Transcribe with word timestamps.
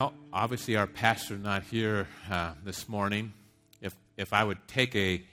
Well, 0.00 0.14
obviously, 0.32 0.76
our 0.76 0.86
pastor 0.86 1.36
not 1.36 1.64
here 1.64 2.06
uh, 2.30 2.52
this 2.64 2.88
morning. 2.88 3.32
If 3.80 3.96
if 4.16 4.32
I 4.32 4.44
would 4.44 4.58
take 4.68 4.94
a 4.94 5.24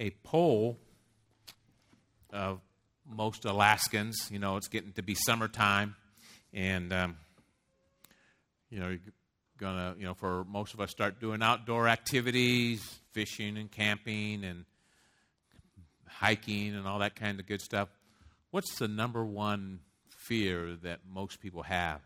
a 0.00 0.10
poll 0.24 0.76
of 2.32 2.60
most 3.08 3.44
Alaskans, 3.44 4.30
you 4.32 4.40
know, 4.40 4.56
it's 4.56 4.66
getting 4.66 4.94
to 4.94 5.02
be 5.04 5.14
summertime, 5.14 5.94
and 6.52 6.92
um, 6.92 7.18
you 8.68 8.80
know, 8.80 8.88
you're 8.88 8.98
gonna, 9.58 9.94
you 9.96 10.06
know, 10.06 10.14
for 10.14 10.42
most 10.42 10.74
of 10.74 10.80
us, 10.80 10.90
start 10.90 11.20
doing 11.20 11.40
outdoor 11.40 11.86
activities, 11.86 12.98
fishing 13.12 13.56
and 13.56 13.70
camping 13.70 14.42
and 14.42 14.64
hiking 16.04 16.74
and 16.74 16.84
all 16.84 16.98
that 16.98 17.14
kind 17.14 17.38
of 17.38 17.46
good 17.46 17.60
stuff. 17.60 17.88
What's 18.50 18.76
the 18.80 18.88
number 18.88 19.24
one 19.24 19.78
fear 20.08 20.76
that 20.82 21.02
most 21.08 21.38
people 21.38 21.62
have? 21.62 22.00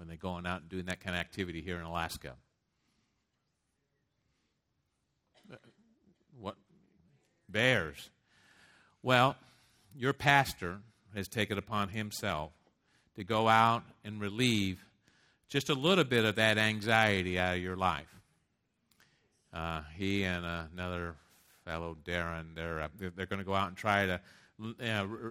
When 0.00 0.08
they're 0.08 0.16
going 0.16 0.46
out 0.46 0.62
and 0.62 0.70
doing 0.70 0.86
that 0.86 0.98
kind 1.00 1.14
of 1.14 1.20
activity 1.20 1.60
here 1.60 1.76
in 1.76 1.82
Alaska? 1.82 2.32
What? 6.40 6.54
Bears. 7.50 8.08
Well, 9.02 9.36
your 9.94 10.14
pastor 10.14 10.78
has 11.14 11.28
taken 11.28 11.58
upon 11.58 11.90
himself 11.90 12.50
to 13.16 13.24
go 13.24 13.46
out 13.46 13.82
and 14.02 14.22
relieve 14.22 14.82
just 15.50 15.68
a 15.68 15.74
little 15.74 16.04
bit 16.04 16.24
of 16.24 16.36
that 16.36 16.56
anxiety 16.56 17.38
out 17.38 17.56
of 17.56 17.62
your 17.62 17.76
life. 17.76 18.08
Uh, 19.52 19.82
he 19.96 20.22
and 20.22 20.46
uh, 20.46 20.62
another 20.72 21.14
fellow, 21.66 21.94
Darren, 22.06 22.54
they're, 22.54 22.80
uh, 22.80 22.88
they're 22.98 23.26
going 23.26 23.40
to 23.40 23.44
go 23.44 23.54
out 23.54 23.68
and 23.68 23.76
try 23.76 24.06
to 24.06 24.18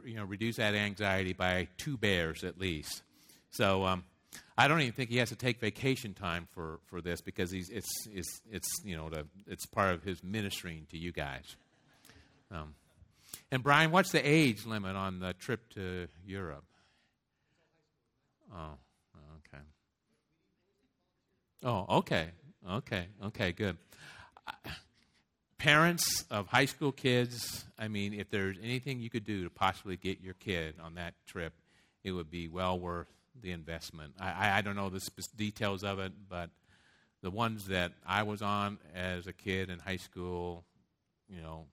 you 0.06 0.16
know, 0.16 0.26
reduce 0.26 0.58
that 0.58 0.76
anxiety 0.76 1.34
by 1.34 1.70
two 1.78 1.98
bears 1.98 2.44
at 2.44 2.60
least. 2.60 3.02
So 3.50 3.84
um, 3.86 4.04
I 4.58 4.68
don't 4.68 4.82
even 4.82 4.94
think 4.94 5.10
he 5.10 5.18
has 5.18 5.30
to 5.30 5.36
take 5.36 5.60
vacation 5.60 6.14
time 6.14 6.48
for, 6.54 6.80
for 6.88 7.02
this 7.02 7.22
because 7.22 7.50
he's, 7.50 7.70
it's, 7.70 7.90
it's, 8.14 8.42
it's, 8.52 8.68
you 8.84 8.96
know, 8.96 9.10
it's 9.48 9.66
part 9.66 9.94
of 9.94 10.04
his 10.04 10.22
ministering 10.24 10.86
to 10.92 10.98
you 10.98 11.12
guys. 11.12 11.56
Um, 12.52 12.76
and 13.52 13.64
Brian, 13.64 13.92
what's 13.92 14.12
the 14.12 14.20
age 14.20 14.66
limit 14.66 14.96
on 14.96 15.20
the 15.20 15.34
trip 15.34 15.70
to 15.76 16.08
Europe? 16.26 16.66
Oh, 18.54 18.74
okay. 19.38 19.64
Oh, 21.64 21.98
okay. 21.98 22.30
Okay. 22.70 23.06
Okay, 23.26 23.52
good. 23.52 23.78
Parents 25.58 26.26
of 26.30 26.48
high 26.48 26.66
school 26.66 26.92
kids, 26.92 27.66
I 27.78 27.88
mean, 27.88 28.14
if 28.14 28.30
there's 28.30 28.58
anything 28.62 29.00
you 29.00 29.10
could 29.10 29.26
do 29.26 29.44
to 29.44 29.50
possibly 29.50 29.98
get 29.98 30.22
your 30.22 30.34
kid 30.36 30.76
on 30.82 30.96
that 30.96 31.14
trip, 31.28 31.54
it 32.04 32.12
would 32.12 32.32
be 32.32 32.48
well 32.48 32.80
worth 32.80 33.08
the 33.42 33.52
investment. 33.52 34.14
I, 34.20 34.58
I 34.58 34.62
don't 34.62 34.76
know 34.76 34.90
the 34.90 35.08
details 35.36 35.84
of 35.84 36.00
it, 36.00 36.12
but 36.30 36.50
the 37.22 37.30
ones 37.30 37.68
that 37.68 37.94
I 38.06 38.24
was 38.24 38.42
on 38.42 38.78
as 38.96 39.28
a 39.28 39.34
kid 39.34 39.70
in 39.70 39.80
high 39.80 39.98
school, 39.98 40.64
you 41.28 41.42
know, 41.42 41.66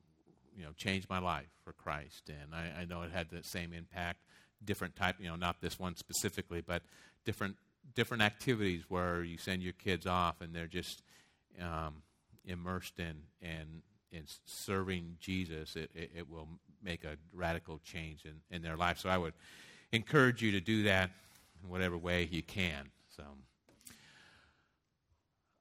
you 0.56 0.64
know, 0.64 0.70
changed 0.76 1.08
my 1.08 1.18
life 1.18 1.48
for 1.64 1.72
Christ, 1.72 2.30
and 2.30 2.54
I, 2.54 2.82
I 2.82 2.84
know 2.86 3.02
it 3.02 3.12
had 3.12 3.30
the 3.30 3.42
same 3.42 3.72
impact. 3.72 4.20
Different 4.64 4.96
type, 4.96 5.16
you 5.18 5.28
know, 5.28 5.36
not 5.36 5.60
this 5.60 5.78
one 5.78 5.96
specifically, 5.96 6.62
but 6.62 6.82
different 7.24 7.56
different 7.94 8.22
activities 8.22 8.84
where 8.88 9.22
you 9.22 9.38
send 9.38 9.62
your 9.62 9.72
kids 9.74 10.06
off 10.06 10.40
and 10.40 10.54
they're 10.54 10.66
just 10.66 11.02
um, 11.60 12.02
immersed 12.44 12.98
in 12.98 13.16
and 13.42 13.82
in, 14.10 14.18
in 14.18 14.24
serving 14.44 15.16
Jesus. 15.20 15.76
It, 15.76 15.90
it, 15.94 16.10
it 16.16 16.30
will 16.30 16.48
make 16.82 17.04
a 17.04 17.16
radical 17.32 17.78
change 17.84 18.24
in, 18.24 18.40
in 18.50 18.62
their 18.62 18.76
life. 18.76 18.98
So 18.98 19.08
I 19.08 19.18
would 19.18 19.34
encourage 19.92 20.42
you 20.42 20.52
to 20.52 20.60
do 20.60 20.84
that 20.84 21.10
in 21.66 21.72
whatever 21.72 21.96
way 21.96 22.28
you 22.30 22.42
can. 22.42 22.90
So, 23.16 23.24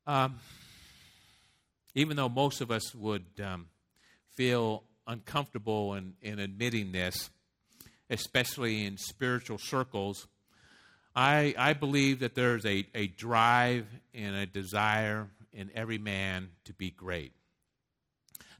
um, 0.08 0.40
even 1.94 2.18
though 2.18 2.30
most 2.30 2.62
of 2.62 2.72
us 2.72 2.94
would 2.94 3.26
um, 3.44 3.68
feel 4.36 4.84
uncomfortable 5.08 5.96
in, 5.96 6.14
in 6.22 6.40
admitting 6.40 6.92
this, 6.92 7.30
especially 8.10 8.86
in 8.86 8.98
spiritual 8.98 9.58
circles, 9.58 10.28
I, 11.16 11.56
I 11.58 11.74
believe 11.74 12.20
that 12.20 12.36
there's 12.36 12.66
a, 12.66 12.86
a 12.94 13.08
drive 13.08 13.88
and 14.14 14.36
a 14.36 14.46
desire 14.46 15.28
in 15.54 15.72
every 15.74 15.98
man 15.98 16.50
to 16.66 16.74
be 16.74 16.92
great. 16.92 17.32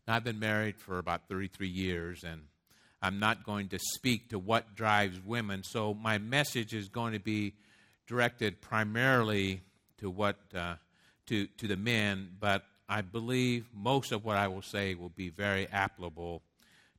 Now, 0.08 0.16
I've 0.16 0.24
been 0.24 0.40
married 0.40 0.78
for 0.78 0.98
about 0.98 1.28
33 1.28 1.68
years, 1.68 2.24
and 2.24 2.44
I'm 3.06 3.20
not 3.20 3.44
going 3.44 3.68
to 3.70 3.78
speak 3.78 4.30
to 4.30 4.40
what 4.40 4.74
drives 4.74 5.22
women. 5.24 5.62
So 5.64 5.94
my 5.94 6.18
message 6.18 6.74
is 6.74 6.90
going 6.90 7.14
to 7.14 7.20
be 7.20 7.54
directed 8.08 8.62
primarily 8.62 9.62
to 10.00 10.10
what 10.10 10.38
uh, 10.56 10.78
to 11.28 11.46
to 11.46 11.68
the 11.68 11.78
men, 11.78 12.30
but 12.40 12.64
I 12.90 13.02
believe 13.02 13.68
most 13.72 14.12
of 14.12 14.26
what 14.26 14.38
I 14.38 14.48
will 14.48 14.64
say 14.64 14.96
will 14.96 15.10
be 15.10 15.30
very 15.30 15.68
applicable 15.68 16.42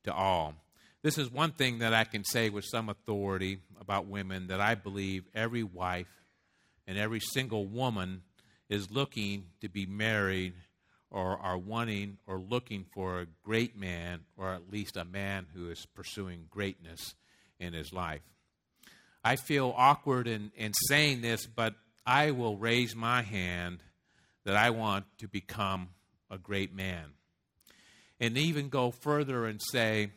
to 0.04 0.14
all. 0.14 0.54
This 1.02 1.18
is 1.18 1.28
one 1.28 1.50
thing 1.50 1.80
that 1.80 1.92
I 1.92 2.04
can 2.04 2.22
say 2.22 2.50
with 2.50 2.64
some 2.64 2.88
authority 2.88 3.58
about 3.80 4.06
women 4.06 4.46
that 4.46 4.60
I 4.60 4.76
believe 4.76 5.24
every 5.34 5.64
wife 5.64 6.22
and 6.86 6.96
every 6.96 7.20
single 7.20 7.66
woman 7.66 8.22
is 8.68 8.92
looking 8.92 9.46
to 9.60 9.68
be 9.68 9.86
married 9.86 10.54
or 11.16 11.38
are 11.38 11.56
wanting 11.56 12.19
or 12.27 12.38
looking 12.38 12.84
for 12.93 13.21
a 13.21 13.27
great 13.43 13.75
man, 13.75 14.21
or 14.37 14.53
at 14.53 14.71
least 14.71 14.99
a 14.99 15.04
man 15.06 15.47
who 15.54 15.71
is 15.71 15.87
pursuing 15.87 16.44
greatness 16.50 17.15
in 17.59 17.72
his 17.72 17.91
life. 17.91 18.21
I 19.25 19.37
feel 19.37 19.72
awkward 19.75 20.28
in, 20.28 20.53
in 20.54 20.75
saying 20.75 21.22
this, 21.22 21.47
but 21.47 21.75
I 22.04 22.32
will 22.32 22.59
raise 22.59 22.94
my 22.94 23.22
hand 23.22 23.78
that 24.44 24.56
I 24.56 24.69
want 24.69 25.06
to 25.21 25.27
become 25.27 25.88
a 26.31 26.37
great 26.37 26.75
man. 26.75 27.06
And 28.21 28.37
even 28.37 28.69
go 28.69 28.91
further 28.91 29.47
and 29.47 29.59
say 29.72 30.10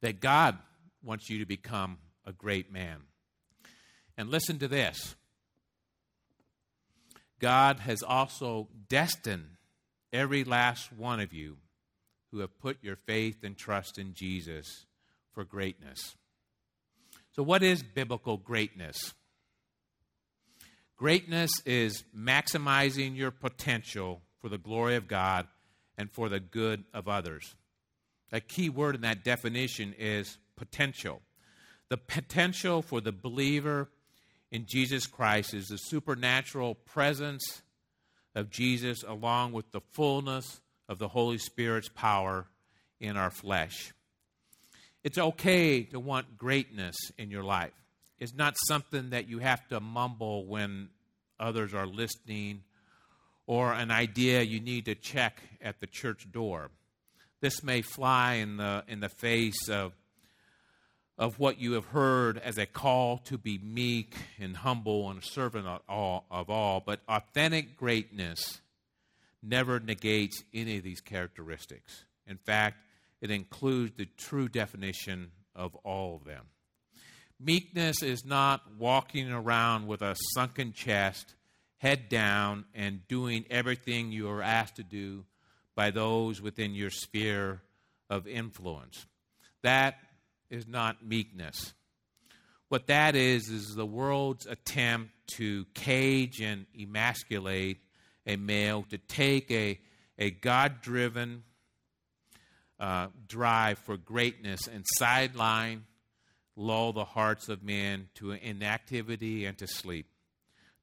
that 0.00 0.20
God 0.20 0.56
wants 1.04 1.28
you 1.28 1.38
to 1.40 1.46
become 1.46 1.98
a 2.24 2.32
great 2.32 2.72
man. 2.72 3.02
And 4.16 4.30
listen 4.30 4.58
to 4.60 4.68
this 4.68 5.16
God 7.42 7.80
has 7.80 8.04
also 8.04 8.68
destined 8.88 9.56
every 10.12 10.44
last 10.44 10.92
one 10.92 11.18
of 11.18 11.32
you 11.32 11.56
who 12.30 12.38
have 12.38 12.56
put 12.60 12.78
your 12.82 12.94
faith 12.94 13.42
and 13.42 13.58
trust 13.58 13.98
in 13.98 14.14
Jesus 14.14 14.86
for 15.32 15.42
greatness. 15.42 16.14
So, 17.32 17.42
what 17.42 17.64
is 17.64 17.82
biblical 17.82 18.36
greatness? 18.36 19.12
Greatness 20.96 21.50
is 21.66 22.04
maximizing 22.16 23.16
your 23.16 23.32
potential 23.32 24.22
for 24.40 24.48
the 24.48 24.56
glory 24.56 24.94
of 24.94 25.08
God 25.08 25.48
and 25.98 26.12
for 26.12 26.28
the 26.28 26.38
good 26.38 26.84
of 26.94 27.08
others. 27.08 27.56
A 28.30 28.40
key 28.40 28.68
word 28.68 28.94
in 28.94 29.00
that 29.00 29.24
definition 29.24 29.96
is 29.98 30.38
potential. 30.54 31.20
The 31.88 31.96
potential 31.96 32.82
for 32.82 33.00
the 33.00 33.10
believer 33.10 33.88
in 34.52 34.66
Jesus 34.66 35.06
Christ 35.06 35.54
is 35.54 35.68
the 35.68 35.78
supernatural 35.78 36.74
presence 36.74 37.62
of 38.34 38.50
Jesus 38.50 39.02
along 39.02 39.52
with 39.52 39.72
the 39.72 39.80
fullness 39.92 40.60
of 40.90 40.98
the 40.98 41.08
Holy 41.08 41.38
Spirit's 41.38 41.88
power 41.88 42.46
in 43.00 43.16
our 43.16 43.30
flesh. 43.30 43.94
It's 45.02 45.16
okay 45.16 45.84
to 45.84 45.98
want 45.98 46.36
greatness 46.36 46.94
in 47.16 47.30
your 47.30 47.42
life. 47.42 47.72
It's 48.18 48.34
not 48.34 48.54
something 48.68 49.10
that 49.10 49.26
you 49.26 49.38
have 49.38 49.66
to 49.68 49.80
mumble 49.80 50.44
when 50.44 50.90
others 51.40 51.72
are 51.72 51.86
listening 51.86 52.62
or 53.46 53.72
an 53.72 53.90
idea 53.90 54.42
you 54.42 54.60
need 54.60 54.84
to 54.84 54.94
check 54.94 55.42
at 55.62 55.80
the 55.80 55.86
church 55.86 56.30
door. 56.30 56.70
This 57.40 57.64
may 57.64 57.80
fly 57.80 58.34
in 58.34 58.58
the, 58.58 58.84
in 58.86 59.00
the 59.00 59.08
face 59.08 59.68
of 59.70 59.92
of 61.18 61.38
what 61.38 61.60
you 61.60 61.72
have 61.72 61.86
heard 61.86 62.38
as 62.38 62.58
a 62.58 62.66
call 62.66 63.18
to 63.18 63.36
be 63.36 63.58
meek 63.58 64.14
and 64.40 64.56
humble 64.56 65.10
and 65.10 65.22
a 65.22 65.26
servant 65.26 65.66
of 65.66 65.80
all, 65.88 66.24
of 66.30 66.50
all, 66.50 66.82
but 66.84 67.00
authentic 67.08 67.76
greatness 67.76 68.60
never 69.42 69.78
negates 69.80 70.42
any 70.54 70.78
of 70.78 70.84
these 70.84 71.00
characteristics. 71.00 72.04
In 72.26 72.38
fact, 72.38 72.78
it 73.20 73.30
includes 73.30 73.92
the 73.96 74.08
true 74.16 74.48
definition 74.48 75.30
of 75.54 75.74
all 75.76 76.16
of 76.16 76.24
them. 76.24 76.46
Meekness 77.38 78.02
is 78.02 78.24
not 78.24 78.62
walking 78.78 79.30
around 79.30 79.86
with 79.86 80.00
a 80.00 80.16
sunken 80.34 80.72
chest, 80.72 81.34
head 81.78 82.08
down, 82.08 82.64
and 82.74 83.06
doing 83.08 83.44
everything 83.50 84.12
you 84.12 84.28
are 84.30 84.42
asked 84.42 84.76
to 84.76 84.84
do 84.84 85.24
by 85.74 85.90
those 85.90 86.40
within 86.40 86.74
your 86.74 86.90
sphere 86.90 87.60
of 88.08 88.28
influence. 88.28 89.06
That 89.62 89.96
is 90.52 90.68
not 90.68 91.04
meekness. 91.04 91.74
What 92.68 92.86
that 92.86 93.16
is, 93.16 93.48
is 93.48 93.74
the 93.74 93.84
world's 93.86 94.46
attempt 94.46 95.10
to 95.38 95.64
cage 95.74 96.40
and 96.40 96.66
emasculate 96.80 97.78
a 98.26 98.36
male, 98.36 98.84
to 98.90 98.98
take 98.98 99.50
a, 99.50 99.80
a 100.18 100.30
God 100.30 100.80
driven 100.80 101.42
uh, 102.78 103.08
drive 103.26 103.78
for 103.78 103.96
greatness 103.96 104.68
and 104.68 104.84
sideline, 104.96 105.84
lull 106.56 106.92
the 106.92 107.04
hearts 107.04 107.48
of 107.48 107.62
men 107.62 108.08
to 108.14 108.32
inactivity 108.32 109.44
and 109.44 109.56
to 109.58 109.66
sleep. 109.66 110.06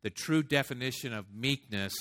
the 0.02 0.10
true 0.10 0.44
definition 0.44 1.14
of 1.14 1.26
meekness 1.34 1.94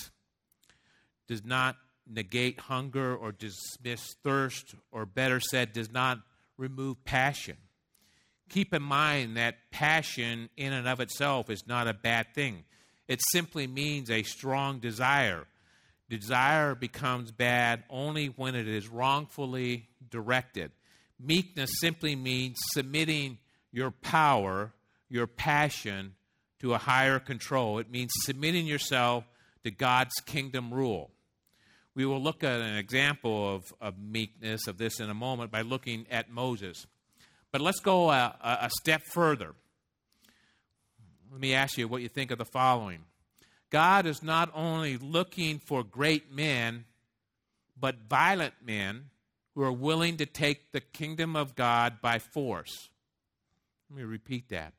does 1.27 1.43
not 1.43 1.75
negate 2.07 2.59
hunger 2.59 3.15
or 3.15 3.31
dismiss 3.31 4.15
thirst, 4.23 4.73
or 4.91 5.05
better 5.05 5.39
said, 5.39 5.73
does 5.73 5.91
not 5.91 6.19
remove 6.59 7.03
passion. 7.05 7.57
Keep 8.49 8.73
in 8.73 8.81
mind 8.81 9.37
that 9.37 9.71
passion 9.71 10.49
in 10.57 10.73
and 10.73 10.87
of 10.87 10.99
itself 10.99 11.49
is 11.49 11.65
not 11.65 11.87
a 11.87 11.93
bad 11.93 12.33
thing. 12.35 12.63
It 13.07 13.21
simply 13.31 13.65
means 13.65 14.11
a 14.11 14.23
strong 14.23 14.79
desire. 14.79 15.47
Desire 16.09 16.75
becomes 16.75 17.31
bad 17.31 17.83
only 17.89 18.27
when 18.27 18.55
it 18.55 18.67
is 18.67 18.87
wrongfully 18.89 19.87
directed. 20.09 20.71
Meekness 21.19 21.71
simply 21.79 22.15
means 22.15 22.57
submitting 22.71 23.37
your 23.71 23.91
power, 23.91 24.73
your 25.09 25.27
passion, 25.27 26.15
to 26.59 26.73
a 26.73 26.77
higher 26.77 27.19
control. 27.19 27.79
It 27.79 27.89
means 27.89 28.11
submitting 28.23 28.65
yourself 28.65 29.23
to 29.63 29.71
God's 29.71 30.15
kingdom 30.25 30.73
rule. 30.73 31.11
We 31.99 32.05
will 32.05 32.21
look 32.21 32.45
at 32.45 32.61
an 32.61 32.77
example 32.77 33.55
of, 33.55 33.73
of 33.81 33.99
meekness 33.99 34.67
of 34.67 34.77
this 34.77 35.01
in 35.01 35.09
a 35.09 35.13
moment 35.13 35.51
by 35.51 35.63
looking 35.63 36.05
at 36.09 36.31
Moses. 36.31 36.87
But 37.51 37.59
let's 37.59 37.81
go 37.81 38.09
a, 38.09 38.37
a 38.41 38.69
step 38.79 39.01
further. 39.11 39.53
Let 41.29 41.41
me 41.41 41.53
ask 41.53 41.77
you 41.77 41.89
what 41.89 42.01
you 42.01 42.07
think 42.07 42.31
of 42.31 42.37
the 42.37 42.45
following 42.45 42.99
God 43.69 44.05
is 44.05 44.23
not 44.23 44.49
only 44.55 44.95
looking 44.95 45.59
for 45.59 45.83
great 45.83 46.33
men, 46.33 46.85
but 47.77 48.07
violent 48.09 48.53
men 48.65 49.09
who 49.53 49.63
are 49.63 49.73
willing 49.73 50.15
to 50.15 50.25
take 50.25 50.71
the 50.71 50.79
kingdom 50.79 51.35
of 51.35 51.53
God 51.53 51.99
by 52.01 52.17
force. 52.17 52.87
Let 53.89 53.97
me 53.97 54.05
repeat 54.05 54.47
that. 54.47 54.71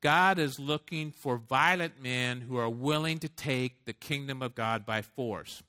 God 0.00 0.40
is 0.40 0.58
looking 0.58 1.12
for 1.12 1.36
violent 1.36 2.02
men 2.02 2.40
who 2.40 2.56
are 2.56 2.68
willing 2.68 3.20
to 3.20 3.28
take 3.28 3.84
the 3.84 3.92
kingdom 3.92 4.42
of 4.42 4.56
God 4.56 4.84
by 4.84 5.00
force. 5.00 5.62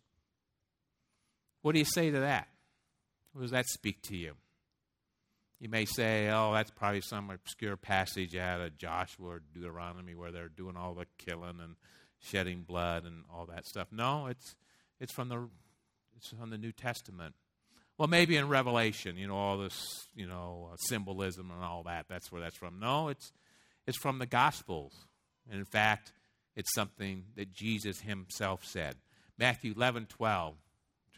What 1.62 1.74
do 1.74 1.80
you 1.80 1.86
say 1.86 2.12
to 2.12 2.20
that? 2.22 2.48
What 3.34 3.42
does 3.42 3.52
that 3.52 3.68
speak 3.68 4.02
to 4.04 4.18
you? 4.18 4.34
You 5.60 5.70
may 5.70 5.86
say, 5.86 6.30
oh, 6.30 6.54
that's 6.54 6.72
probably 6.72 7.02
some 7.02 7.30
obscure 7.30 7.78
passage 7.78 8.36
out 8.36 8.62
of 8.62 8.78
Joshua 8.78 9.28
or 9.28 9.42
Deuteronomy 9.54 10.16
where 10.16 10.32
they're 10.32 10.50
doing 10.50 10.76
all 10.76 10.96
the 10.96 11.06
killing 11.20 11.60
and 11.62 11.76
shedding 12.20 12.64
blood 12.64 13.06
and 13.06 13.24
all 13.32 13.46
that 13.46 13.66
stuff. 13.66 13.88
No, 13.92 14.26
it's, 14.26 14.56
it's, 15.00 15.14
from, 15.14 15.30
the, 15.30 15.48
it's 16.18 16.30
from 16.30 16.50
the 16.50 16.58
New 16.58 16.72
Testament. 16.72 17.36
Well, 17.98 18.08
maybe 18.08 18.38
in 18.38 18.48
Revelation, 18.48 19.18
you 19.18 19.28
know, 19.28 19.36
all 19.36 19.60
this, 19.60 20.08
you 20.16 20.26
know, 20.26 20.70
uh, 20.74 20.78
symbolism 20.78 21.52
and 21.52 21.64
all 21.64 21.84
that. 21.84 22.08
That's 22.10 22.32
where 22.32 22.42
that's 22.42 22.58
from. 22.58 22.80
No, 22.80 23.10
it's, 23.10 23.32
it's 23.86 23.98
from 24.00 24.18
the 24.18 24.26
Gospels. 24.26 24.94
And 25.48 25.60
in 25.60 25.66
fact, 25.66 26.12
it's 26.56 26.74
something 26.74 27.26
that 27.36 27.52
Jesus 27.52 28.02
himself 28.02 28.66
said. 28.66 28.96
Matthew 29.38 29.74
11, 29.76 30.08
12. 30.08 30.56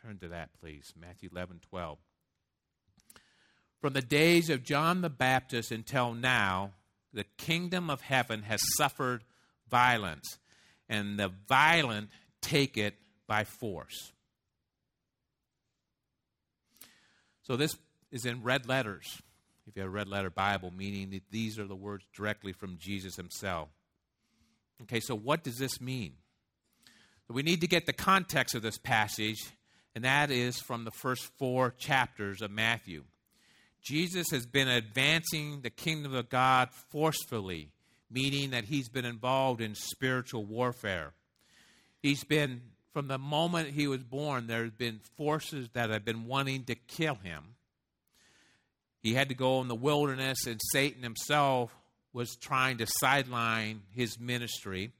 Turn 0.04 0.18
to 0.20 0.28
that, 0.30 0.50
please. 0.60 0.94
Matthew 1.00 1.30
11, 1.32 1.62
12. 1.70 1.98
From 3.80 3.94
the 3.94 4.02
days 4.02 4.50
of 4.50 4.64
John 4.64 5.02
the 5.02 5.10
Baptist 5.10 5.72
until 5.72 6.14
now, 6.14 6.72
the 7.14 7.26
kingdom 7.38 7.90
of 7.90 8.02
heaven 8.02 8.44
has 8.44 8.60
suffered 8.76 9.24
violence, 9.70 10.40
and 10.90 11.18
the 11.18 11.32
violent 11.48 12.10
take 12.42 12.78
it 12.78 12.96
by 13.28 13.46
force. 13.46 14.12
So 17.44 17.56
this 17.56 17.78
is 18.12 18.26
in 18.26 18.44
red 18.44 18.68
letters. 18.68 19.22
If 19.68 19.78
you 19.78 19.84
have 19.84 19.90
a 19.90 19.94
red 19.94 20.10
letter 20.10 20.30
Bible, 20.30 20.72
meaning 20.76 21.12
that 21.12 21.24
these 21.32 21.58
are 21.60 21.68
the 21.68 21.76
words 21.76 22.06
directly 22.14 22.52
from 22.52 22.78
Jesus 22.78 23.16
himself. 23.16 23.70
Okay, 24.82 25.00
so 25.00 25.16
what 25.16 25.44
does 25.44 25.58
this 25.58 25.80
mean? 25.80 26.14
We 27.30 27.44
need 27.44 27.62
to 27.62 27.68
get 27.68 27.86
the 27.86 27.94
context 27.94 28.54
of 28.54 28.62
this 28.62 28.78
passage 28.78 29.40
and 29.96 30.04
that 30.04 30.32
is 30.32 30.60
from 30.60 30.86
the 30.86 30.92
first 30.92 31.30
four 31.38 31.74
chapters 31.78 32.42
of 32.42 32.52
Matthew. 32.52 33.04
Jesus 33.82 34.28
has 34.32 34.46
been 34.46 34.68
advancing 34.68 35.62
the 35.62 35.70
kingdom 35.70 36.14
of 36.16 36.30
God 36.30 36.70
forcefully, 36.90 37.70
meaning 38.10 38.52
that 38.52 38.66
he's 38.66 38.90
been 38.90 39.06
involved 39.06 39.62
in 39.62 39.76
spiritual 39.76 40.46
warfare. 40.46 41.14
He's 42.02 42.24
been, 42.24 42.62
from 42.94 43.08
the 43.08 43.18
moment 43.18 43.72
he 43.72 43.88
was 43.88 44.02
born, 44.02 44.48
there 44.48 44.64
have 44.64 44.78
been 44.78 45.02
forces 45.18 45.70
that 45.74 45.90
have 45.90 46.06
been 46.06 46.28
wanting 46.28 46.64
to 46.66 46.76
kill 46.76 47.16
him. 47.16 47.56
He 49.02 49.14
had 49.14 49.30
to 49.30 49.36
go 49.36 49.62
in 49.62 49.68
the 49.68 49.76
wilderness, 49.76 50.48
and 50.48 50.62
Satan 50.72 51.04
himself 51.04 51.76
was 52.14 52.38
trying 52.38 52.78
to 52.78 52.86
sideline 52.88 53.82
his 53.94 54.18
ministry. 54.18 54.92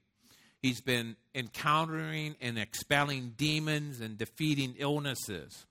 He's 0.64 0.80
been 0.80 1.16
encountering 1.34 2.36
and 2.40 2.58
expelling 2.58 3.34
demons 3.36 4.00
and 4.00 4.16
defeating 4.16 4.76
illnesses. 4.78 5.66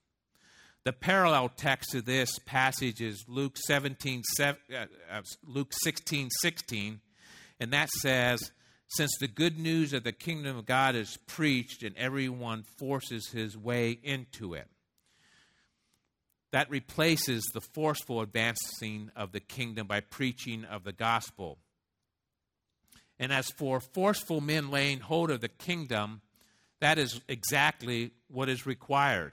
The 0.84 0.92
parallel 0.92 1.48
text 1.48 1.90
to 1.90 2.00
this 2.00 2.38
passage 2.46 3.00
is 3.00 3.24
Luke 3.26 3.56
17, 3.56 4.22
uh, 4.38 4.52
uh, 4.72 5.22
Luke 5.44 5.72
16, 5.82 6.28
16, 6.40 7.00
and 7.58 7.72
that 7.72 7.90
says, 7.90 8.52
Since 8.86 9.10
the 9.18 9.26
good 9.26 9.58
news 9.58 9.92
of 9.94 10.04
the 10.04 10.12
kingdom 10.12 10.56
of 10.56 10.64
God 10.64 10.94
is 10.94 11.18
preached 11.26 11.82
and 11.82 11.96
everyone 11.96 12.62
forces 12.78 13.30
his 13.30 13.58
way 13.58 13.98
into 14.00 14.54
it. 14.54 14.68
That 16.52 16.70
replaces 16.70 17.42
the 17.52 17.60
forceful 17.60 18.20
advancing 18.20 19.10
of 19.16 19.32
the 19.32 19.40
kingdom 19.40 19.88
by 19.88 19.98
preaching 19.98 20.64
of 20.64 20.84
the 20.84 20.92
gospel. 20.92 21.58
And 23.18 23.32
as 23.32 23.48
for 23.50 23.80
forceful 23.80 24.40
men 24.40 24.70
laying 24.70 25.00
hold 25.00 25.30
of 25.30 25.40
the 25.40 25.48
kingdom, 25.48 26.20
that 26.80 26.98
is 26.98 27.20
exactly 27.28 28.10
what 28.28 28.48
is 28.48 28.66
required. 28.66 29.32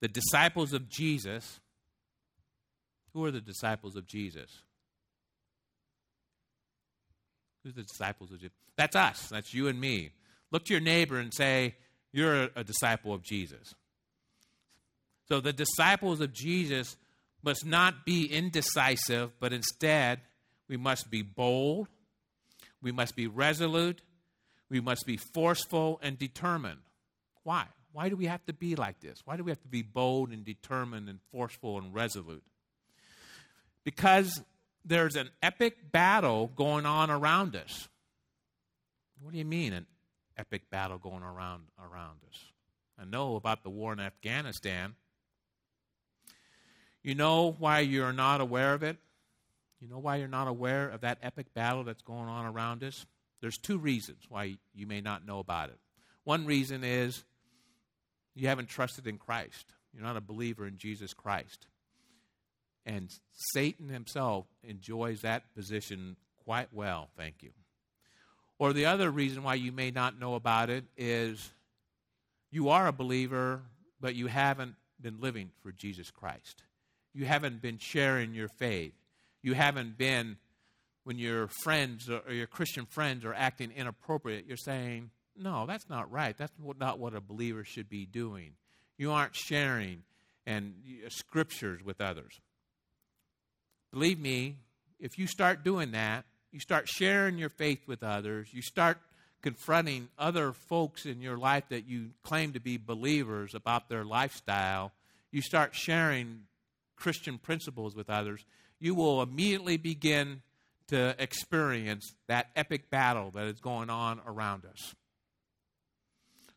The 0.00 0.08
disciples 0.08 0.72
of 0.72 0.88
Jesus, 0.88 1.60
who 3.12 3.24
are 3.24 3.30
the 3.30 3.40
disciples 3.40 3.94
of 3.94 4.06
Jesus? 4.06 4.50
Who's 7.62 7.74
the 7.74 7.82
disciples 7.82 8.32
of 8.32 8.40
Jesus? 8.40 8.56
That's 8.76 8.96
us. 8.96 9.28
That's 9.28 9.54
you 9.54 9.68
and 9.68 9.80
me. 9.80 10.10
Look 10.50 10.64
to 10.64 10.74
your 10.74 10.80
neighbor 10.80 11.18
and 11.18 11.32
say, 11.32 11.76
You're 12.12 12.48
a 12.56 12.64
disciple 12.64 13.14
of 13.14 13.22
Jesus. 13.22 13.74
So 15.28 15.40
the 15.40 15.52
disciples 15.52 16.20
of 16.20 16.32
Jesus 16.32 16.96
must 17.42 17.64
not 17.64 18.04
be 18.04 18.26
indecisive, 18.26 19.32
but 19.40 19.52
instead 19.52 20.20
we 20.68 20.76
must 20.76 21.10
be 21.10 21.22
bold 21.22 21.88
we 22.82 22.92
must 22.92 23.16
be 23.16 23.26
resolute. 23.26 24.02
We 24.68 24.80
must 24.80 25.06
be 25.06 25.16
forceful 25.16 26.00
and 26.02 26.18
determined. 26.18 26.80
Why? 27.44 27.66
Why 27.92 28.08
do 28.08 28.16
we 28.16 28.26
have 28.26 28.44
to 28.46 28.52
be 28.52 28.74
like 28.74 29.00
this? 29.00 29.20
Why 29.24 29.36
do 29.36 29.44
we 29.44 29.50
have 29.50 29.62
to 29.62 29.68
be 29.68 29.82
bold 29.82 30.30
and 30.30 30.44
determined 30.44 31.08
and 31.08 31.20
forceful 31.30 31.78
and 31.78 31.94
resolute? 31.94 32.42
Because 33.84 34.40
there's 34.84 35.16
an 35.16 35.30
epic 35.42 35.92
battle 35.92 36.50
going 36.56 36.86
on 36.86 37.10
around 37.10 37.54
us. 37.54 37.88
What 39.20 39.32
do 39.32 39.38
you 39.38 39.44
mean, 39.44 39.72
an 39.72 39.86
epic 40.36 40.70
battle 40.70 40.98
going 40.98 41.22
around 41.22 41.64
around 41.78 42.18
us? 42.28 42.40
I 42.98 43.04
know 43.04 43.36
about 43.36 43.62
the 43.62 43.70
war 43.70 43.92
in 43.92 44.00
Afghanistan. 44.00 44.94
You 47.02 47.14
know 47.14 47.54
why 47.58 47.80
you're 47.80 48.12
not 48.12 48.40
aware 48.40 48.74
of 48.74 48.82
it? 48.82 48.96
You 49.82 49.88
know 49.88 49.98
why 49.98 50.16
you're 50.16 50.28
not 50.28 50.46
aware 50.46 50.88
of 50.88 51.00
that 51.00 51.18
epic 51.24 51.52
battle 51.54 51.82
that's 51.82 52.02
going 52.02 52.28
on 52.28 52.46
around 52.46 52.84
us? 52.84 53.04
There's 53.40 53.58
two 53.58 53.78
reasons 53.78 54.22
why 54.28 54.58
you 54.72 54.86
may 54.86 55.00
not 55.00 55.26
know 55.26 55.40
about 55.40 55.70
it. 55.70 55.78
One 56.22 56.46
reason 56.46 56.84
is 56.84 57.24
you 58.36 58.46
haven't 58.46 58.68
trusted 58.68 59.08
in 59.08 59.18
Christ. 59.18 59.72
You're 59.92 60.04
not 60.04 60.16
a 60.16 60.20
believer 60.20 60.68
in 60.68 60.78
Jesus 60.78 61.12
Christ. 61.12 61.66
And 62.86 63.10
Satan 63.54 63.88
himself 63.88 64.46
enjoys 64.62 65.22
that 65.22 65.52
position 65.52 66.16
quite 66.44 66.68
well, 66.72 67.08
thank 67.16 67.42
you. 67.42 67.50
Or 68.60 68.72
the 68.72 68.86
other 68.86 69.10
reason 69.10 69.42
why 69.42 69.54
you 69.54 69.72
may 69.72 69.90
not 69.90 70.16
know 70.16 70.36
about 70.36 70.70
it 70.70 70.84
is 70.96 71.50
you 72.52 72.68
are 72.68 72.86
a 72.86 72.92
believer, 72.92 73.62
but 74.00 74.14
you 74.14 74.28
haven't 74.28 74.76
been 75.00 75.20
living 75.20 75.50
for 75.60 75.72
Jesus 75.72 76.12
Christ. 76.12 76.62
You 77.12 77.24
haven't 77.24 77.60
been 77.60 77.78
sharing 77.78 78.32
your 78.32 78.48
faith 78.48 78.94
you 79.42 79.54
haven't 79.54 79.98
been, 79.98 80.36
when 81.04 81.18
your 81.18 81.48
friends 81.62 82.08
or 82.08 82.32
your 82.32 82.46
Christian 82.46 82.86
friends 82.86 83.24
are 83.24 83.34
acting 83.34 83.72
inappropriate, 83.72 84.46
you're 84.46 84.56
saying, 84.56 85.10
no, 85.36 85.66
that's 85.66 85.88
not 85.88 86.10
right. 86.10 86.36
That's 86.36 86.52
not 86.78 86.98
what 86.98 87.14
a 87.14 87.20
believer 87.20 87.64
should 87.64 87.88
be 87.88 88.06
doing. 88.06 88.52
You 88.98 89.12
aren't 89.12 89.34
sharing 89.34 90.02
and 90.46 90.74
uh, 91.04 91.08
scriptures 91.08 91.82
with 91.84 92.00
others. 92.00 92.40
Believe 93.92 94.18
me, 94.18 94.56
if 95.00 95.18
you 95.18 95.26
start 95.26 95.64
doing 95.64 95.92
that, 95.92 96.24
you 96.50 96.60
start 96.60 96.88
sharing 96.88 97.38
your 97.38 97.48
faith 97.48 97.80
with 97.86 98.02
others, 98.02 98.48
you 98.52 98.62
start 98.62 98.98
confronting 99.42 100.08
other 100.18 100.52
folks 100.52 101.04
in 101.04 101.20
your 101.20 101.36
life 101.36 101.64
that 101.70 101.86
you 101.86 102.10
claim 102.22 102.52
to 102.52 102.60
be 102.60 102.76
believers 102.76 103.54
about 103.54 103.88
their 103.88 104.04
lifestyle, 104.04 104.92
you 105.30 105.42
start 105.42 105.74
sharing 105.74 106.42
Christian 106.96 107.38
principles 107.38 107.96
with 107.96 108.08
others, 108.08 108.44
you 108.82 108.96
will 108.96 109.22
immediately 109.22 109.76
begin 109.76 110.42
to 110.88 111.14
experience 111.16 112.14
that 112.26 112.48
epic 112.56 112.90
battle 112.90 113.30
that 113.30 113.46
is 113.46 113.60
going 113.60 113.88
on 113.88 114.20
around 114.26 114.64
us. 114.66 114.94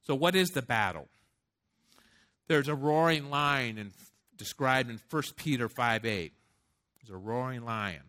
So, 0.02 0.16
what 0.16 0.36
is 0.36 0.50
the 0.50 0.64
battle? 0.64 1.08
There's 2.48 2.68
a 2.68 2.74
roaring 2.74 3.30
lion 3.30 3.78
in, 3.78 3.92
described 4.36 4.90
in 4.90 5.00
1 5.08 5.24
Peter 5.36 5.70
5 5.70 6.04
8. 6.04 6.34
There's 6.98 7.16
a 7.16 7.18
roaring 7.18 7.64
lion. 7.64 8.02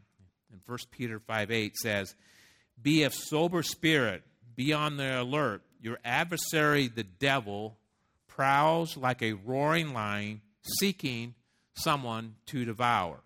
And 0.50 0.62
1 0.64 0.78
Peter 0.90 1.20
5 1.20 1.50
8 1.50 1.76
says, 1.76 2.14
Be 2.80 3.02
of 3.02 3.12
sober 3.12 3.62
spirit, 3.62 4.22
be 4.54 4.72
on 4.72 4.96
the 4.96 5.20
alert. 5.20 5.60
Your 5.82 5.98
adversary, 6.06 6.88
the 6.88 7.04
devil, 7.04 7.76
prowls 8.28 8.96
like 8.96 9.20
a 9.20 9.34
roaring 9.34 9.92
lion, 9.92 10.40
seeking 10.80 11.34
someone 11.74 12.36
to 12.46 12.64
devour. 12.64 13.20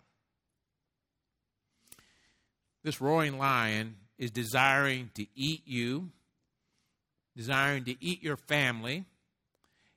This 2.83 3.01
roaring 3.01 3.37
lion 3.37 3.95
is 4.17 4.31
desiring 4.31 5.11
to 5.15 5.25
eat 5.35 5.63
you, 5.65 6.11
desiring 7.35 7.85
to 7.85 7.95
eat 8.03 8.23
your 8.23 8.37
family, 8.37 9.05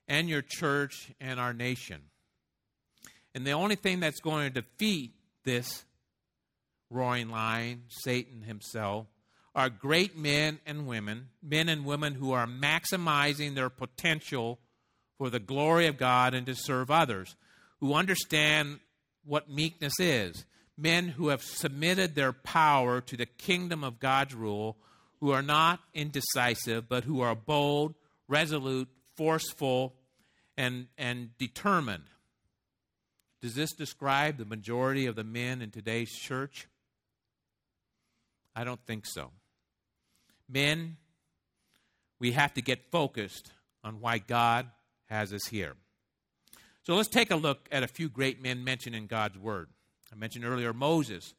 and 0.07 0.29
your 0.29 0.43
church 0.43 1.11
and 1.19 1.39
our 1.39 1.53
nation. 1.53 2.01
And 3.33 3.45
the 3.45 3.51
only 3.51 3.75
thing 3.75 3.99
that's 3.99 4.19
going 4.19 4.51
to 4.51 4.61
defeat 4.61 5.13
this 5.43 5.83
roaring 6.89 7.29
lion, 7.29 7.83
Satan 7.89 8.41
himself, 8.41 9.07
are 9.55 9.69
great 9.69 10.17
men 10.17 10.59
and 10.65 10.85
women, 10.85 11.29
men 11.41 11.69
and 11.69 11.85
women 11.85 12.13
who 12.13 12.33
are 12.33 12.47
maximizing 12.47 13.55
their 13.55 13.69
potential 13.69 14.59
for 15.17 15.29
the 15.29 15.39
glory 15.39 15.87
of 15.87 15.97
God 15.97 16.33
and 16.33 16.45
to 16.45 16.55
serve 16.55 16.91
others, 16.91 17.35
who 17.79 17.93
understand 17.93 18.79
what 19.23 19.49
meekness 19.49 19.93
is, 19.99 20.45
men 20.77 21.09
who 21.09 21.29
have 21.29 21.41
submitted 21.41 22.15
their 22.15 22.33
power 22.33 23.01
to 23.01 23.17
the 23.17 23.25
kingdom 23.25 23.83
of 23.83 23.99
God's 23.99 24.33
rule, 24.33 24.77
who 25.19 25.31
are 25.31 25.41
not 25.41 25.79
indecisive, 25.93 26.89
but 26.89 27.05
who 27.05 27.21
are 27.21 27.35
bold, 27.35 27.95
resolute, 28.27 28.89
forceful, 29.15 29.95
and, 30.57 30.87
and 30.97 31.37
determined. 31.37 32.03
Does 33.41 33.55
this 33.55 33.73
describe 33.73 34.37
the 34.37 34.45
majority 34.45 35.05
of 35.05 35.15
the 35.15 35.23
men 35.23 35.61
in 35.61 35.71
today's 35.71 36.11
church? 36.11 36.67
I 38.55 38.63
don't 38.63 38.83
think 38.85 39.05
so. 39.05 39.31
Men, 40.49 40.97
we 42.19 42.31
have 42.31 42.53
to 42.53 42.61
get 42.61 42.91
focused 42.91 43.51
on 43.83 43.99
why 43.99 44.17
God 44.17 44.67
has 45.07 45.33
us 45.33 45.45
here. 45.47 45.75
So 46.83 46.95
let's 46.95 47.09
take 47.09 47.31
a 47.31 47.35
look 47.35 47.67
at 47.71 47.83
a 47.83 47.87
few 47.87 48.09
great 48.09 48.41
men 48.41 48.63
mentioned 48.63 48.95
in 48.95 49.07
God's 49.07 49.37
Word. 49.37 49.69
I 50.15 50.19
mentioned 50.19 50.45
earlier 50.45 50.73
Moses. 50.73 51.33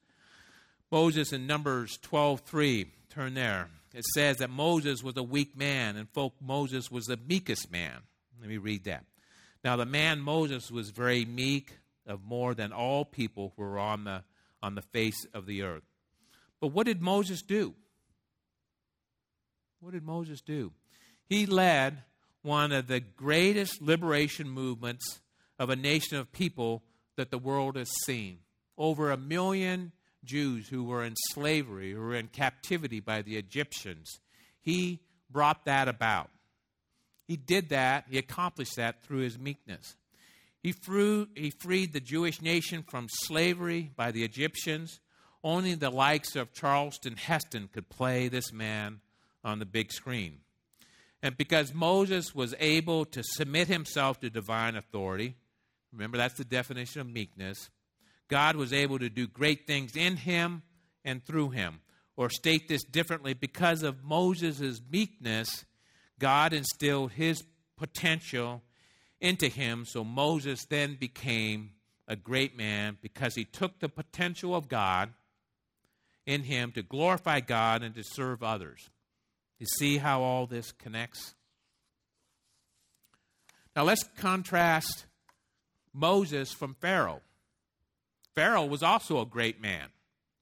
Moses 0.90 1.32
in 1.32 1.46
Numbers 1.46 1.98
12:3, 1.98 2.92
turn 3.08 3.34
there. 3.34 3.70
It 3.94 4.04
says 4.14 4.36
that 4.36 4.50
Moses 4.50 5.02
was 5.02 5.16
a 5.16 5.22
weak 5.22 5.56
man, 5.56 5.96
and 5.96 6.10
folk 6.10 6.34
Moses 6.40 6.90
was 6.90 7.06
the 7.06 7.16
meekest 7.16 7.70
man. 7.70 8.02
Let 8.38 8.50
me 8.50 8.58
read 8.58 8.84
that. 8.84 9.06
Now 9.64 9.76
the 9.76 9.86
man 9.86 10.20
Moses 10.20 10.70
was 10.70 10.90
very 10.90 11.24
meek 11.24 11.78
of 12.06 12.22
more 12.22 12.54
than 12.54 12.72
all 12.72 13.04
people 13.04 13.54
who 13.56 13.62
were 13.62 13.78
on 13.78 14.04
the 14.04 14.24
on 14.62 14.74
the 14.74 14.82
face 14.82 15.26
of 15.32 15.46
the 15.46 15.62
earth. 15.62 15.84
But 16.60 16.68
what 16.68 16.86
did 16.86 17.00
Moses 17.00 17.42
do? 17.42 17.74
What 19.80 19.92
did 19.92 20.02
Moses 20.02 20.40
do? 20.40 20.72
He 21.28 21.46
led 21.46 22.02
one 22.42 22.72
of 22.72 22.86
the 22.86 23.00
greatest 23.00 23.80
liberation 23.80 24.48
movements 24.48 25.20
of 25.58 25.70
a 25.70 25.76
nation 25.76 26.16
of 26.18 26.32
people 26.32 26.82
that 27.16 27.30
the 27.30 27.38
world 27.38 27.76
has 27.76 27.90
seen. 28.04 28.38
Over 28.78 29.10
a 29.10 29.16
million 29.16 29.92
Jews 30.24 30.68
who 30.68 30.84
were 30.84 31.04
in 31.04 31.14
slavery, 31.30 31.92
who 31.92 32.00
were 32.00 32.14
in 32.14 32.28
captivity 32.28 33.00
by 33.00 33.22
the 33.22 33.36
Egyptians. 33.36 34.20
He 34.60 35.00
brought 35.30 35.64
that 35.64 35.88
about. 35.88 36.30
He 37.26 37.36
did 37.36 37.70
that, 37.70 38.04
he 38.10 38.18
accomplished 38.18 38.76
that 38.76 39.02
through 39.02 39.18
his 39.18 39.38
meekness. 39.38 39.96
He, 40.62 40.74
he 41.34 41.50
freed 41.50 41.92
the 41.92 42.00
Jewish 42.00 42.42
nation 42.42 42.82
from 42.82 43.08
slavery 43.08 43.90
by 43.96 44.10
the 44.10 44.24
Egyptians. 44.24 45.00
Only 45.42 45.74
the 45.74 45.90
likes 45.90 46.34
of 46.34 46.52
Charlton 46.52 47.16
Heston 47.16 47.68
could 47.72 47.88
play 47.88 48.28
this 48.28 48.52
man 48.52 49.00
on 49.44 49.60
the 49.60 49.66
big 49.66 49.92
screen. 49.92 50.38
And 51.22 51.36
because 51.36 51.72
Moses 51.72 52.34
was 52.34 52.54
able 52.58 53.04
to 53.06 53.22
submit 53.22 53.68
himself 53.68 54.20
to 54.20 54.30
divine 54.30 54.76
authority, 54.76 55.34
remember 55.92 56.18
that's 56.18 56.34
the 56.34 56.44
definition 56.44 57.00
of 57.00 57.08
meekness, 57.08 57.70
God 58.28 58.56
was 58.56 58.72
able 58.72 58.98
to 58.98 59.08
do 59.08 59.26
great 59.26 59.66
things 59.66 59.96
in 59.96 60.16
him 60.16 60.62
and 61.04 61.24
through 61.24 61.50
him. 61.50 61.80
Or 62.16 62.30
state 62.30 62.66
this 62.68 62.82
differently, 62.82 63.34
because 63.34 63.82
of 63.82 64.02
Moses' 64.02 64.80
meekness, 64.90 65.66
God 66.18 66.52
instilled 66.52 67.12
his 67.12 67.44
potential 67.76 68.62
into 69.20 69.48
him. 69.48 69.84
So 69.84 70.02
Moses 70.02 70.64
then 70.64 70.96
became 70.98 71.72
a 72.08 72.16
great 72.16 72.56
man 72.56 72.96
because 73.02 73.34
he 73.34 73.44
took 73.44 73.80
the 73.80 73.88
potential 73.88 74.54
of 74.54 74.68
God 74.68 75.12
in 76.24 76.42
him 76.42 76.72
to 76.72 76.82
glorify 76.82 77.40
God 77.40 77.82
and 77.82 77.94
to 77.94 78.02
serve 78.02 78.42
others. 78.42 78.88
You 79.58 79.66
see 79.78 79.98
how 79.98 80.22
all 80.22 80.46
this 80.46 80.72
connects? 80.72 81.34
Now 83.74 83.84
let's 83.84 84.04
contrast 84.16 85.06
Moses 85.92 86.52
from 86.52 86.74
Pharaoh. 86.80 87.20
Pharaoh 88.36 88.66
was 88.66 88.82
also 88.82 89.20
a 89.20 89.26
great 89.26 89.60
man. 89.60 89.88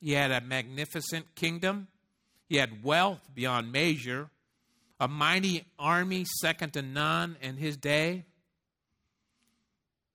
He 0.01 0.13
had 0.13 0.31
a 0.31 0.41
magnificent 0.43 1.35
kingdom, 1.35 1.89
he 2.47 2.57
had 2.57 2.85
wealth 2.85 3.31
beyond 3.33 3.73
measure, 3.73 4.29
a 5.01 5.09
mighty 5.09 5.65
army 5.79 6.27
second 6.41 6.75
to 6.75 6.83
none 6.83 7.37
in 7.41 7.57
his 7.57 7.77
day. 7.77 8.25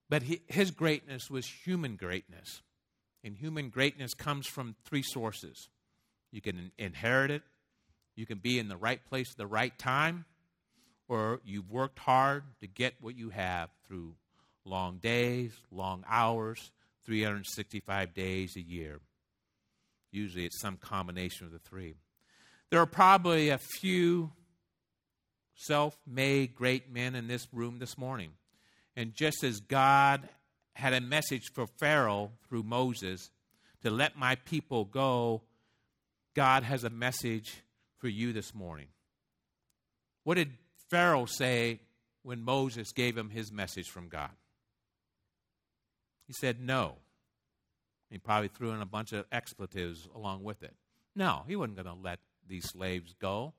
But 0.09 0.23
he, 0.23 0.41
his 0.47 0.71
greatness 0.71 1.29
was 1.29 1.45
human 1.45 1.95
greatness. 1.95 2.61
And 3.23 3.35
human 3.35 3.69
greatness 3.69 4.13
comes 4.13 4.47
from 4.47 4.75
three 4.85 5.03
sources 5.03 5.69
you 6.31 6.41
can 6.41 6.71
inherit 6.77 7.31
it, 7.31 7.41
you 8.15 8.25
can 8.27 8.37
be 8.37 8.59
in 8.59 8.67
the 8.67 8.77
right 8.77 9.03
place 9.03 9.31
at 9.31 9.37
the 9.37 9.47
right 9.47 9.75
time, 9.79 10.25
or 11.07 11.41
you've 11.43 11.71
worked 11.71 11.97
hard 11.97 12.43
to 12.61 12.67
get 12.67 12.93
what 13.01 13.17
you 13.17 13.31
have 13.31 13.69
through 13.87 14.13
long 14.63 14.97
days, 14.97 15.53
long 15.71 16.03
hours, 16.07 16.71
365 17.05 18.13
days 18.13 18.55
a 18.55 18.61
year. 18.61 18.99
Usually 20.11 20.45
it's 20.45 20.59
some 20.59 20.77
combination 20.77 21.45
of 21.45 21.51
the 21.51 21.59
three. 21.59 21.95
There 22.69 22.79
are 22.79 22.85
probably 22.85 23.49
a 23.49 23.57
few 23.57 24.31
self 25.55 25.97
made 26.07 26.55
great 26.55 26.91
men 26.91 27.15
in 27.15 27.27
this 27.27 27.47
room 27.51 27.79
this 27.79 27.97
morning. 27.97 28.31
And 28.95 29.13
just 29.13 29.43
as 29.43 29.59
God 29.59 30.27
had 30.73 30.93
a 30.93 31.01
message 31.01 31.51
for 31.53 31.67
Pharaoh 31.67 32.31
through 32.47 32.63
Moses 32.63 33.29
to 33.83 33.89
let 33.89 34.17
my 34.17 34.35
people 34.35 34.85
go, 34.85 35.43
God 36.35 36.63
has 36.63 36.83
a 36.83 36.89
message 36.89 37.61
for 37.97 38.07
you 38.07 38.33
this 38.33 38.53
morning. 38.53 38.87
What 40.23 40.35
did 40.35 40.51
Pharaoh 40.89 41.25
say 41.25 41.81
when 42.23 42.41
Moses 42.41 42.91
gave 42.91 43.17
him 43.17 43.29
his 43.29 43.51
message 43.51 43.87
from 43.87 44.09
God? 44.09 44.31
He 46.29 46.33
said 46.33 46.61
no. 46.61 46.97
He 48.11 48.19
probably 48.19 48.49
threw 48.49 48.69
in 48.69 48.83
a 48.83 48.85
bunch 48.85 49.13
of 49.13 49.25
expletives 49.31 50.07
along 50.13 50.43
with 50.43 50.61
it. 50.61 50.75
No, 51.15 51.41
he 51.47 51.55
wasn't 51.55 51.77
going 51.77 51.87
to 51.87 51.99
let 51.99 52.19
these 52.47 52.69
slaves 52.69 53.15
go. 53.19 53.55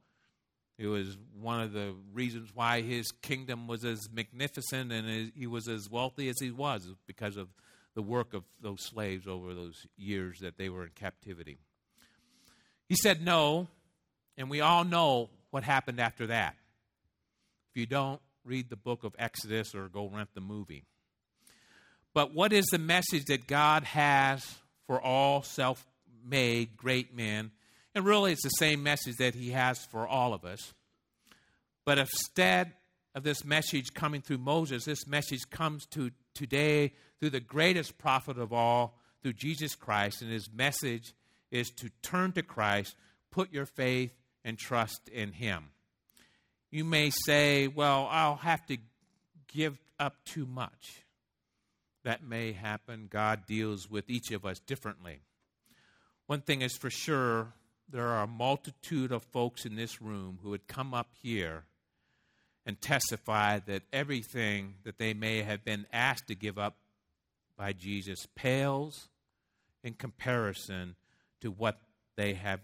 It 0.78 0.86
was 0.86 1.18
one 1.36 1.62
of 1.62 1.72
the 1.72 1.96
reasons 2.12 2.50
why 2.54 2.82
his 2.82 3.10
kingdom 3.10 3.66
was 3.66 3.84
as 3.84 4.08
magnificent 4.12 4.92
and 4.92 5.32
he 5.34 5.48
was 5.48 5.66
as 5.66 5.90
wealthy 5.90 6.28
as 6.28 6.36
he 6.40 6.52
was 6.52 6.86
because 7.08 7.36
of 7.36 7.48
the 7.96 8.02
work 8.02 8.34
of 8.34 8.44
those 8.62 8.84
slaves 8.84 9.26
over 9.26 9.52
those 9.52 9.88
years 9.96 10.38
that 10.38 10.56
they 10.56 10.68
were 10.68 10.84
in 10.84 10.90
captivity. 10.94 11.58
He 12.88 12.94
said 12.94 13.20
no, 13.20 13.66
and 14.38 14.48
we 14.48 14.60
all 14.60 14.84
know 14.84 15.28
what 15.50 15.64
happened 15.64 15.98
after 15.98 16.28
that. 16.28 16.54
If 17.72 17.80
you 17.80 17.86
don't, 17.86 18.20
read 18.44 18.70
the 18.70 18.76
book 18.76 19.02
of 19.02 19.16
Exodus 19.18 19.74
or 19.74 19.88
go 19.88 20.08
rent 20.08 20.28
the 20.34 20.40
movie. 20.40 20.84
But 22.14 22.34
what 22.34 22.52
is 22.52 22.66
the 22.66 22.78
message 22.78 23.24
that 23.26 23.46
God 23.46 23.84
has 23.84 24.58
for 24.86 25.00
all 25.00 25.42
self 25.42 25.86
made 26.24 26.76
great 26.76 27.14
men 27.14 27.52
and 27.94 28.04
really, 28.04 28.32
it's 28.32 28.42
the 28.42 28.50
same 28.50 28.82
message 28.82 29.16
that 29.16 29.34
he 29.34 29.50
has 29.50 29.84
for 29.86 30.06
all 30.06 30.32
of 30.32 30.44
us. 30.44 30.72
But 31.84 31.98
instead 31.98 32.72
of 33.14 33.24
this 33.24 33.44
message 33.44 33.94
coming 33.94 34.22
through 34.22 34.38
Moses, 34.38 34.84
this 34.84 35.06
message 35.06 35.40
comes 35.50 35.86
to 35.86 36.10
today 36.34 36.92
through 37.18 37.30
the 37.30 37.40
greatest 37.40 37.98
prophet 37.98 38.38
of 38.38 38.52
all, 38.52 38.96
through 39.22 39.32
Jesus 39.32 39.74
Christ. 39.74 40.22
And 40.22 40.30
his 40.30 40.48
message 40.52 41.14
is 41.50 41.70
to 41.78 41.90
turn 42.02 42.32
to 42.32 42.42
Christ, 42.42 42.94
put 43.32 43.52
your 43.52 43.66
faith 43.66 44.12
and 44.44 44.56
trust 44.56 45.08
in 45.08 45.32
him. 45.32 45.70
You 46.70 46.84
may 46.84 47.10
say, 47.10 47.66
well, 47.66 48.06
I'll 48.08 48.36
have 48.36 48.64
to 48.66 48.76
give 49.48 49.76
up 49.98 50.14
too 50.24 50.46
much. 50.46 51.02
That 52.04 52.22
may 52.22 52.52
happen. 52.52 53.08
God 53.10 53.46
deals 53.46 53.90
with 53.90 54.08
each 54.08 54.30
of 54.30 54.44
us 54.46 54.58
differently. 54.60 55.20
One 56.26 56.40
thing 56.40 56.62
is 56.62 56.76
for 56.76 56.90
sure 56.90 57.52
there 57.88 58.06
are 58.06 58.22
a 58.22 58.28
multitude 58.28 59.12
of 59.12 59.22
folks 59.24 59.64
in 59.64 59.74
this 59.74 60.00
room 60.00 60.38
who 60.42 60.50
would 60.50 60.68
come 60.68 60.94
up 60.94 61.08
here 61.22 61.64
and 62.64 62.80
testify 62.80 63.58
that 63.66 63.82
everything 63.92 64.74
that 64.84 64.98
they 64.98 65.12
may 65.12 65.42
have 65.42 65.64
been 65.64 65.86
asked 65.92 66.28
to 66.28 66.34
give 66.34 66.58
up 66.58 66.76
by 67.56 67.72
Jesus 67.72 68.26
pales 68.34 69.08
in 69.82 69.94
comparison 69.94 70.94
to 71.40 71.50
what 71.50 71.78
they 72.16 72.34
have 72.34 72.60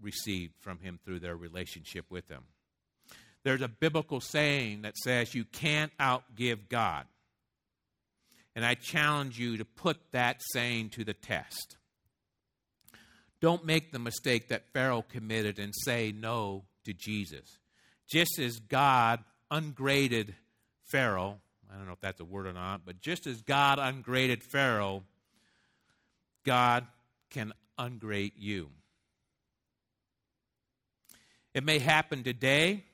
received 0.00 0.54
from 0.60 0.80
him 0.80 0.98
through 1.04 1.20
their 1.20 1.36
relationship 1.36 2.04
with 2.10 2.28
him. 2.28 2.42
There's 3.44 3.62
a 3.62 3.68
biblical 3.68 4.20
saying 4.20 4.82
that 4.82 4.96
says 4.96 5.34
you 5.34 5.44
can't 5.44 5.96
outgive 5.98 6.68
God. 6.68 7.06
And 8.54 8.64
I 8.64 8.74
challenge 8.74 9.38
you 9.38 9.56
to 9.56 9.64
put 9.64 9.98
that 10.12 10.40
saying 10.52 10.90
to 10.90 11.04
the 11.04 11.14
test. 11.14 11.76
Don't 13.40 13.64
make 13.64 13.90
the 13.90 13.98
mistake 13.98 14.48
that 14.48 14.72
Pharaoh 14.72 15.02
committed 15.02 15.58
and 15.58 15.72
say 15.74 16.12
no 16.16 16.64
to 16.84 16.92
Jesus. 16.92 17.58
Just 18.08 18.38
as 18.38 18.58
God 18.58 19.20
ungraded 19.50 20.34
Pharaoh, 20.90 21.40
I 21.72 21.76
don't 21.76 21.86
know 21.86 21.92
if 21.92 22.00
that's 22.00 22.20
a 22.20 22.24
word 22.24 22.46
or 22.46 22.52
not, 22.52 22.82
but 22.84 23.00
just 23.00 23.26
as 23.26 23.40
God 23.42 23.78
ungraded 23.80 24.42
Pharaoh, 24.44 25.02
God 26.44 26.86
can 27.30 27.52
ungrade 27.78 28.34
you. 28.36 28.68
It 31.54 31.64
may 31.64 31.78
happen 31.78 32.22
today, 32.22 32.84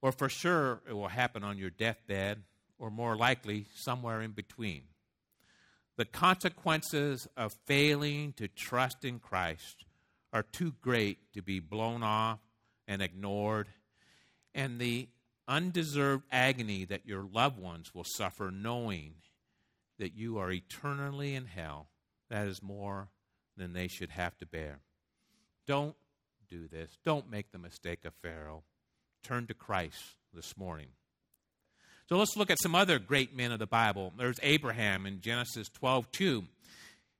or 0.00 0.12
for 0.12 0.28
sure 0.28 0.80
it 0.88 0.92
will 0.92 1.08
happen 1.08 1.42
on 1.42 1.58
your 1.58 1.70
deathbed, 1.70 2.42
or 2.82 2.90
more 2.90 3.16
likely, 3.16 3.64
somewhere 3.76 4.20
in 4.20 4.32
between. 4.32 4.82
The 5.96 6.04
consequences 6.04 7.28
of 7.36 7.54
failing 7.64 8.32
to 8.32 8.48
trust 8.48 9.04
in 9.04 9.20
Christ 9.20 9.84
are 10.32 10.42
too 10.42 10.74
great 10.82 11.32
to 11.34 11.42
be 11.42 11.60
blown 11.60 12.02
off 12.02 12.40
and 12.88 13.00
ignored, 13.00 13.68
and 14.52 14.80
the 14.80 15.08
undeserved 15.46 16.24
agony 16.32 16.84
that 16.86 17.06
your 17.06 17.22
loved 17.22 17.56
ones 17.56 17.94
will 17.94 18.02
suffer 18.04 18.50
knowing 18.50 19.14
that 20.00 20.16
you 20.16 20.38
are 20.38 20.50
eternally 20.50 21.36
in 21.36 21.44
hell, 21.44 21.86
that 22.30 22.48
is 22.48 22.64
more 22.64 23.10
than 23.56 23.74
they 23.74 23.86
should 23.86 24.10
have 24.10 24.36
to 24.38 24.46
bear. 24.46 24.80
Don't 25.68 25.94
do 26.50 26.66
this. 26.66 26.98
Don't 27.04 27.30
make 27.30 27.52
the 27.52 27.58
mistake 27.58 28.04
of 28.04 28.12
Pharaoh. 28.14 28.64
Turn 29.22 29.46
to 29.46 29.54
Christ 29.54 30.16
this 30.34 30.56
morning. 30.56 30.88
So 32.12 32.18
let's 32.18 32.36
look 32.36 32.50
at 32.50 32.60
some 32.60 32.74
other 32.74 32.98
great 32.98 33.34
men 33.34 33.52
of 33.52 33.58
the 33.58 33.66
Bible. 33.66 34.12
There's 34.18 34.36
Abraham 34.42 35.06
in 35.06 35.22
Genesis 35.22 35.70
12 35.70 36.12
2. 36.12 36.44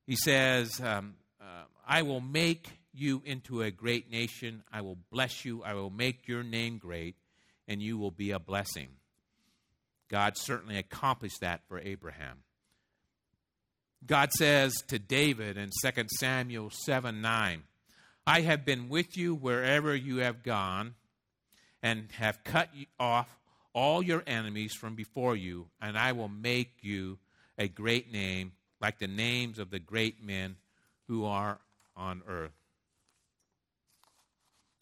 He 0.06 0.16
says, 0.16 0.78
um, 0.82 1.14
uh, 1.40 1.62
I 1.88 2.02
will 2.02 2.20
make 2.20 2.68
you 2.92 3.22
into 3.25 3.62
a 3.62 3.70
great 3.70 4.11
nation. 4.11 4.62
I 4.70 4.82
will 4.82 4.99
bless 5.11 5.46
you. 5.46 5.62
I 5.62 5.72
will 5.72 5.88
make 5.88 6.28
your 6.28 6.42
name 6.42 6.76
great, 6.76 7.16
and 7.66 7.80
you 7.80 7.96
will 7.96 8.11
be 8.11 8.32
a 8.32 8.38
blessing. 8.38 8.88
God 10.11 10.37
certainly 10.37 10.76
accomplished 10.76 11.40
that 11.40 11.62
for 11.68 11.80
Abraham. 11.80 12.42
God 14.04 14.30
says 14.32 14.75
to 14.88 14.99
David 14.99 15.56
in 15.56 15.70
2 15.82 16.04
Samuel 16.18 16.68
7 16.84 17.22
9, 17.22 17.62
I 18.26 18.40
have 18.42 18.66
been 18.66 18.90
with 18.90 19.16
you 19.16 19.34
wherever 19.34 19.96
you 19.96 20.18
have 20.18 20.42
gone, 20.42 20.96
and 21.82 22.11
have 22.18 22.44
cut 22.44 22.68
off 23.00 23.38
all 23.75 24.02
your 24.02 24.23
enemies 24.26 24.75
from 24.75 24.95
before 24.95 25.37
you, 25.37 25.69
and 25.81 25.99
I 25.99 26.12
will 26.12 26.29
make 26.29 26.73
you 26.81 27.19
a 27.59 27.69
great 27.69 28.12
name, 28.12 28.52
like 28.81 28.99
the 28.99 29.07
names 29.07 29.59
of 29.59 29.71
the 29.71 29.79
great 29.79 30.23
men 30.23 30.57
who 31.09 31.25
are 31.25 31.59
on 31.97 32.23
earth. 32.29 32.52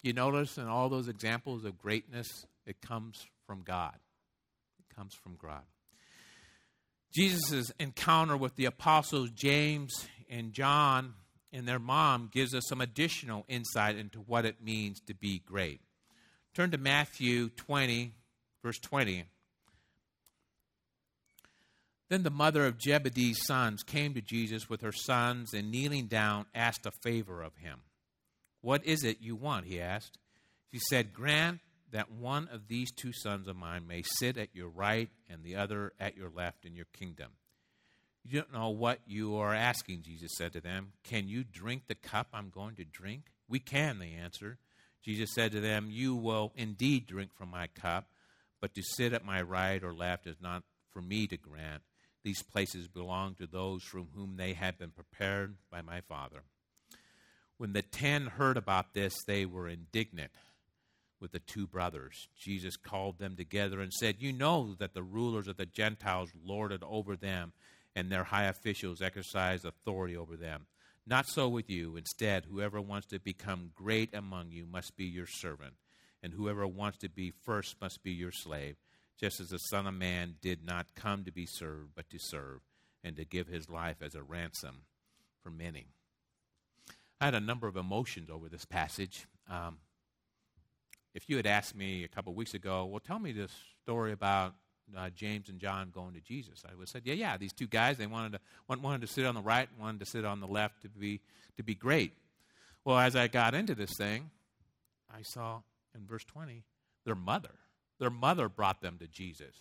You 0.01 0.13
notice 0.13 0.57
in 0.57 0.67
all 0.67 0.89
those 0.89 1.07
examples 1.07 1.63
of 1.63 1.77
greatness, 1.77 2.45
it 2.65 2.81
comes 2.81 3.25
from 3.45 3.61
God. 3.61 3.95
It 4.79 4.95
comes 4.95 5.13
from 5.13 5.37
God. 5.41 5.61
Jesus' 7.13 7.71
encounter 7.79 8.37
with 8.37 8.55
the 8.55 8.65
apostles 8.65 9.29
James 9.31 10.07
and 10.29 10.53
John 10.53 11.13
and 11.51 11.67
their 11.67 11.79
mom 11.79 12.29
gives 12.31 12.55
us 12.55 12.63
some 12.67 12.81
additional 12.81 13.45
insight 13.47 13.97
into 13.97 14.19
what 14.19 14.45
it 14.45 14.63
means 14.63 15.01
to 15.01 15.13
be 15.13 15.39
great. 15.39 15.81
Turn 16.53 16.71
to 16.71 16.77
Matthew 16.77 17.49
20, 17.49 18.13
verse 18.63 18.79
20. 18.79 19.25
Then 22.09 22.23
the 22.23 22.29
mother 22.29 22.65
of 22.65 22.81
Zebedee's 22.81 23.45
sons 23.45 23.83
came 23.83 24.13
to 24.13 24.21
Jesus 24.21 24.69
with 24.69 24.81
her 24.81 24.91
sons 24.91 25.53
and 25.53 25.71
kneeling 25.71 26.07
down 26.07 26.45
asked 26.53 26.85
a 26.85 26.91
favor 26.91 27.41
of 27.41 27.55
him. 27.55 27.79
What 28.61 28.85
is 28.85 29.03
it 29.03 29.21
you 29.21 29.35
want? 29.35 29.65
he 29.65 29.79
asked. 29.79 30.17
She 30.73 30.79
said, 30.89 31.13
Grant 31.13 31.59
that 31.91 32.11
one 32.11 32.49
of 32.51 32.67
these 32.67 32.91
two 32.91 33.11
sons 33.13 33.47
of 33.47 33.55
mine 33.55 33.87
may 33.87 34.01
sit 34.01 34.37
at 34.37 34.55
your 34.55 34.69
right 34.69 35.09
and 35.29 35.43
the 35.43 35.55
other 35.55 35.93
at 35.99 36.17
your 36.17 36.29
left 36.29 36.65
in 36.65 36.75
your 36.75 36.85
kingdom. 36.93 37.31
You 38.23 38.39
don't 38.39 38.53
know 38.53 38.69
what 38.69 38.99
you 39.07 39.37
are 39.37 39.53
asking, 39.53 40.03
Jesus 40.03 40.31
said 40.37 40.53
to 40.53 40.61
them. 40.61 40.93
Can 41.03 41.27
you 41.27 41.43
drink 41.43 41.83
the 41.87 41.95
cup 41.95 42.27
I'm 42.33 42.49
going 42.49 42.75
to 42.75 42.85
drink? 42.85 43.23
We 43.49 43.59
can, 43.59 43.99
they 43.99 44.13
answered. 44.21 44.57
Jesus 45.03 45.33
said 45.33 45.51
to 45.53 45.59
them, 45.59 45.87
You 45.89 46.15
will 46.15 46.51
indeed 46.55 47.07
drink 47.07 47.33
from 47.33 47.49
my 47.49 47.67
cup, 47.67 48.09
but 48.61 48.73
to 48.75 48.83
sit 48.83 49.11
at 49.11 49.25
my 49.25 49.41
right 49.41 49.83
or 49.83 49.93
left 49.93 50.27
is 50.27 50.37
not 50.39 50.63
for 50.91 51.01
me 51.01 51.27
to 51.27 51.35
grant. 51.35 51.81
These 52.23 52.43
places 52.43 52.87
belong 52.87 53.35
to 53.35 53.47
those 53.47 53.83
from 53.83 54.09
whom 54.15 54.37
they 54.37 54.53
have 54.53 54.77
been 54.77 54.91
prepared 54.91 55.55
by 55.71 55.81
my 55.81 56.01
Father. 56.01 56.43
When 57.57 57.73
the 57.73 57.81
ten 57.81 58.27
heard 58.27 58.57
about 58.57 58.93
this, 58.93 59.13
they 59.25 59.45
were 59.45 59.67
indignant 59.67 60.31
with 61.19 61.31
the 61.31 61.39
two 61.39 61.67
brothers. 61.67 62.27
Jesus 62.37 62.75
called 62.75 63.19
them 63.19 63.35
together 63.35 63.79
and 63.79 63.93
said, 63.93 64.15
You 64.19 64.33
know 64.33 64.75
that 64.79 64.93
the 64.93 65.03
rulers 65.03 65.47
of 65.47 65.57
the 65.57 65.65
Gentiles 65.65 66.31
lord 66.43 66.71
it 66.71 66.81
over 66.83 67.15
them, 67.15 67.53
and 67.95 68.11
their 68.11 68.23
high 68.25 68.45
officials 68.45 69.01
exercise 69.01 69.65
authority 69.65 70.15
over 70.15 70.35
them. 70.35 70.65
Not 71.05 71.27
so 71.27 71.49
with 71.49 71.69
you. 71.69 71.97
Instead, 71.97 72.45
whoever 72.45 72.79
wants 72.79 73.07
to 73.07 73.19
become 73.19 73.71
great 73.75 74.13
among 74.13 74.51
you 74.51 74.65
must 74.65 74.95
be 74.95 75.05
your 75.05 75.27
servant, 75.27 75.73
and 76.23 76.33
whoever 76.33 76.67
wants 76.67 76.97
to 76.99 77.09
be 77.09 77.31
first 77.31 77.75
must 77.81 78.03
be 78.03 78.11
your 78.11 78.31
slave, 78.31 78.75
just 79.19 79.39
as 79.39 79.49
the 79.49 79.57
Son 79.57 79.87
of 79.87 79.93
Man 79.93 80.35
did 80.41 80.65
not 80.65 80.95
come 80.95 81.23
to 81.23 81.31
be 81.31 81.45
served, 81.45 81.91
but 81.95 82.09
to 82.09 82.19
serve, 82.19 82.61
and 83.03 83.15
to 83.15 83.25
give 83.25 83.47
his 83.47 83.69
life 83.69 83.97
as 84.01 84.15
a 84.15 84.23
ransom 84.23 84.83
for 85.43 85.49
many. 85.49 85.87
I 87.19 87.25
had 87.25 87.35
a 87.35 87.39
number 87.39 87.67
of 87.67 87.75
emotions 87.75 88.29
over 88.29 88.49
this 88.49 88.65
passage. 88.65 89.27
Um, 89.49 89.77
if 91.13 91.29
you 91.29 91.37
had 91.37 91.45
asked 91.45 91.75
me 91.75 92.03
a 92.03 92.07
couple 92.07 92.31
of 92.31 92.37
weeks 92.37 92.53
ago, 92.53 92.85
well, 92.85 92.99
tell 92.99 93.19
me 93.19 93.31
this 93.31 93.51
story 93.83 94.11
about 94.11 94.55
uh, 94.97 95.09
James 95.09 95.49
and 95.49 95.59
John 95.59 95.91
going 95.93 96.13
to 96.13 96.21
Jesus, 96.21 96.63
I 96.65 96.73
would 96.73 96.83
have 96.83 96.89
said, 96.89 97.01
yeah, 97.05 97.13
yeah, 97.13 97.37
these 97.37 97.53
two 97.53 97.67
guys, 97.67 97.97
they 97.97 98.07
wanted 98.07 98.33
to 98.33 98.39
one 98.65 98.81
wanted 98.81 99.01
to 99.01 99.07
sit 99.07 99.25
on 99.25 99.35
the 99.35 99.41
right, 99.41 99.69
wanted 99.79 99.99
to 99.99 100.05
sit 100.05 100.25
on 100.25 100.39
the 100.39 100.47
left 100.47 100.81
to 100.81 100.89
be 100.89 101.21
to 101.57 101.63
be 101.63 101.75
great. 101.75 102.13
Well, 102.83 102.97
as 102.97 103.15
I 103.15 103.27
got 103.27 103.53
into 103.53 103.75
this 103.75 103.91
thing, 103.97 104.31
I 105.13 105.21
saw 105.21 105.61
in 105.95 106.05
verse 106.05 106.23
20 106.23 106.63
their 107.05 107.15
mother. 107.15 107.55
Their 107.99 108.09
mother 108.09 108.47
brought 108.47 108.81
them 108.81 108.97
to 108.99 109.07
Jesus. 109.07 109.55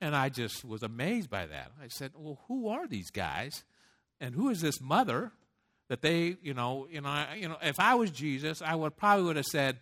And 0.00 0.14
I 0.14 0.28
just 0.28 0.64
was 0.64 0.82
amazed 0.82 1.30
by 1.30 1.46
that. 1.46 1.72
I 1.82 1.88
said, 1.88 2.12
"Well, 2.14 2.40
who 2.46 2.68
are 2.68 2.86
these 2.86 3.10
guys? 3.10 3.64
And 4.20 4.34
who 4.34 4.48
is 4.48 4.60
this 4.60 4.80
mother 4.80 5.32
that 5.88 6.02
they, 6.02 6.36
you 6.42 6.54
know, 6.54 6.86
you 6.90 7.00
know, 7.00 7.26
you 7.36 7.48
know, 7.48 7.56
if 7.62 7.80
I 7.80 7.94
was 7.94 8.10
Jesus, 8.10 8.62
I 8.62 8.74
would 8.74 8.96
probably 8.96 9.24
would 9.24 9.36
have 9.36 9.46
said, 9.46 9.78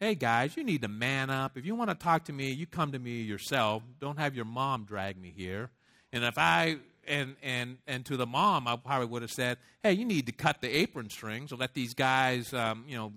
hey 0.00 0.14
guys, 0.14 0.56
you 0.56 0.64
need 0.64 0.80
to 0.82 0.88
man 0.88 1.28
up. 1.28 1.58
If 1.58 1.66
you 1.66 1.74
want 1.74 1.90
to 1.90 1.94
talk 1.94 2.24
to 2.24 2.32
me, 2.32 2.50
you 2.50 2.66
come 2.66 2.92
to 2.92 2.98
me 2.98 3.20
yourself. 3.20 3.82
Don't 4.00 4.18
have 4.18 4.34
your 4.34 4.46
mom 4.46 4.84
drag 4.84 5.20
me 5.20 5.32
here. 5.36 5.70
And 6.12 6.24
if 6.24 6.38
I 6.38 6.78
and 7.06 7.36
and 7.42 7.76
and 7.86 8.04
to 8.06 8.16
the 8.16 8.26
mom, 8.26 8.66
I 8.66 8.76
probably 8.76 9.06
would 9.06 9.22
have 9.22 9.30
said, 9.30 9.58
hey, 9.82 9.92
you 9.92 10.06
need 10.06 10.26
to 10.26 10.32
cut 10.32 10.62
the 10.62 10.74
apron 10.74 11.10
strings 11.10 11.52
or 11.52 11.56
let 11.56 11.74
these 11.74 11.92
guys, 11.92 12.52
um, 12.54 12.84
you 12.88 12.96
know, 12.96 13.12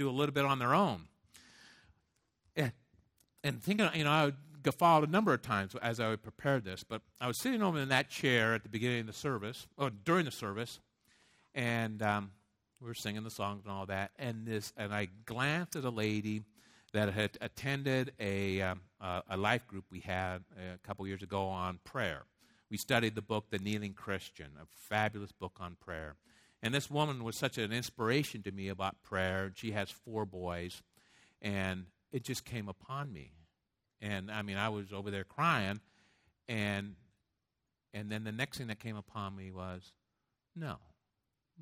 do 0.00 0.08
a 0.08 0.12
little 0.12 0.32
bit 0.32 0.44
on 0.44 0.58
their 0.58 0.74
own. 0.74 1.02
And, 2.56 2.72
and 3.44 3.62
thinking, 3.62 3.88
you 3.94 4.04
know, 4.04 4.10
I 4.10 4.24
would 4.26 4.36
guffawed 4.62 5.04
a 5.04 5.06
number 5.06 5.32
of 5.32 5.42
times 5.42 5.74
as 5.80 6.00
I 6.00 6.16
prepared 6.16 6.64
this, 6.64 6.84
but 6.84 7.02
I 7.20 7.26
was 7.26 7.40
sitting 7.40 7.62
over 7.62 7.78
in 7.78 7.88
that 7.88 8.10
chair 8.10 8.54
at 8.54 8.62
the 8.62 8.68
beginning 8.68 9.00
of 9.00 9.06
the 9.06 9.12
service, 9.12 9.66
or 9.76 9.90
during 9.90 10.24
the 10.24 10.30
service, 10.30 10.80
and 11.54 12.02
um, 12.02 12.30
we 12.80 12.86
were 12.86 12.94
singing 12.94 13.24
the 13.24 13.30
songs 13.30 13.62
and 13.64 13.72
all 13.72 13.86
that, 13.86 14.10
and 14.18 14.46
this, 14.46 14.72
and 14.76 14.92
I 14.92 15.08
glanced 15.24 15.76
at 15.76 15.84
a 15.84 15.90
lady 15.90 16.42
that 16.92 17.12
had 17.12 17.38
attended 17.40 18.12
a 18.18 18.60
um, 18.62 18.80
uh, 19.00 19.22
a 19.30 19.36
life 19.36 19.66
group 19.66 19.84
we 19.90 20.00
had 20.00 20.42
a 20.58 20.78
couple 20.86 21.06
years 21.06 21.22
ago 21.22 21.46
on 21.46 21.78
prayer. 21.84 22.24
We 22.70 22.76
studied 22.76 23.14
the 23.14 23.22
book 23.22 23.46
The 23.50 23.58
Kneeling 23.58 23.94
Christian, 23.94 24.48
a 24.60 24.66
fabulous 24.66 25.32
book 25.32 25.56
on 25.60 25.76
prayer. 25.80 26.16
And 26.62 26.74
this 26.74 26.90
woman 26.90 27.24
was 27.24 27.36
such 27.36 27.56
an 27.58 27.72
inspiration 27.72 28.42
to 28.42 28.52
me 28.52 28.68
about 28.68 29.02
prayer. 29.02 29.52
She 29.54 29.72
has 29.72 29.90
four 29.90 30.26
boys, 30.26 30.82
and 31.40 31.86
it 32.12 32.24
just 32.24 32.44
came 32.44 32.68
upon 32.68 33.12
me. 33.12 33.32
And 34.02 34.30
I 34.30 34.42
mean, 34.42 34.56
I 34.56 34.68
was 34.68 34.92
over 34.92 35.10
there 35.10 35.24
crying, 35.24 35.80
and 36.48 36.94
and 37.94 38.10
then 38.10 38.24
the 38.24 38.32
next 38.32 38.58
thing 38.58 38.68
that 38.68 38.78
came 38.78 38.96
upon 38.96 39.36
me 39.36 39.50
was, 39.50 39.92
no, 40.54 40.76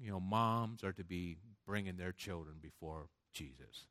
you 0.00 0.10
know, 0.10 0.20
moms 0.20 0.84
are 0.84 0.92
to 0.92 1.04
be 1.04 1.36
bringing 1.66 1.96
their 1.96 2.12
children 2.12 2.56
before 2.60 3.06
Jesus. 3.32 3.86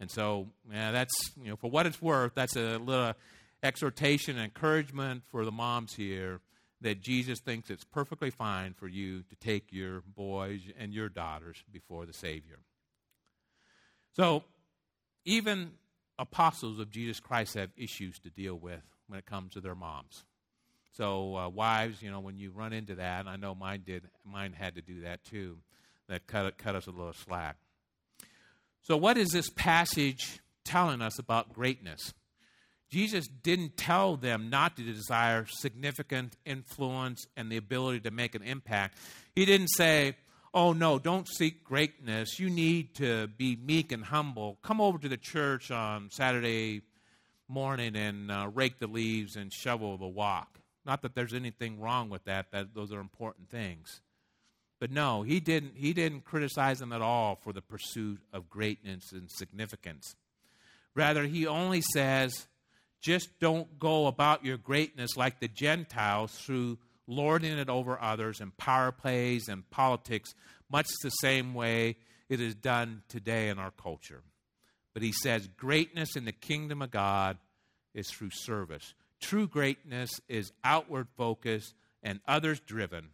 And 0.00 0.10
so, 0.10 0.48
yeah, 0.70 0.92
that's, 0.92 1.14
you 1.42 1.50
know, 1.50 1.56
for 1.56 1.70
what 1.70 1.86
it's 1.86 2.00
worth, 2.00 2.34
that's 2.34 2.56
a 2.56 2.78
little 2.78 3.14
exhortation 3.62 4.36
and 4.36 4.44
encouragement 4.44 5.22
for 5.30 5.44
the 5.44 5.50
moms 5.50 5.94
here 5.94 6.40
that 6.80 7.00
Jesus 7.00 7.40
thinks 7.40 7.70
it's 7.70 7.84
perfectly 7.84 8.30
fine 8.30 8.74
for 8.74 8.86
you 8.86 9.22
to 9.22 9.36
take 9.36 9.72
your 9.72 10.02
boys 10.14 10.60
and 10.78 10.92
your 10.92 11.08
daughters 11.08 11.62
before 11.72 12.06
the 12.06 12.12
Savior. 12.12 12.58
So, 14.12 14.44
even 15.24 15.72
apostles 16.18 16.78
of 16.78 16.90
Jesus 16.90 17.20
Christ 17.20 17.54
have 17.54 17.70
issues 17.76 18.18
to 18.20 18.30
deal 18.30 18.54
with 18.54 18.82
when 19.06 19.18
it 19.18 19.26
comes 19.26 19.52
to 19.54 19.60
their 19.60 19.74
moms. 19.74 20.24
So, 20.92 21.36
uh, 21.36 21.48
wives, 21.48 22.02
you 22.02 22.10
know, 22.10 22.20
when 22.20 22.38
you 22.38 22.50
run 22.50 22.72
into 22.72 22.96
that, 22.96 23.20
and 23.20 23.28
I 23.28 23.36
know 23.36 23.54
mine 23.54 23.82
did, 23.86 24.04
mine 24.24 24.52
had 24.52 24.74
to 24.76 24.82
do 24.82 25.02
that 25.02 25.24
too, 25.24 25.58
that 26.08 26.26
cut, 26.26 26.58
cut 26.58 26.74
us 26.74 26.86
a 26.86 26.90
little 26.90 27.12
slack. 27.12 27.56
So, 28.82 28.96
what 28.96 29.16
is 29.16 29.28
this 29.28 29.50
passage 29.50 30.40
telling 30.64 31.02
us 31.02 31.18
about 31.18 31.52
greatness? 31.52 32.14
Jesus 32.90 33.28
didn't 33.28 33.76
tell 33.76 34.16
them 34.16 34.48
not 34.48 34.76
to 34.76 34.82
desire 34.82 35.46
significant 35.46 36.36
influence 36.46 37.26
and 37.36 37.50
the 37.50 37.56
ability 37.56 38.00
to 38.00 38.10
make 38.10 38.34
an 38.34 38.42
impact. 38.42 38.96
He 39.34 39.44
didn't 39.44 39.68
say, 39.68 40.16
Oh, 40.54 40.72
no, 40.72 40.98
don't 40.98 41.28
seek 41.28 41.62
greatness. 41.62 42.38
You 42.40 42.48
need 42.48 42.94
to 42.96 43.26
be 43.26 43.54
meek 43.54 43.92
and 43.92 44.02
humble. 44.02 44.58
Come 44.62 44.80
over 44.80 44.96
to 44.98 45.08
the 45.08 45.18
church 45.18 45.70
on 45.70 46.08
Saturday 46.10 46.80
morning 47.48 47.94
and 47.94 48.30
uh, 48.30 48.50
rake 48.52 48.78
the 48.78 48.86
leaves 48.86 49.36
and 49.36 49.52
shovel 49.52 49.98
the 49.98 50.06
walk. 50.06 50.58
Not 50.86 51.02
that 51.02 51.14
there's 51.14 51.34
anything 51.34 51.80
wrong 51.80 52.08
with 52.08 52.24
that, 52.24 52.50
that 52.52 52.74
those 52.74 52.92
are 52.92 53.00
important 53.00 53.50
things. 53.50 54.00
But 54.80 54.90
no, 54.90 55.22
he 55.22 55.38
didn't, 55.38 55.72
he 55.74 55.92
didn't 55.92 56.24
criticize 56.24 56.78
them 56.78 56.92
at 56.92 57.02
all 57.02 57.36
for 57.36 57.52
the 57.52 57.62
pursuit 57.62 58.20
of 58.32 58.48
greatness 58.48 59.12
and 59.12 59.30
significance. 59.30 60.16
Rather, 60.94 61.24
he 61.24 61.46
only 61.46 61.82
says, 61.92 62.46
just 63.00 63.38
don't 63.40 63.78
go 63.78 64.06
about 64.06 64.44
your 64.44 64.56
greatness 64.56 65.16
like 65.16 65.40
the 65.40 65.48
Gentiles 65.48 66.32
through 66.32 66.78
lording 67.06 67.58
it 67.58 67.68
over 67.68 68.00
others 68.00 68.40
and 68.40 68.56
power 68.56 68.92
plays 68.92 69.48
and 69.48 69.68
politics, 69.70 70.34
much 70.70 70.86
the 71.02 71.10
same 71.10 71.54
way 71.54 71.96
it 72.28 72.40
is 72.40 72.54
done 72.54 73.02
today 73.08 73.48
in 73.48 73.58
our 73.58 73.70
culture. 73.70 74.22
But 74.92 75.02
he 75.02 75.12
says 75.12 75.48
greatness 75.56 76.16
in 76.16 76.24
the 76.24 76.32
kingdom 76.32 76.82
of 76.82 76.90
God 76.90 77.38
is 77.94 78.10
through 78.10 78.30
service. 78.30 78.94
True 79.20 79.48
greatness 79.48 80.10
is 80.28 80.52
outward 80.62 81.08
focused 81.16 81.74
and 82.02 82.20
others 82.28 82.60
driven. 82.60 83.08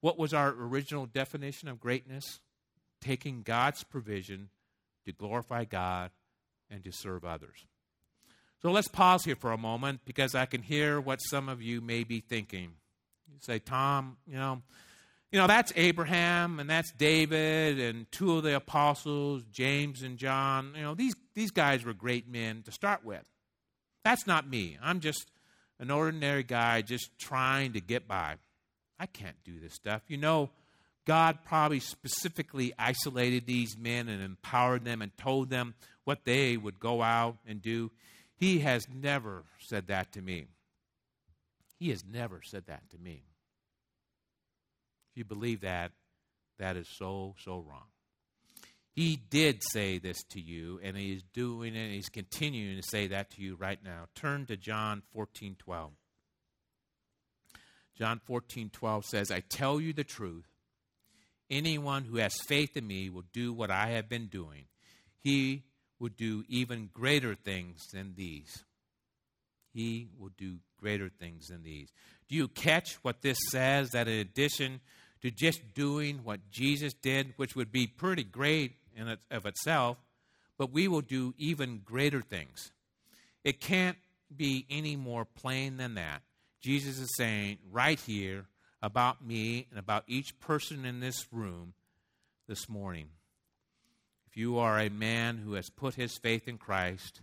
What 0.00 0.18
was 0.18 0.32
our 0.32 0.50
original 0.50 1.06
definition 1.06 1.68
of 1.68 1.80
greatness? 1.80 2.40
Taking 3.00 3.42
God's 3.42 3.82
provision 3.82 4.50
to 5.04 5.12
glorify 5.12 5.64
God 5.64 6.10
and 6.70 6.84
to 6.84 6.92
serve 6.92 7.24
others. 7.24 7.66
So 8.62 8.70
let's 8.70 8.86
pause 8.86 9.24
here 9.24 9.34
for 9.34 9.50
a 9.50 9.58
moment 9.58 10.02
because 10.04 10.36
I 10.36 10.46
can 10.46 10.62
hear 10.62 11.00
what 11.00 11.18
some 11.18 11.48
of 11.48 11.60
you 11.60 11.80
may 11.80 12.04
be 12.04 12.20
thinking. 12.20 12.70
You 13.28 13.38
say, 13.40 13.58
Tom, 13.58 14.16
you 14.24 14.36
know, 14.36 14.62
you 15.32 15.38
know, 15.40 15.48
that's 15.48 15.72
Abraham 15.74 16.60
and 16.60 16.70
that's 16.70 16.92
David 16.92 17.80
and 17.80 18.10
two 18.12 18.36
of 18.36 18.44
the 18.44 18.54
apostles, 18.54 19.42
James 19.50 20.02
and 20.02 20.16
John. 20.16 20.74
You 20.76 20.82
know, 20.82 20.94
these, 20.94 21.14
these 21.34 21.50
guys 21.50 21.84
were 21.84 21.92
great 21.92 22.28
men 22.28 22.62
to 22.62 22.70
start 22.70 23.04
with. 23.04 23.24
That's 24.04 24.28
not 24.28 24.48
me. 24.48 24.78
I'm 24.80 25.00
just 25.00 25.26
an 25.80 25.90
ordinary 25.90 26.44
guy 26.44 26.82
just 26.82 27.10
trying 27.18 27.72
to 27.72 27.80
get 27.80 28.06
by. 28.06 28.36
I 29.00 29.06
can't 29.06 29.42
do 29.42 29.58
this 29.58 29.74
stuff. 29.74 30.02
You 30.06 30.18
know, 30.18 30.50
God 31.04 31.38
probably 31.44 31.80
specifically 31.80 32.72
isolated 32.78 33.46
these 33.46 33.76
men 33.76 34.08
and 34.08 34.22
empowered 34.22 34.84
them 34.84 35.02
and 35.02 35.16
told 35.18 35.50
them 35.50 35.74
what 36.04 36.24
they 36.24 36.56
would 36.56 36.78
go 36.78 37.02
out 37.02 37.38
and 37.44 37.60
do. 37.60 37.90
He 38.42 38.58
has 38.58 38.88
never 38.92 39.44
said 39.60 39.86
that 39.86 40.10
to 40.14 40.20
me. 40.20 40.48
He 41.78 41.90
has 41.90 42.02
never 42.04 42.40
said 42.42 42.64
that 42.66 42.90
to 42.90 42.98
me. 42.98 43.22
If 45.12 45.18
you 45.18 45.24
believe 45.24 45.60
that, 45.60 45.92
that 46.58 46.76
is 46.76 46.88
so, 46.88 47.36
so 47.44 47.60
wrong. 47.60 47.86
He 48.90 49.14
did 49.14 49.62
say 49.70 49.98
this 49.98 50.24
to 50.30 50.40
you, 50.40 50.80
and 50.82 50.96
he 50.96 51.12
is 51.12 51.22
doing 51.32 51.76
it, 51.76 51.84
and 51.84 51.92
he's 51.92 52.08
continuing 52.08 52.74
to 52.74 52.82
say 52.82 53.06
that 53.06 53.30
to 53.30 53.40
you 53.40 53.54
right 53.54 53.78
now. 53.84 54.06
Turn 54.16 54.46
to 54.46 54.56
John 54.56 55.02
14 55.12 55.54
12. 55.60 55.92
John 57.96 58.20
14 58.24 58.70
12 58.70 59.04
says, 59.04 59.30
I 59.30 59.44
tell 59.48 59.80
you 59.80 59.92
the 59.92 60.02
truth. 60.02 60.48
Anyone 61.48 62.02
who 62.02 62.16
has 62.16 62.34
faith 62.48 62.76
in 62.76 62.88
me 62.88 63.08
will 63.08 63.22
do 63.32 63.52
what 63.52 63.70
I 63.70 63.90
have 63.90 64.08
been 64.08 64.26
doing. 64.26 64.64
He 65.20 65.62
would 66.02 66.16
do 66.16 66.44
even 66.48 66.90
greater 66.92 67.34
things 67.34 67.86
than 67.92 68.14
these. 68.16 68.64
He 69.72 70.08
will 70.18 70.32
do 70.36 70.56
greater 70.76 71.08
things 71.08 71.46
than 71.46 71.62
these. 71.62 71.90
Do 72.28 72.34
you 72.34 72.48
catch 72.48 72.94
what 73.02 73.22
this 73.22 73.38
says? 73.50 73.90
That 73.90 74.08
in 74.08 74.18
addition 74.18 74.80
to 75.22 75.30
just 75.30 75.74
doing 75.74 76.20
what 76.24 76.50
Jesus 76.50 76.92
did, 76.92 77.34
which 77.36 77.54
would 77.54 77.70
be 77.70 77.86
pretty 77.86 78.24
great 78.24 78.72
in 78.96 79.06
it, 79.06 79.20
of 79.30 79.46
itself, 79.46 79.96
but 80.58 80.72
we 80.72 80.88
will 80.88 81.00
do 81.00 81.34
even 81.38 81.80
greater 81.84 82.20
things. 82.20 82.72
It 83.44 83.60
can't 83.60 83.96
be 84.36 84.66
any 84.68 84.96
more 84.96 85.24
plain 85.24 85.76
than 85.76 85.94
that. 85.94 86.22
Jesus 86.60 86.98
is 86.98 87.10
saying 87.16 87.58
right 87.70 87.98
here 88.00 88.46
about 88.82 89.24
me 89.24 89.68
and 89.70 89.78
about 89.78 90.02
each 90.08 90.38
person 90.40 90.84
in 90.84 90.98
this 90.98 91.26
room 91.32 91.74
this 92.48 92.68
morning. 92.68 93.08
If 94.32 94.38
you 94.38 94.56
are 94.56 94.78
a 94.78 94.88
man 94.88 95.36
who 95.36 95.52
has 95.54 95.68
put 95.68 95.96
his 95.96 96.16
faith 96.16 96.48
in 96.48 96.56
Christ 96.56 97.20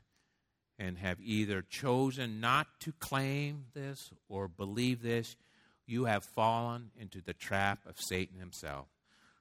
and 0.78 0.96
have 1.00 1.20
either 1.20 1.64
chosen 1.64 2.40
not 2.40 2.68
to 2.82 2.92
claim 2.92 3.66
this 3.74 4.12
or 4.28 4.48
believe 4.48 5.02
this, 5.02 5.36
you 5.88 6.06
have 6.06 6.24
fallen 6.24 6.92
into 6.96 7.20
the 7.20 7.34
trap 7.34 7.80
of 7.88 7.96
Satan 7.98 8.40
himself, 8.40 8.86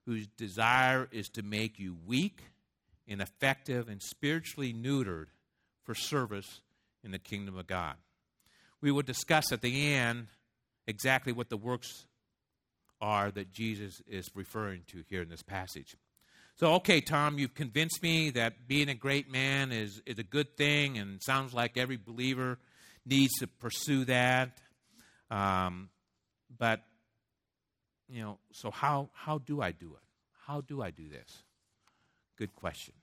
whose 0.07 0.27
desire 0.29 1.11
is 1.13 1.29
to 1.29 1.43
make 1.43 1.79
you 1.79 1.99
weak, 2.07 2.41
ineffective, 3.07 3.87
and 3.91 4.03
spiritually 4.03 4.73
neutered 4.73 5.27
for 5.85 5.95
service 5.95 6.63
in 7.05 7.11
the 7.11 7.19
kingdom 7.19 7.59
of 7.59 7.67
God. 7.67 7.97
We 8.81 8.91
will 8.91 9.03
discuss 9.03 9.53
at 9.53 9.61
the 9.61 9.93
end 9.93 10.29
exactly 10.87 11.35
what 11.35 11.51
the 11.51 11.59
works 11.59 12.07
are 12.99 13.31
that 13.31 13.53
Jesus 13.53 14.01
is 14.09 14.31
referring 14.35 14.85
to 14.87 15.05
here 15.11 15.21
in 15.21 15.29
this 15.29 15.43
passage. 15.43 15.97
So, 16.59 16.75
okay, 16.75 17.01
Tom, 17.01 17.39
you've 17.39 17.55
convinced 17.55 18.03
me 18.03 18.31
that 18.31 18.67
being 18.67 18.89
a 18.89 18.95
great 18.95 19.31
man 19.31 19.71
is, 19.71 20.03
is 20.07 20.19
a 20.19 20.25
good 20.25 20.57
thing, 20.57 20.99
and 20.99 21.23
sounds 21.23 21.55
like 21.55 21.77
every 21.77 21.97
believer 21.97 22.59
needs 23.07 23.33
to 23.39 23.47
pursue 23.47 24.05
that. 24.07 24.59
Um, 25.31 25.89
but, 26.59 26.81
you 28.09 28.23
know, 28.23 28.39
so 28.51 28.73
how, 28.73 29.11
how 29.13 29.39
do 29.39 29.63
I 29.63 29.71
do 29.71 29.93
it? 29.95 30.03
How 30.49 30.61
do 30.61 30.83
I 30.83 30.91
do 30.91 31.09
this? 31.09 31.45
Good 32.37 32.57
question. 32.57 32.95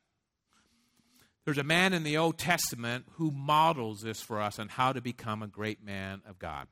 There's 1.46 1.58
a 1.58 1.64
man 1.64 1.94
in 1.94 2.04
the 2.04 2.18
Old 2.18 2.38
Testament 2.38 3.06
who 3.14 3.32
models 3.32 4.02
this 4.02 4.20
for 4.20 4.42
us 4.42 4.60
on 4.60 4.68
how 4.68 4.92
to 4.92 5.00
become 5.00 5.42
a 5.42 5.48
great 5.48 5.82
man 5.82 6.22
of 6.28 6.40
God. 6.40 6.68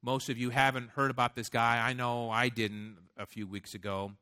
Most 0.00 0.30
of 0.30 0.38
you 0.38 0.48
haven't 0.48 0.88
heard 0.90 1.10
about 1.10 1.34
this 1.34 1.50
guy. 1.50 1.86
I 1.86 1.92
know 1.92 2.30
I 2.30 2.48
didn't 2.48 2.96
a 3.18 3.26
few 3.26 3.46
weeks 3.46 3.74
ago 3.74 4.12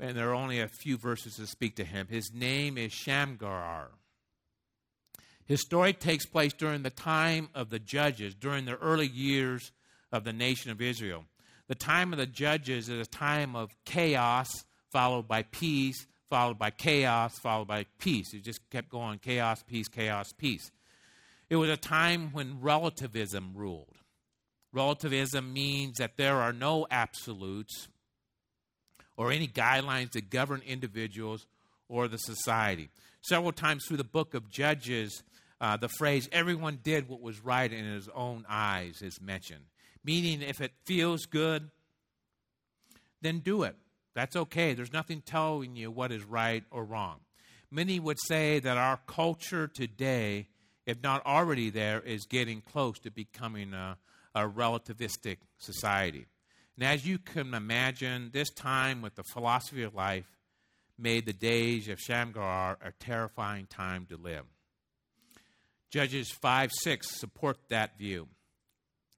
and 0.00 0.16
there 0.16 0.30
are 0.30 0.34
only 0.34 0.60
a 0.60 0.68
few 0.68 0.96
verses 0.96 1.36
to 1.36 1.46
speak 1.46 1.76
to 1.76 1.84
him. 1.84 2.06
His 2.08 2.32
name 2.32 2.78
is 2.78 2.92
Shamgar. 2.92 3.90
His 5.44 5.60
story 5.60 5.92
takes 5.92 6.26
place 6.26 6.52
during 6.52 6.82
the 6.82 6.90
time 6.90 7.48
of 7.54 7.70
the 7.70 7.78
judges, 7.78 8.34
during 8.34 8.64
the 8.64 8.76
early 8.76 9.06
years 9.06 9.72
of 10.12 10.24
the 10.24 10.32
nation 10.32 10.70
of 10.70 10.80
Israel. 10.80 11.24
The 11.68 11.74
time 11.74 12.12
of 12.12 12.18
the 12.18 12.26
judges 12.26 12.88
is 12.88 13.06
a 13.06 13.10
time 13.10 13.54
of 13.54 13.74
chaos, 13.84 14.48
followed 14.90 15.28
by 15.28 15.42
peace, 15.42 16.06
followed 16.28 16.58
by 16.58 16.70
chaos, 16.70 17.38
followed 17.38 17.68
by 17.68 17.86
peace. 17.98 18.32
It 18.32 18.42
just 18.44 18.68
kept 18.70 18.88
going 18.88 19.18
chaos, 19.18 19.62
peace, 19.64 19.88
chaos, 19.88 20.32
peace. 20.32 20.70
It 21.48 21.56
was 21.56 21.68
a 21.68 21.76
time 21.76 22.30
when 22.32 22.60
relativism 22.60 23.52
ruled. 23.54 23.96
Relativism 24.72 25.52
means 25.52 25.98
that 25.98 26.16
there 26.16 26.36
are 26.36 26.52
no 26.52 26.86
absolutes, 26.90 27.88
or 29.20 29.30
any 29.30 29.46
guidelines 29.46 30.12
that 30.12 30.30
govern 30.30 30.62
individuals 30.66 31.46
or 31.90 32.08
the 32.08 32.16
society. 32.16 32.88
Several 33.20 33.52
times 33.52 33.84
through 33.86 33.98
the 33.98 34.02
book 34.02 34.32
of 34.32 34.48
Judges, 34.48 35.22
uh, 35.60 35.76
the 35.76 35.90
phrase, 35.90 36.26
everyone 36.32 36.78
did 36.82 37.06
what 37.06 37.20
was 37.20 37.44
right 37.44 37.70
in 37.70 37.84
his 37.84 38.08
own 38.14 38.46
eyes, 38.48 39.02
is 39.02 39.20
mentioned. 39.20 39.66
Meaning, 40.02 40.40
if 40.40 40.62
it 40.62 40.72
feels 40.86 41.26
good, 41.26 41.68
then 43.20 43.40
do 43.40 43.62
it. 43.64 43.76
That's 44.14 44.36
okay. 44.36 44.72
There's 44.72 44.90
nothing 44.90 45.20
telling 45.20 45.76
you 45.76 45.90
what 45.90 46.12
is 46.12 46.24
right 46.24 46.64
or 46.70 46.82
wrong. 46.82 47.16
Many 47.70 48.00
would 48.00 48.18
say 48.26 48.58
that 48.60 48.78
our 48.78 49.00
culture 49.06 49.68
today, 49.68 50.48
if 50.86 51.02
not 51.02 51.26
already 51.26 51.68
there, 51.68 52.00
is 52.00 52.24
getting 52.24 52.62
close 52.62 52.98
to 53.00 53.10
becoming 53.10 53.74
a, 53.74 53.98
a 54.34 54.48
relativistic 54.48 55.36
society. 55.58 56.24
And 56.80 56.88
as 56.88 57.06
you 57.06 57.18
can 57.18 57.52
imagine, 57.52 58.30
this 58.32 58.48
time 58.48 59.02
with 59.02 59.14
the 59.14 59.22
philosophy 59.34 59.82
of 59.82 59.94
life 59.94 60.24
made 60.98 61.26
the 61.26 61.34
days 61.34 61.88
of 61.88 62.00
Shamgar 62.00 62.78
a 62.82 62.92
terrifying 62.92 63.66
time 63.66 64.06
to 64.06 64.16
live. 64.16 64.44
Judges 65.90 66.30
5 66.30 66.70
6 66.72 67.20
support 67.20 67.58
that 67.68 67.98
view. 67.98 68.28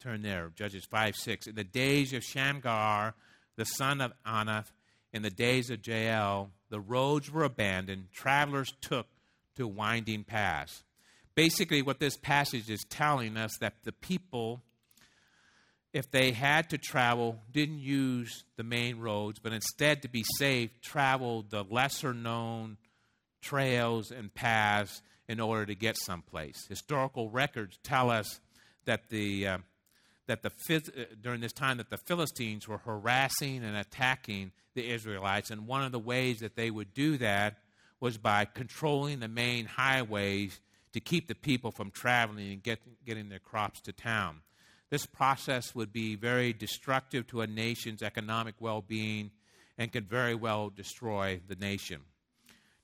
Turn 0.01 0.23
there, 0.23 0.51
Judges 0.57 0.85
5 0.91 1.15
6. 1.15 1.47
In 1.47 1.55
the 1.55 1.63
days 1.63 2.13
of 2.13 2.25
Shamgar, 2.25 3.15
the 3.55 3.65
son 3.65 4.01
of 4.01 4.13
Anath, 4.27 4.73
in 5.13 5.23
the 5.23 5.31
days 5.31 5.71
of 5.71 5.87
Jael, 5.87 6.51
the 6.69 6.81
roads 6.81 7.31
were 7.31 7.45
abandoned, 7.45 8.09
travelers 8.13 8.73
took 8.81 9.07
to 9.55 9.69
winding 9.69 10.25
paths. 10.25 10.83
Basically, 11.37 11.81
what 11.81 12.01
this 12.01 12.17
passage 12.17 12.69
is 12.69 12.85
telling 12.91 13.37
us 13.37 13.57
that 13.61 13.85
the 13.85 13.93
people, 13.93 14.65
if 15.93 16.11
they 16.11 16.33
had 16.33 16.71
to 16.71 16.79
travel, 16.79 17.41
didn't 17.51 17.81
use 17.81 18.45
the 18.57 18.63
main 18.63 18.99
roads, 18.99 19.39
but 19.39 19.53
instead, 19.53 20.03
to 20.03 20.09
be 20.09 20.25
safe, 20.39 20.71
traveled 20.81 21.51
the 21.51 21.65
lesser 21.65 22.15
known 22.15 22.79
trails 23.43 24.11
and 24.11 24.33
paths 24.33 25.03
in 25.29 25.41
order 25.41 25.67
to 25.67 25.75
get 25.75 25.97
someplace. 25.97 26.67
Historical 26.69 27.29
records 27.29 27.79
tell 27.83 28.11
us 28.11 28.41
that 28.87 29.09
the 29.11 29.47
uh, 29.47 29.59
that 30.27 30.43
the 30.43 30.51
uh, 30.77 31.05
during 31.21 31.41
this 31.41 31.53
time 31.53 31.77
that 31.77 31.91
the 31.91 31.99
Philistines 31.99 32.67
were 32.67 32.79
harassing 32.79 33.63
and 33.63 33.77
attacking 33.77 34.53
the 34.75 34.89
Israelites, 34.89 35.51
and 35.51 35.67
one 35.67 35.83
of 35.83 35.93
the 35.93 35.99
ways 35.99 36.41
that 36.41 36.57
they 36.57 36.71
would 36.71 36.95
do 36.95 37.19
that 37.19 37.59
was 38.01 38.19
by 38.19 38.45
controlling 38.45 39.21
the 39.21 39.29
main 39.29 39.67
highways 39.67 40.59
to 40.93 41.01
keep 41.01 41.29
the 41.29 41.35
people 41.35 41.71
from 41.71 41.91
traveling 41.91 42.53
and 42.53 42.63
get, 42.63 42.81
getting 43.07 43.29
their 43.29 43.39
crops 43.39 43.81
to 43.81 43.93
town. 43.93 44.41
This 44.93 45.07
process 45.07 45.75
would 45.75 45.91
be 45.91 46.17
very 46.17 46.53
destructive 46.53 47.27
to 47.29 47.41
a 47.41 47.47
nation's 47.47 48.03
economic 48.03 48.57
well-being 48.61 49.31
and 49.79 49.91
could 49.91 50.07
very 50.07 50.35
well 50.35 50.69
destroy 50.69 51.41
the 51.49 51.55
nation. 51.55 52.03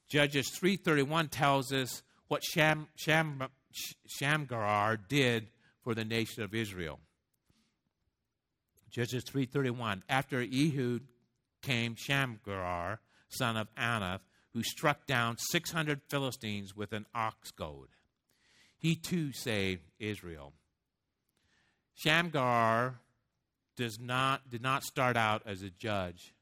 Judges 0.09 0.49
3:31 0.49 1.29
tells 1.29 1.71
us 1.71 2.03
what 2.29 2.43
Sham, 2.43 2.89
Sham, 2.97 3.51
Shamgar 4.07 4.97
did 4.97 5.51
for 5.85 5.95
the 5.95 6.07
nation 6.07 6.43
of 6.43 6.55
Israel. 6.55 6.99
Judges 8.89 9.23
3:31 9.25 10.03
After 10.09 10.41
Ehud 10.41 11.07
came 11.61 11.95
Shamgar, 11.95 13.03
son 13.29 13.59
of 13.59 13.69
Anath, 13.75 14.23
who 14.55 14.63
struck 14.63 15.07
down 15.07 15.37
600 15.37 16.01
Philistines 16.09 16.75
with 16.75 16.95
an 16.95 17.05
ox 17.15 17.51
goad. 17.51 17.91
He 18.79 18.97
too 18.97 19.35
saved 19.35 19.91
Israel. 19.99 20.55
Shamgar 21.99 23.01
does 23.77 23.99
not, 23.99 24.49
did 24.49 24.63
not 24.63 24.85
start 24.85 25.17
out 25.17 25.43
as 25.45 25.63
a 25.63 25.71
judge, 25.71 26.33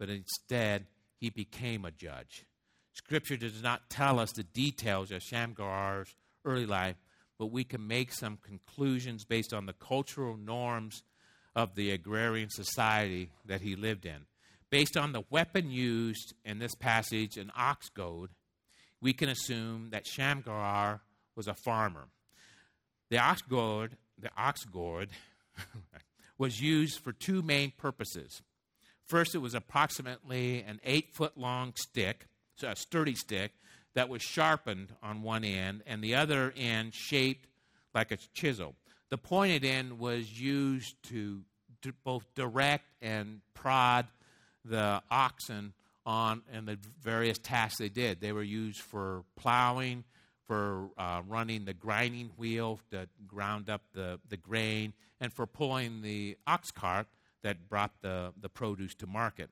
but 0.00 0.08
instead 0.08 0.86
he 1.16 1.30
became 1.30 1.84
a 1.84 1.92
judge. 1.92 2.44
Scripture 2.92 3.36
does 3.36 3.62
not 3.62 3.88
tell 3.88 4.18
us 4.18 4.32
the 4.32 4.42
details 4.42 5.12
of 5.12 5.22
Shamgar's 5.22 6.16
early 6.44 6.66
life, 6.66 6.96
but 7.38 7.52
we 7.52 7.62
can 7.62 7.86
make 7.86 8.12
some 8.12 8.38
conclusions 8.42 9.24
based 9.24 9.54
on 9.54 9.66
the 9.66 9.74
cultural 9.74 10.36
norms 10.36 11.04
of 11.54 11.76
the 11.76 11.92
agrarian 11.92 12.50
society 12.50 13.30
that 13.44 13.60
he 13.60 13.76
lived 13.76 14.04
in. 14.04 14.26
Based 14.70 14.96
on 14.96 15.12
the 15.12 15.22
weapon 15.30 15.70
used 15.70 16.34
in 16.44 16.58
this 16.58 16.74
passage, 16.74 17.36
an 17.36 17.52
ox 17.56 17.90
goad, 17.90 18.30
we 19.00 19.12
can 19.12 19.28
assume 19.28 19.90
that 19.90 20.08
Shamgar 20.08 21.00
was 21.36 21.46
a 21.46 21.54
farmer. 21.54 22.08
The 23.08 23.18
ox 23.18 23.42
goad, 23.42 23.96
the 24.20 24.30
ox 24.36 24.64
gourd, 24.64 25.08
was 26.38 26.60
used 26.60 27.00
for 27.00 27.12
two 27.12 27.42
main 27.42 27.72
purposes. 27.76 28.42
First, 29.06 29.34
it 29.34 29.38
was 29.38 29.54
approximately 29.54 30.62
an 30.62 30.80
eight 30.84 31.12
foot 31.12 31.36
long 31.36 31.72
stick, 31.76 32.26
so 32.56 32.68
a 32.68 32.76
sturdy 32.76 33.14
stick, 33.14 33.52
that 33.94 34.08
was 34.08 34.22
sharpened 34.22 34.94
on 35.02 35.22
one 35.22 35.44
end, 35.44 35.82
and 35.86 36.02
the 36.02 36.14
other 36.14 36.52
end 36.56 36.94
shaped 36.94 37.46
like 37.94 38.12
a 38.12 38.16
chisel. 38.34 38.74
The 39.10 39.18
pointed 39.18 39.64
end 39.64 39.98
was 39.98 40.40
used 40.40 40.94
to, 41.08 41.42
to 41.82 41.92
both 42.04 42.24
direct 42.34 42.84
and 43.02 43.40
prod 43.54 44.06
the 44.64 45.02
oxen 45.10 45.72
on 46.06 46.42
and 46.52 46.66
the 46.68 46.78
various 47.02 47.38
tasks 47.38 47.78
they 47.78 47.88
did. 47.88 48.20
They 48.20 48.32
were 48.32 48.42
used 48.42 48.80
for 48.80 49.24
plowing, 49.36 50.04
for 50.50 50.90
uh, 50.98 51.22
running 51.28 51.64
the 51.64 51.72
grinding 51.72 52.28
wheel 52.36 52.80
to 52.90 53.06
ground 53.28 53.70
up 53.70 53.82
the, 53.92 54.18
the 54.30 54.36
grain, 54.36 54.92
and 55.20 55.32
for 55.32 55.46
pulling 55.46 56.02
the 56.02 56.36
ox 56.44 56.72
cart 56.72 57.06
that 57.44 57.68
brought 57.68 57.92
the, 58.02 58.32
the 58.40 58.48
produce 58.48 58.92
to 58.96 59.06
market. 59.06 59.48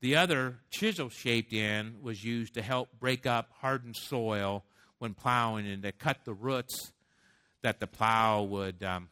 The 0.00 0.16
other 0.16 0.60
chisel 0.70 1.10
shaped 1.10 1.52
end 1.52 2.02
was 2.02 2.24
used 2.24 2.54
to 2.54 2.62
help 2.62 2.88
break 2.98 3.26
up 3.26 3.50
hardened 3.60 3.94
soil 3.94 4.64
when 4.96 5.12
plowing 5.12 5.66
and 5.66 5.82
to 5.82 5.92
cut 5.92 6.24
the 6.24 6.32
roots 6.32 6.92
that 7.60 7.78
the 7.78 7.86
plow 7.86 8.42
would 8.42 8.82
um, 8.82 9.10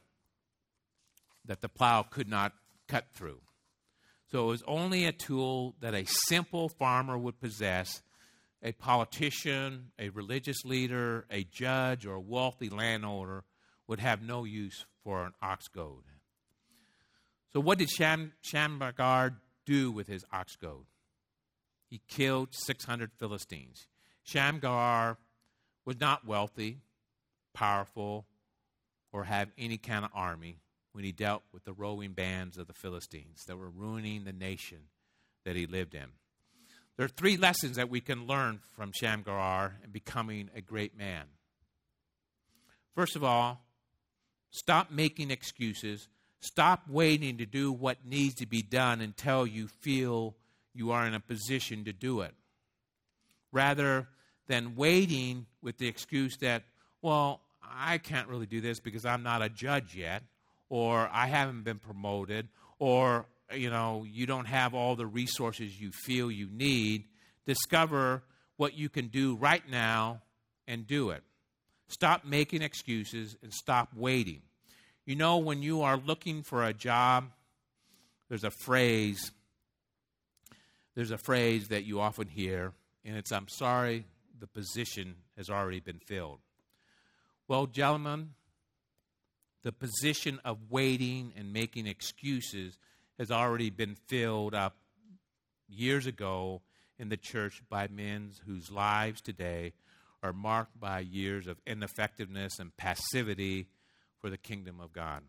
that 1.45 1.61
the 1.61 1.69
plow 1.69 2.03
could 2.03 2.31
not 2.31 2.55
cut 2.89 3.09
through. 3.13 3.43
So 4.31 4.45
it 4.45 4.53
was 4.53 4.63
only 4.67 5.05
a 5.05 5.13
tool 5.13 5.75
that 5.81 5.95
a 5.95 6.07
simple 6.07 6.71
farmer 6.71 7.19
would 7.19 7.39
possess. 7.43 8.01
A 8.67 8.73
politician, 8.73 9.93
a 9.97 10.09
religious 10.09 10.65
leader, 10.65 11.25
a 11.31 11.45
judge, 11.45 12.05
or 12.05 12.15
a 12.15 12.21
wealthy 12.21 12.69
landowner 12.69 13.45
would 13.87 14.01
have 14.01 14.23
no 14.23 14.43
use 14.43 14.87
for 15.05 15.25
an 15.25 15.35
ox 15.41 15.69
goad. 15.69 16.03
So, 17.53 17.61
what 17.61 17.79
did 17.79 17.89
Sham, 17.89 18.33
Shamgar 18.43 19.37
do 19.65 19.93
with 19.93 20.09
his 20.09 20.25
ox 20.33 20.57
goad? 20.57 20.87
He 21.89 22.01
killed 22.09 22.49
600 22.51 23.13
Philistines. 23.13 23.87
Shamgar 24.25 25.17
was 25.85 26.01
not 26.01 26.27
wealthy, 26.27 26.81
powerful, 27.55 28.27
or 29.13 29.23
have 29.25 29.53
any 29.57 29.79
kind 29.79 30.05
of 30.05 30.11
army 30.13 30.59
when 30.91 31.05
he 31.05 31.13
dealt 31.13 31.45
with 31.53 31.65
the 31.65 31.73
roving 31.73 32.15
bands 32.15 32.59
of 32.59 32.67
the 32.67 32.75
Philistines 32.75 33.45
that 33.47 33.57
were 33.57 33.71
ruining 33.71 34.25
the 34.25 34.33
nation 34.33 34.89
that 35.45 35.55
he 35.55 35.67
lived 35.67 35.95
in. 35.95 36.09
There 36.97 37.05
are 37.05 37.09
three 37.09 37.37
lessons 37.37 37.77
that 37.77 37.91
we 37.91 38.01
can 38.01 38.27
learn 38.27 38.61
from 38.75 38.93
Shamgar 38.93 39.77
and 39.83 39.93
becoming 39.93 40.49
a 40.55 40.63
great 40.63 40.97
man. 40.97 41.25
First 42.95 43.17
of 43.17 43.23
all, 43.23 43.61
stop 44.51 44.91
making 44.91 45.31
excuses. 45.31 46.09
Stop 46.41 46.89
waiting 46.89 47.37
to 47.39 47.45
do 47.47 47.71
what 47.71 48.07
needs 48.07 48.35
to 48.37 48.47
be 48.47 48.63
done 48.63 49.03
until 49.03 49.47
you 49.47 49.69
feel 49.69 50.37
you 50.73 50.91
are 50.91 51.07
in 51.07 51.13
a 51.13 51.21
position 51.21 51.85
to 51.85 51.93
do 51.93 52.23
it. 52.23 52.35
Rather 53.53 54.09
than 54.47 54.77
waiting 54.77 55.47
with 55.61 55.77
the 55.77 55.89
excuse 55.89 56.39
that, 56.39 56.63
well, 57.03 57.43
I 57.63 57.99
can't 57.99 58.29
really 58.29 58.47
do 58.47 58.61
this 58.63 58.81
because 58.81 59.05
I'm 59.05 59.23
not 59.23 59.43
a 59.43 59.49
judge 59.49 59.95
yet, 59.95 60.23
or 60.71 61.11
I 61.13 61.27
haven't 61.27 61.63
been 61.63 61.79
promoted, 61.79 62.49
or 62.79 63.27
you 63.55 63.71
know, 63.71 64.05
you 64.09 64.27
don't 64.27 64.47
have 64.47 64.75
all 64.75 64.97
the 64.97 65.07
resources 65.07 65.81
you 65.81 65.91
feel 65.93 66.31
you 66.31 66.49
need, 66.51 67.05
discover 67.47 68.23
what 68.57 68.75
you 68.75 68.89
can 68.89 69.09
do 69.09 69.37
right 69.37 69.69
now 69.69 70.23
and 70.67 70.87
do 70.87 71.11
it. 71.11 71.23
Stop 71.89 72.25
making 72.25 72.63
excuses 72.63 73.37
and 73.43 73.53
stop 73.53 73.91
waiting. 73.95 74.43
You 75.05 75.15
know, 75.15 75.39
when 75.39 75.63
you 75.63 75.83
are 75.83 75.97
looking 75.97 76.43
for 76.43 76.65
a 76.65 76.73
job, 76.73 77.31
there's 78.29 78.45
a 78.45 78.51
phrase 78.51 79.31
there's 80.97 81.11
a 81.11 81.19
phrase 81.19 81.69
that 81.69 81.85
you 81.85 82.01
often 82.01 82.27
hear, 82.27 82.73
and 83.05 83.19
it's 83.19 83.31
I'm 83.31 83.49
sorry 83.49 84.07
the 84.41 84.47
position 84.47 85.17
has 85.37 85.51
already 85.51 85.79
been 85.79 85.99
filled. 85.99 86.39
Well, 87.47 87.67
gentlemen, 87.67 88.31
the 89.63 89.73
position 89.73 90.41
of 90.43 90.71
waiting 90.71 91.35
and 91.37 91.53
making 91.53 91.87
excuses 91.87 92.79
has 93.19 93.31
already 93.31 93.71
been 93.71 93.95
filled 93.95 94.55
up 94.55 94.77
years 95.69 96.07
ago 96.07 96.63
in 96.99 97.09
the 97.09 97.17
church 97.17 97.63
by 97.69 97.89
men 97.89 98.31
whose 98.47 98.71
lives 98.71 99.21
today 99.21 99.73
are 100.23 100.33
marked 100.33 100.79
by 100.79 101.01
years 101.01 101.47
of 101.47 101.61
ineffectiveness 101.67 102.59
and 102.59 102.77
passivity 102.77 103.69
for 104.21 104.31
the 104.31 104.37
kingdom 104.37 104.81
of 104.81 104.93
God. 104.93 105.23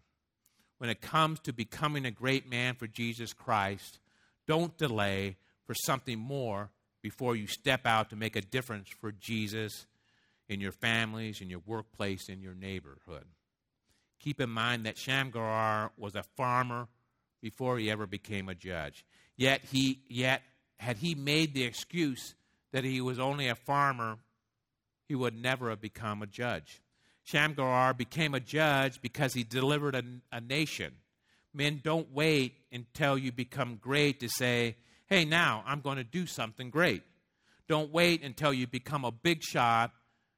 When 0.78 0.90
it 0.90 1.02
comes 1.02 1.40
to 1.42 1.54
becoming 1.54 2.06
a 2.06 2.12
great 2.12 2.50
man 2.50 2.76
for 2.76 2.88
Jesus 2.88 3.34
Christ, 3.34 4.00
don't 4.48 4.78
delay 4.78 5.38
for 5.66 5.74
something 5.74 6.20
more 6.20 6.70
before 7.02 7.36
you 7.36 7.48
step 7.48 7.86
out 7.86 8.10
to 8.10 8.16
make 8.16 8.36
a 8.36 8.42
difference 8.42 8.90
for 8.90 9.12
Jesus 9.12 9.86
in 10.48 10.62
your 10.62 10.72
families, 10.72 11.42
in 11.42 11.50
your 11.50 11.62
workplace, 11.66 12.30
in 12.30 12.42
your 12.42 12.56
neighborhood. 12.56 13.26
Keep 14.20 14.42
in 14.42 14.50
mind 14.50 14.86
that 14.86 14.98
Shamgar 14.98 15.92
was 15.98 16.16
a 16.16 16.24
farmer 16.24 16.88
before 17.42 17.78
he 17.78 17.90
ever 17.90 18.08
became 18.08 18.50
a 18.50 18.56
judge. 18.56 19.06
Yet 19.36 19.62
he 19.72 20.02
yet 20.08 20.42
had 20.78 20.98
he 20.98 21.16
made 21.16 21.54
the 21.54 21.64
excuse 21.64 22.36
that 22.72 22.84
he 22.84 23.02
was 23.02 23.20
only 23.20 23.48
a 23.48 23.56
farmer, 23.56 24.18
he 25.08 25.16
would 25.16 25.40
never 25.40 25.70
have 25.70 25.82
become 25.82 26.22
a 26.22 26.28
judge. 26.28 26.82
Shamgar 27.24 27.94
became 27.94 28.34
a 28.34 28.40
judge 28.40 29.02
because 29.02 29.34
he 29.34 29.44
delivered 29.44 29.96
a, 29.96 30.04
a 30.32 30.40
nation. 30.40 30.94
Men, 31.54 31.82
don't 31.84 32.14
wait 32.14 32.54
until 32.72 33.18
you 33.18 33.32
become 33.32 33.80
great 33.82 34.20
to 34.20 34.30
say, 34.30 34.76
hey, 35.08 35.26
now 35.26 35.64
I'm 35.66 35.82
going 35.82 35.98
to 35.98 36.04
do 36.04 36.26
something 36.26 36.70
great. 36.70 37.04
Don't 37.68 37.92
wait 37.92 38.24
until 38.24 38.54
you 38.54 38.68
become 38.68 39.04
a 39.04 39.12
big 39.12 39.44
shot 39.44 39.92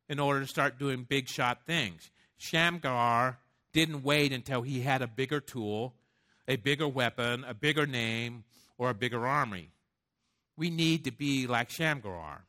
in 0.07 0.19
order 0.19 0.41
to 0.41 0.47
start 0.47 0.79
doing 0.79 1.05
big 1.07 1.27
shot 1.27 1.59
things. 1.67 2.09
Shamgar 2.37 3.37
didn't 3.73 4.03
wait 4.03 4.33
until 4.33 4.61
he 4.61 4.81
had 4.81 5.01
a 5.01 5.07
bigger 5.07 5.39
tool, 5.39 5.93
a 6.49 6.57
bigger 6.57 6.87
weapon, 6.87 7.45
a 7.47 7.53
bigger 7.53 7.85
name, 7.85 8.43
or 8.77 8.89
a 8.89 8.93
bigger 8.93 9.25
army. 9.25 9.69
We 10.57 10.69
need 10.69 11.05
to 11.05 11.11
be 11.11 11.47
like 11.47 11.69
Shamgar. 11.69 12.43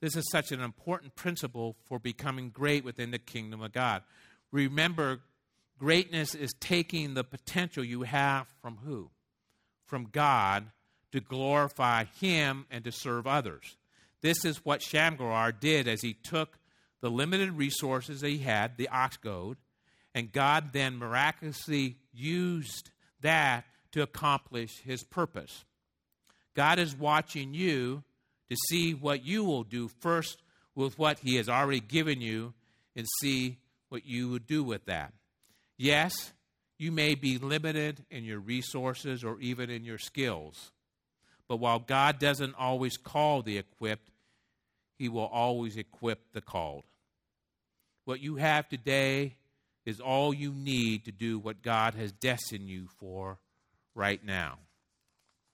This 0.00 0.16
is 0.16 0.24
such 0.32 0.50
an 0.50 0.60
important 0.60 1.14
principle 1.14 1.76
for 1.84 1.98
becoming 1.98 2.48
great 2.48 2.84
within 2.84 3.10
the 3.10 3.18
kingdom 3.18 3.60
of 3.62 3.72
God. 3.72 4.02
Remember, 4.50 5.20
greatness 5.78 6.34
is 6.34 6.52
taking 6.58 7.14
the 7.14 7.22
potential 7.22 7.84
you 7.84 8.02
have 8.02 8.48
from 8.60 8.78
who? 8.84 9.10
From 9.86 10.08
God 10.10 10.66
to 11.12 11.20
glorify 11.20 12.04
Him 12.20 12.66
and 12.70 12.82
to 12.84 12.92
serve 12.92 13.26
others. 13.26 13.76
This 14.22 14.44
is 14.44 14.64
what 14.64 14.82
Shamgar 14.82 15.52
did 15.52 15.86
as 15.86 16.00
he 16.00 16.14
took 16.14 16.58
the 17.02 17.10
limited 17.10 17.52
resources 17.52 18.22
that 18.22 18.30
he 18.30 18.38
had, 18.38 18.78
the 18.78 18.88
ox 18.88 19.18
goad, 19.18 19.58
and 20.14 20.32
God 20.32 20.72
then 20.72 20.96
miraculously 20.96 21.98
used 22.12 22.90
that 23.24 23.64
to 23.92 24.02
accomplish 24.02 24.80
his 24.84 25.02
purpose. 25.02 25.64
God 26.54 26.78
is 26.78 26.94
watching 26.94 27.52
you 27.52 28.04
to 28.48 28.56
see 28.68 28.94
what 28.94 29.24
you 29.24 29.44
will 29.44 29.64
do 29.64 29.88
first 29.88 30.40
with 30.74 30.98
what 30.98 31.18
he 31.18 31.36
has 31.36 31.48
already 31.48 31.80
given 31.80 32.20
you 32.20 32.54
and 32.94 33.06
see 33.20 33.58
what 33.88 34.06
you 34.06 34.30
would 34.30 34.46
do 34.46 34.62
with 34.62 34.86
that. 34.86 35.12
Yes, 35.76 36.32
you 36.78 36.92
may 36.92 37.14
be 37.14 37.38
limited 37.38 38.04
in 38.10 38.24
your 38.24 38.38
resources 38.40 39.24
or 39.24 39.40
even 39.40 39.70
in 39.70 39.84
your 39.84 39.98
skills. 39.98 40.70
But 41.48 41.56
while 41.56 41.78
God 41.78 42.18
doesn't 42.18 42.54
always 42.58 42.96
call 42.96 43.42
the 43.42 43.58
equipped, 43.58 44.10
he 44.98 45.08
will 45.08 45.26
always 45.26 45.76
equip 45.76 46.32
the 46.32 46.40
called. 46.40 46.84
What 48.04 48.20
you 48.20 48.36
have 48.36 48.68
today 48.68 49.36
is 49.84 50.00
all 50.00 50.32
you 50.32 50.52
need 50.52 51.04
to 51.04 51.12
do 51.12 51.38
what 51.38 51.62
God 51.62 51.94
has 51.94 52.12
destined 52.12 52.68
you 52.68 52.88
for 52.98 53.38
right 53.94 54.24
now. 54.24 54.58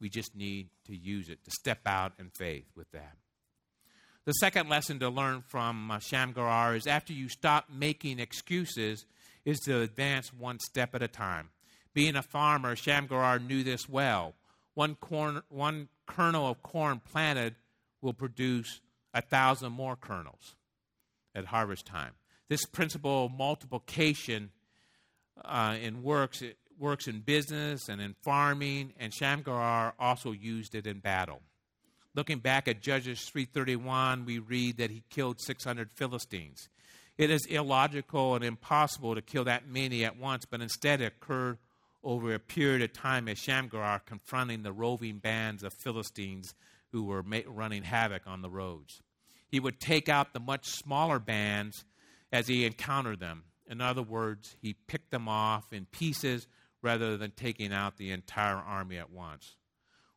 We 0.00 0.08
just 0.08 0.34
need 0.34 0.68
to 0.86 0.96
use 0.96 1.28
it, 1.28 1.44
to 1.44 1.50
step 1.50 1.80
out 1.86 2.12
in 2.18 2.30
faith 2.30 2.66
with 2.74 2.90
that. 2.92 3.16
The 4.24 4.32
second 4.32 4.68
lesson 4.68 4.98
to 5.00 5.08
learn 5.08 5.42
from 5.48 5.90
uh, 5.90 5.98
Shamgar 5.98 6.76
is 6.76 6.86
after 6.86 7.12
you 7.12 7.28
stop 7.28 7.66
making 7.70 8.18
excuses, 8.18 9.04
is 9.44 9.58
to 9.60 9.80
advance 9.80 10.32
one 10.32 10.58
step 10.60 10.94
at 10.94 11.02
a 11.02 11.08
time. 11.08 11.48
Being 11.94 12.16
a 12.16 12.22
farmer, 12.22 12.76
Shamgar 12.76 13.38
knew 13.38 13.64
this 13.64 13.88
well. 13.88 14.34
One, 14.74 14.94
corn, 14.94 15.42
one 15.48 15.88
kernel 16.06 16.48
of 16.48 16.62
corn 16.62 17.00
planted 17.00 17.56
will 18.00 18.12
produce 18.12 18.80
a 19.12 19.20
thousand 19.20 19.72
more 19.72 19.96
kernels 19.96 20.54
at 21.34 21.46
harvest 21.46 21.86
time. 21.86 22.12
This 22.50 22.66
principle 22.66 23.26
of 23.26 23.32
multiplication 23.32 24.50
uh, 25.44 25.76
in 25.80 26.02
works 26.02 26.42
it 26.42 26.58
works 26.80 27.06
in 27.06 27.20
business 27.20 27.88
and 27.88 28.00
in 28.00 28.16
farming, 28.22 28.92
and 28.98 29.14
Shamgar 29.14 29.94
also 30.00 30.32
used 30.32 30.74
it 30.74 30.84
in 30.84 30.98
battle. 30.98 31.42
Looking 32.12 32.40
back 32.40 32.66
at 32.66 32.82
Judges 32.82 33.20
3:31, 33.32 34.24
we 34.24 34.40
read 34.40 34.78
that 34.78 34.90
he 34.90 35.04
killed 35.10 35.40
600 35.40 35.92
Philistines. 35.92 36.68
It 37.16 37.30
is 37.30 37.46
illogical 37.46 38.34
and 38.34 38.44
impossible 38.44 39.14
to 39.14 39.22
kill 39.22 39.44
that 39.44 39.68
many 39.68 40.04
at 40.04 40.18
once, 40.18 40.44
but 40.44 40.60
instead 40.60 41.00
it 41.00 41.12
occurred 41.22 41.58
over 42.02 42.34
a 42.34 42.40
period 42.40 42.82
of 42.82 42.92
time 42.92 43.28
as 43.28 43.38
Shamgar 43.38 44.00
confronting 44.00 44.64
the 44.64 44.72
roving 44.72 45.18
bands 45.18 45.62
of 45.62 45.72
Philistines 45.74 46.52
who 46.90 47.04
were 47.04 47.22
running 47.22 47.84
havoc 47.84 48.26
on 48.26 48.42
the 48.42 48.50
roads. 48.50 49.02
He 49.46 49.60
would 49.60 49.78
take 49.78 50.08
out 50.08 50.32
the 50.32 50.40
much 50.40 50.66
smaller 50.66 51.20
bands 51.20 51.84
as 52.32 52.48
he 52.48 52.64
encountered 52.64 53.20
them. 53.20 53.44
In 53.68 53.80
other 53.80 54.02
words, 54.02 54.56
he 54.60 54.74
picked 54.74 55.10
them 55.10 55.28
off 55.28 55.72
in 55.72 55.86
pieces 55.86 56.46
rather 56.82 57.16
than 57.16 57.32
taking 57.32 57.72
out 57.72 57.96
the 57.96 58.10
entire 58.10 58.56
army 58.56 58.98
at 58.98 59.10
once. 59.10 59.56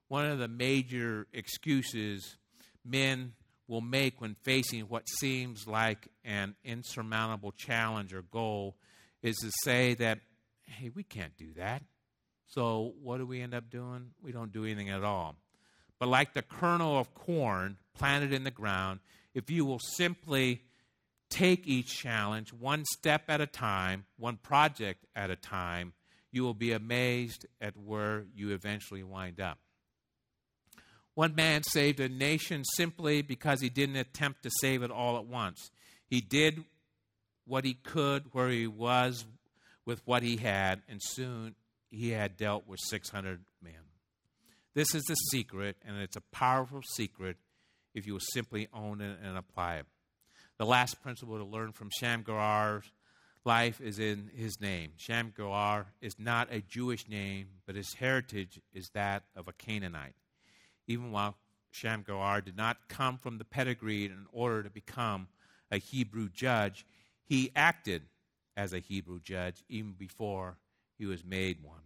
One 0.08 0.26
of 0.26 0.40
the 0.40 0.48
major 0.48 1.28
excuses 1.34 2.38
men 2.86 3.34
will 3.68 3.82
make 3.82 4.22
when 4.22 4.36
facing 4.44 4.82
what 4.84 5.08
seems 5.08 5.68
like 5.68 6.08
an 6.24 6.56
insurmountable 6.64 7.52
challenge 7.52 8.14
or 8.14 8.22
goal 8.22 8.76
is 9.22 9.36
to 9.38 9.52
say 9.64 9.94
that, 9.96 10.20
hey, 10.64 10.90
we 10.94 11.04
can't 11.04 11.36
do 11.38 11.54
that. 11.54 11.82
So 12.48 12.94
what 13.02 13.18
do 13.18 13.26
we 13.26 13.42
end 13.42 13.54
up 13.54 13.70
doing? 13.70 14.12
We 14.22 14.32
don't 14.32 14.52
do 14.52 14.66
anything 14.66 14.90
at 14.90 15.04
all. 15.04 15.36
But 16.00 16.10
like 16.10 16.34
the 16.34 16.42
kernel 16.42 17.00
of 17.00 17.14
corn 17.14 17.78
planted 17.98 18.34
in 18.34 18.44
the 18.44 18.52
ground, 18.52 19.00
if 19.34 19.50
you 19.50 19.66
will 19.66 19.80
simply 19.80 20.62
take 21.34 21.68
each 21.68 21.98
challenge 21.98 22.54
one 22.54 22.86
step 22.86 23.24
at 23.28 23.42
a 23.42 23.48
time, 23.48 24.06
one 24.18 24.38
project 24.38 25.06
at 25.16 25.32
a 25.32 25.36
time, 25.36 25.94
you 26.32 26.44
will 26.44 26.54
be 26.54 26.72
amazed 26.72 27.46
at 27.60 27.76
where 27.76 28.26
you 28.36 28.52
eventually 28.52 29.04
wind 29.04 29.42
up. 29.42 29.58
One 31.16 31.36
man 31.36 31.62
saved 31.64 32.00
a 32.00 32.10
nation 32.10 32.64
simply 32.76 33.22
because 33.22 33.62
he 33.62 33.70
didn't 33.70 33.98
attempt 33.98 34.44
to 34.44 34.52
save 34.62 34.82
it 34.82 34.92
all 34.92 35.18
at 35.18 35.26
once. 35.26 35.70
He 36.08 36.22
did 36.22 36.64
what 37.46 37.66
he 37.66 37.74
could 37.74 38.34
where 38.34 38.50
he 38.50 38.68
was 38.68 39.26
with 39.86 40.02
what 40.06 40.24
he 40.24 40.38
had, 40.38 40.82
and 40.88 41.00
soon 41.02 41.56
he 41.90 42.12
had 42.12 42.38
dealt 42.38 42.68
with 42.68 42.80
600 42.80 43.44
men. 43.62 43.74
This 44.74 44.96
is 44.96 45.04
the 45.04 45.16
secret, 45.16 45.78
and 45.86 45.98
it's 45.98 46.16
a 46.16 46.22
powerful 46.32 46.82
secret 46.96 47.38
if 47.94 48.08
you 48.08 48.14
will 48.14 48.20
simply 48.34 48.68
own 48.74 49.02
it 49.02 49.20
and 49.24 49.38
apply 49.38 49.76
it. 49.76 49.86
The 50.58 50.66
last 50.66 51.02
principle 51.02 51.38
to 51.38 51.44
learn 51.44 51.72
from 51.72 51.90
Shamgar's 51.90 52.92
life 53.44 53.82
is 53.82 54.00
in 54.00 54.30
his 54.36 54.62
name. 54.62 54.92
Shamgar 54.98 55.88
is 56.02 56.20
not 56.20 56.48
a 56.52 56.62
Jewish 56.62 57.10
name, 57.10 57.48
but 57.66 57.76
his 57.76 57.96
heritage 57.96 58.62
is 58.74 58.90
that 58.94 59.24
of 59.36 59.48
a 59.48 59.54
Canaanite. 59.54 60.16
Even 60.88 61.12
while 61.12 61.36
Shamgar 61.72 62.42
did 62.42 62.56
not 62.56 62.88
come 62.88 63.18
from 63.18 63.38
the 63.38 63.46
pedigree 63.46 64.06
in 64.06 64.28
order 64.32 64.64
to 64.64 64.70
become 64.70 65.28
a 65.72 65.78
Hebrew 65.78 66.30
judge, 66.30 66.86
he 67.24 67.52
acted 67.56 68.04
as 68.56 68.74
a 68.74 68.80
Hebrew 68.80 69.20
judge 69.20 69.64
even 69.68 69.94
before 69.94 70.58
he 70.98 71.06
was 71.06 71.26
made 71.26 71.64
one. 71.64 71.80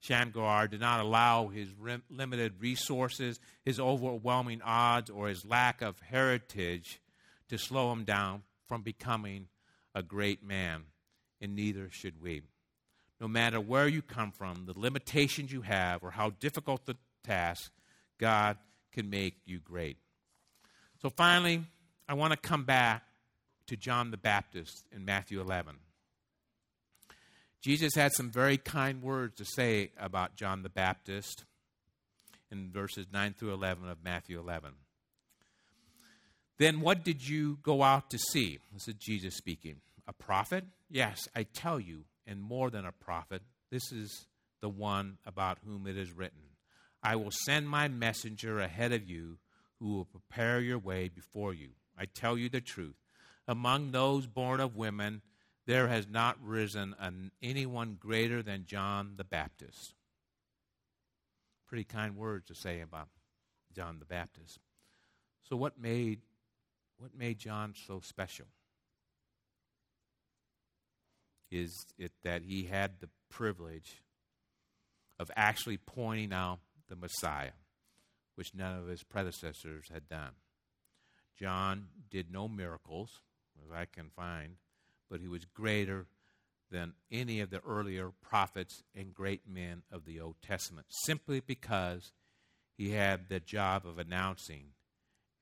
Shamgar 0.00 0.68
did 0.68 0.80
not 0.80 1.00
allow 1.00 1.48
his 1.48 1.68
limited 2.10 2.54
resources, 2.60 3.38
his 3.64 3.78
overwhelming 3.78 4.62
odds, 4.62 5.10
or 5.10 5.28
his 5.28 5.44
lack 5.44 5.82
of 5.82 6.00
heritage 6.00 7.00
to 7.48 7.58
slow 7.58 7.92
him 7.92 8.04
down 8.04 8.42
from 8.66 8.82
becoming 8.82 9.48
a 9.94 10.02
great 10.02 10.42
man, 10.42 10.84
and 11.40 11.54
neither 11.54 11.88
should 11.90 12.20
we. 12.20 12.42
No 13.20 13.28
matter 13.28 13.60
where 13.60 13.86
you 13.86 14.02
come 14.02 14.32
from, 14.32 14.66
the 14.66 14.78
limitations 14.78 15.52
you 15.52 15.62
have, 15.62 16.02
or 16.02 16.10
how 16.10 16.30
difficult 16.30 16.84
the 16.86 16.96
task, 17.22 17.70
God 18.18 18.58
can 18.92 19.10
make 19.10 19.34
you 19.44 19.58
great. 19.58 19.96
So 21.00 21.10
finally, 21.10 21.62
I 22.08 22.14
want 22.14 22.32
to 22.32 22.36
come 22.36 22.64
back 22.64 23.02
to 23.66 23.76
John 23.76 24.10
the 24.10 24.16
Baptist 24.16 24.84
in 24.92 25.04
Matthew 25.04 25.40
11. 25.40 25.76
Jesus 27.60 27.94
had 27.94 28.12
some 28.12 28.30
very 28.30 28.58
kind 28.58 29.02
words 29.02 29.36
to 29.36 29.44
say 29.44 29.90
about 29.98 30.36
John 30.36 30.62
the 30.62 30.68
Baptist 30.68 31.44
in 32.50 32.70
verses 32.70 33.06
9 33.10 33.34
through 33.34 33.54
11 33.54 33.88
of 33.88 34.04
Matthew 34.04 34.38
11. 34.38 34.72
Then 36.58 36.80
what 36.80 37.04
did 37.04 37.26
you 37.26 37.58
go 37.62 37.82
out 37.82 38.10
to 38.10 38.18
see? 38.18 38.58
This 38.72 38.88
is 38.88 38.94
Jesus 38.94 39.36
speaking. 39.36 39.76
A 40.06 40.12
prophet? 40.12 40.64
Yes, 40.88 41.28
I 41.34 41.44
tell 41.44 41.80
you, 41.80 42.04
and 42.26 42.40
more 42.40 42.70
than 42.70 42.84
a 42.84 42.92
prophet. 42.92 43.42
This 43.70 43.90
is 43.90 44.26
the 44.60 44.68
one 44.68 45.18
about 45.26 45.58
whom 45.66 45.86
it 45.86 45.96
is 45.96 46.12
written 46.12 46.40
I 47.04 47.16
will 47.16 47.30
send 47.30 47.68
my 47.68 47.86
messenger 47.86 48.58
ahead 48.58 48.92
of 48.92 49.08
you 49.08 49.36
who 49.78 49.94
will 49.94 50.06
prepare 50.06 50.60
your 50.60 50.78
way 50.78 51.08
before 51.08 51.52
you. 51.52 51.68
I 51.98 52.06
tell 52.06 52.38
you 52.38 52.48
the 52.48 52.62
truth. 52.62 52.96
Among 53.46 53.90
those 53.90 54.26
born 54.26 54.58
of 54.58 54.74
women, 54.74 55.20
there 55.66 55.88
has 55.88 56.08
not 56.08 56.38
risen 56.42 56.94
an, 56.98 57.30
anyone 57.42 57.98
greater 58.00 58.42
than 58.42 58.64
John 58.64 59.14
the 59.16 59.24
Baptist. 59.24 59.92
Pretty 61.68 61.84
kind 61.84 62.16
words 62.16 62.46
to 62.46 62.54
say 62.54 62.80
about 62.80 63.08
John 63.74 63.98
the 63.98 64.06
Baptist. 64.06 64.58
So, 65.42 65.56
what 65.56 65.78
made 65.78 66.20
what 67.04 67.14
made 67.14 67.38
John 67.38 67.74
so 67.86 68.00
special? 68.00 68.46
Is 71.50 71.84
it 71.98 72.12
that 72.22 72.40
he 72.40 72.64
had 72.64 72.92
the 72.98 73.10
privilege 73.28 74.02
of 75.18 75.30
actually 75.36 75.76
pointing 75.76 76.32
out 76.32 76.60
the 76.88 76.96
Messiah, 76.96 77.52
which 78.36 78.54
none 78.54 78.78
of 78.78 78.88
his 78.88 79.02
predecessors 79.02 79.90
had 79.92 80.08
done? 80.08 80.30
John 81.38 81.88
did 82.10 82.32
no 82.32 82.48
miracles, 82.48 83.20
as 83.62 83.70
I 83.70 83.84
can 83.84 84.08
find, 84.08 84.56
but 85.10 85.20
he 85.20 85.28
was 85.28 85.44
greater 85.44 86.06
than 86.70 86.94
any 87.12 87.40
of 87.40 87.50
the 87.50 87.60
earlier 87.66 88.12
prophets 88.22 88.82
and 88.96 89.12
great 89.12 89.42
men 89.46 89.82
of 89.92 90.06
the 90.06 90.20
Old 90.20 90.36
Testament, 90.40 90.86
simply 90.88 91.40
because 91.40 92.12
he 92.78 92.92
had 92.92 93.28
the 93.28 93.40
job 93.40 93.86
of 93.86 93.98
announcing 93.98 94.68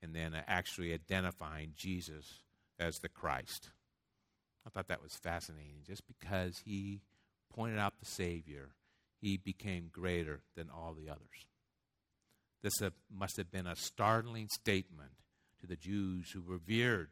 and 0.03 0.13
then 0.13 0.35
actually 0.47 0.93
identifying 0.93 1.73
Jesus 1.75 2.41
as 2.77 2.95
the 2.97 3.09
Christ. 3.09 3.69
I 4.67 4.69
thought 4.69 4.89
that 4.89 5.01
was 5.01 5.15
fascinating. 5.15 5.83
Just 5.87 6.03
because 6.07 6.61
he 6.65 7.01
pointed 7.53 7.79
out 7.79 7.93
the 7.99 8.05
Savior, 8.05 8.71
he 9.21 9.37
became 9.37 9.89
greater 9.91 10.41
than 10.55 10.69
all 10.69 10.93
the 10.93 11.09
others. 11.09 11.47
This 12.61 12.73
must 13.13 13.37
have 13.37 13.51
been 13.51 13.67
a 13.67 13.75
startling 13.75 14.49
statement 14.51 15.11
to 15.61 15.67
the 15.67 15.75
Jews 15.75 16.31
who 16.31 16.41
revered 16.45 17.09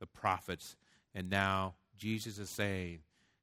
the 0.00 0.06
prophets. 0.06 0.76
And 1.14 1.28
now 1.28 1.74
Jesus 1.96 2.38
is 2.38 2.54
saying 2.54 3.00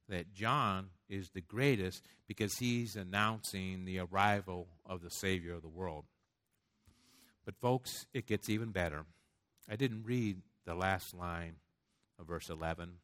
that 0.08 0.32
John 0.32 0.88
is 1.08 1.30
the 1.30 1.40
greatest 1.40 2.02
because 2.26 2.54
he's 2.58 2.96
announcing 2.96 3.84
the 3.84 3.98
arrival 4.00 4.68
of 4.84 5.02
the 5.02 5.10
Savior 5.10 5.54
of 5.54 5.62
the 5.62 5.68
world. 5.68 6.04
But, 7.46 7.56
folks, 7.56 8.06
it 8.12 8.26
gets 8.26 8.50
even 8.50 8.72
better. 8.72 9.06
I 9.70 9.76
didn't 9.76 10.04
read 10.04 10.42
the 10.66 10.74
last 10.74 11.14
line 11.14 11.54
of 12.18 12.26
verse 12.26 12.50
11 12.50 12.98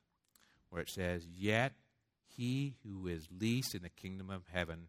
where 0.68 0.82
it 0.82 0.88
says, 0.88 1.26
Yet 1.26 1.72
he 2.36 2.74
who 2.82 3.06
is 3.06 3.28
least 3.30 3.74
in 3.74 3.82
the 3.82 3.88
kingdom 3.88 4.30
of 4.30 4.42
heaven 4.52 4.88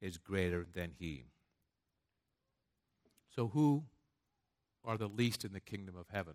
is 0.00 0.16
greater 0.16 0.66
than 0.72 0.92
he. 0.98 1.24
So, 3.34 3.48
who 3.48 3.84
are 4.84 4.96
the 4.96 5.08
least 5.08 5.44
in 5.44 5.52
the 5.52 5.60
kingdom 5.60 5.96
of 5.96 6.06
heaven? 6.12 6.34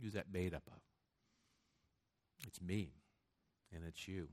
Who's 0.00 0.14
that 0.14 0.32
made 0.32 0.54
up 0.54 0.62
of? 0.66 0.80
It's 2.46 2.60
me, 2.60 2.90
and 3.74 3.84
it's 3.86 4.06
you. 4.08 4.28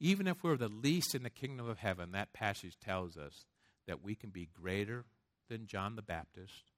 Even 0.00 0.26
if 0.26 0.42
we're 0.42 0.56
the 0.56 0.68
least 0.68 1.14
in 1.14 1.22
the 1.22 1.30
kingdom 1.30 1.68
of 1.68 1.78
heaven, 1.78 2.12
that 2.12 2.32
passage 2.32 2.76
tells 2.78 3.16
us 3.16 3.46
that 3.86 4.02
we 4.02 4.14
can 4.14 4.30
be 4.30 4.48
greater 4.52 5.04
than 5.48 5.66
John 5.66 5.96
the 5.96 6.02
Baptist 6.02 6.70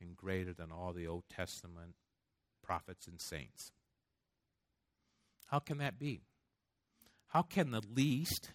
and 0.00 0.16
greater 0.16 0.52
than 0.52 0.70
all 0.70 0.92
the 0.92 1.06
Old 1.06 1.24
Testament 1.28 1.94
prophets 2.62 3.06
and 3.06 3.20
saints. 3.20 3.72
How 5.46 5.58
can 5.58 5.78
that 5.78 5.98
be? 5.98 6.20
How 7.28 7.42
can 7.42 7.70
the 7.70 7.82
least, 7.94 8.52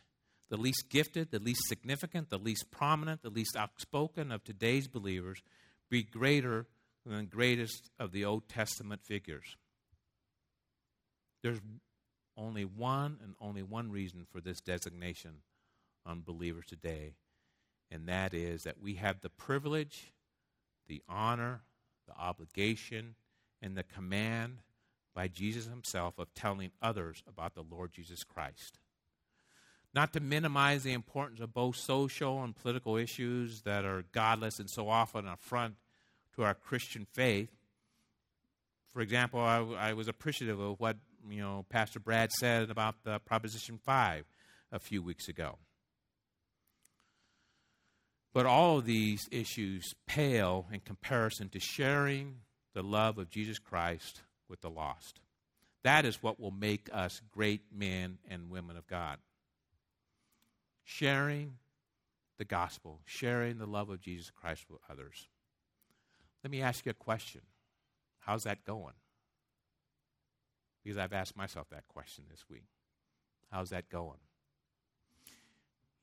the 0.50 0.58
least 0.58 0.90
gifted, 0.90 1.32
the 1.32 1.40
least 1.40 1.62
significant, 1.68 2.30
the 2.30 2.38
least 2.38 2.72
prominent, 2.72 3.22
the 3.22 3.30
least 3.30 3.56
outspoken 3.58 4.32
of 4.32 4.44
today's 4.44 4.88
believers 4.88 5.42
be 5.90 6.04
greater 6.04 6.68
than 7.06 7.18
the 7.18 7.24
greatest 7.24 7.90
of 8.00 8.12
the 8.12 8.26
Old 8.26 8.48
Testament 8.48 9.02
figures? 9.04 9.56
There's 11.42 11.60
only 12.38 12.64
one 12.66 13.18
and 13.22 13.36
only 13.42 13.64
one 13.64 13.92
reason 13.92 14.26
for 14.32 14.42
this 14.42 14.60
designation 14.62 15.42
on 16.06 16.22
believers 16.22 16.66
today, 16.68 17.16
and 17.94 18.08
that 18.08 18.34
is 18.34 18.64
that 18.64 18.82
we 18.82 18.96
have 18.96 19.22
the 19.22 19.30
privilege, 19.30 20.14
the 20.88 21.04
honor, 21.08 21.62
the 22.08 22.18
obligation, 22.20 23.14
and 23.62 23.78
the 23.78 23.84
command 23.84 24.58
by 25.14 25.28
Jesus 25.28 25.68
himself 25.68 26.18
of 26.18 26.34
telling 26.34 26.72
others 26.82 27.22
about 27.28 27.54
the 27.54 27.64
Lord 27.64 27.94
Jesus 27.94 28.24
Christ. 28.24 28.80
Not 29.94 30.12
to 30.14 30.20
minimize 30.20 30.82
the 30.82 30.94
importance 30.94 31.40
of 31.40 31.54
both 31.54 31.76
social 31.76 32.44
and 32.44 32.56
political 32.56 32.98
issues 32.98 33.62
that 33.62 33.86
are 33.86 34.06
godless 34.12 34.58
and 34.58 34.70
so 34.70 34.90
often 34.90 35.28
an 35.28 35.34
affront 35.34 35.76
to 36.36 36.44
our 36.44 36.56
Christian 36.56 37.06
faith. 37.14 37.52
For 38.92 39.02
example, 39.02 39.40
I, 39.40 39.60
I 39.90 39.94
was 39.94 40.08
appreciative 40.08 40.60
of 40.60 40.80
what 40.80 40.98
you 41.30 41.42
know 41.42 41.66
Pastor 41.70 42.00
Brad 42.00 42.32
said 42.32 42.72
about 42.72 43.04
the 43.04 43.20
Proposition 43.20 43.78
Five 43.78 44.26
a 44.72 44.80
few 44.80 45.04
weeks 45.04 45.28
ago. 45.28 45.60
But 48.34 48.48
all 48.48 48.80
of 48.80 48.86
these 48.86 49.30
issues 49.32 49.94
pale 50.08 50.66
in 50.72 50.80
comparison 50.80 51.50
to 51.50 51.60
sharing 51.60 52.38
the 52.74 52.82
love 52.82 53.20
of 53.20 53.30
Jesus 53.30 53.60
Christ 53.60 54.22
with 54.50 54.62
the 54.62 54.70
lost. 54.70 55.20
That 55.84 56.06
is 56.06 56.24
what 56.24 56.40
will 56.40 56.52
make 56.52 56.90
us 56.92 57.22
great 57.32 57.62
men 57.72 58.18
and 58.30 58.50
women 58.50 58.76
of 58.76 58.88
God. 58.88 59.18
Sharing 60.84 61.56
the 62.38 62.46
gospel, 62.46 63.02
sharing 63.06 63.60
the 63.60 63.68
love 63.68 63.90
of 63.90 64.02
Jesus 64.02 64.32
Christ 64.32 64.66
with 64.70 64.82
others. 64.90 65.28
Let 66.44 66.52
me 66.52 66.62
ask 66.62 66.86
you 66.86 66.90
a 66.90 66.96
question 66.96 67.42
How's 68.20 68.44
that 68.44 68.66
going? 68.66 68.96
Because 70.84 70.98
I've 70.98 71.14
asked 71.14 71.38
myself 71.38 71.70
that 71.70 71.88
question 71.88 72.26
this 72.30 72.46
week. 72.50 72.66
How's 73.52 73.70
that 73.70 73.90
going? 73.90 74.20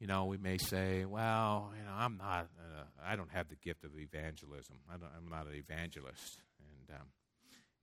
You 0.00 0.06
know, 0.06 0.24
we 0.24 0.38
may 0.38 0.56
say, 0.56 1.04
well, 1.04 1.72
you 1.78 1.84
know, 1.84 1.92
I'm 1.94 2.16
not, 2.16 2.48
uh, 2.58 2.84
I 3.04 3.16
don't 3.16 3.30
have 3.30 3.48
the 3.48 3.56
gift 3.56 3.84
of 3.84 3.90
evangelism. 3.98 4.76
I 4.90 4.94
am 4.94 5.28
not 5.30 5.46
an 5.46 5.54
evangelist. 5.54 6.38
And, 6.58 6.96
um, 6.96 7.06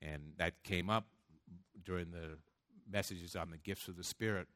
and 0.01 0.21
that 0.37 0.63
came 0.63 0.89
up 0.89 1.05
during 1.85 2.09
the 2.09 2.37
messages 2.91 3.35
on 3.35 3.51
the 3.51 3.57
gifts 3.57 3.87
of 3.87 3.97
the 3.97 4.03
Spirit. 4.03 4.47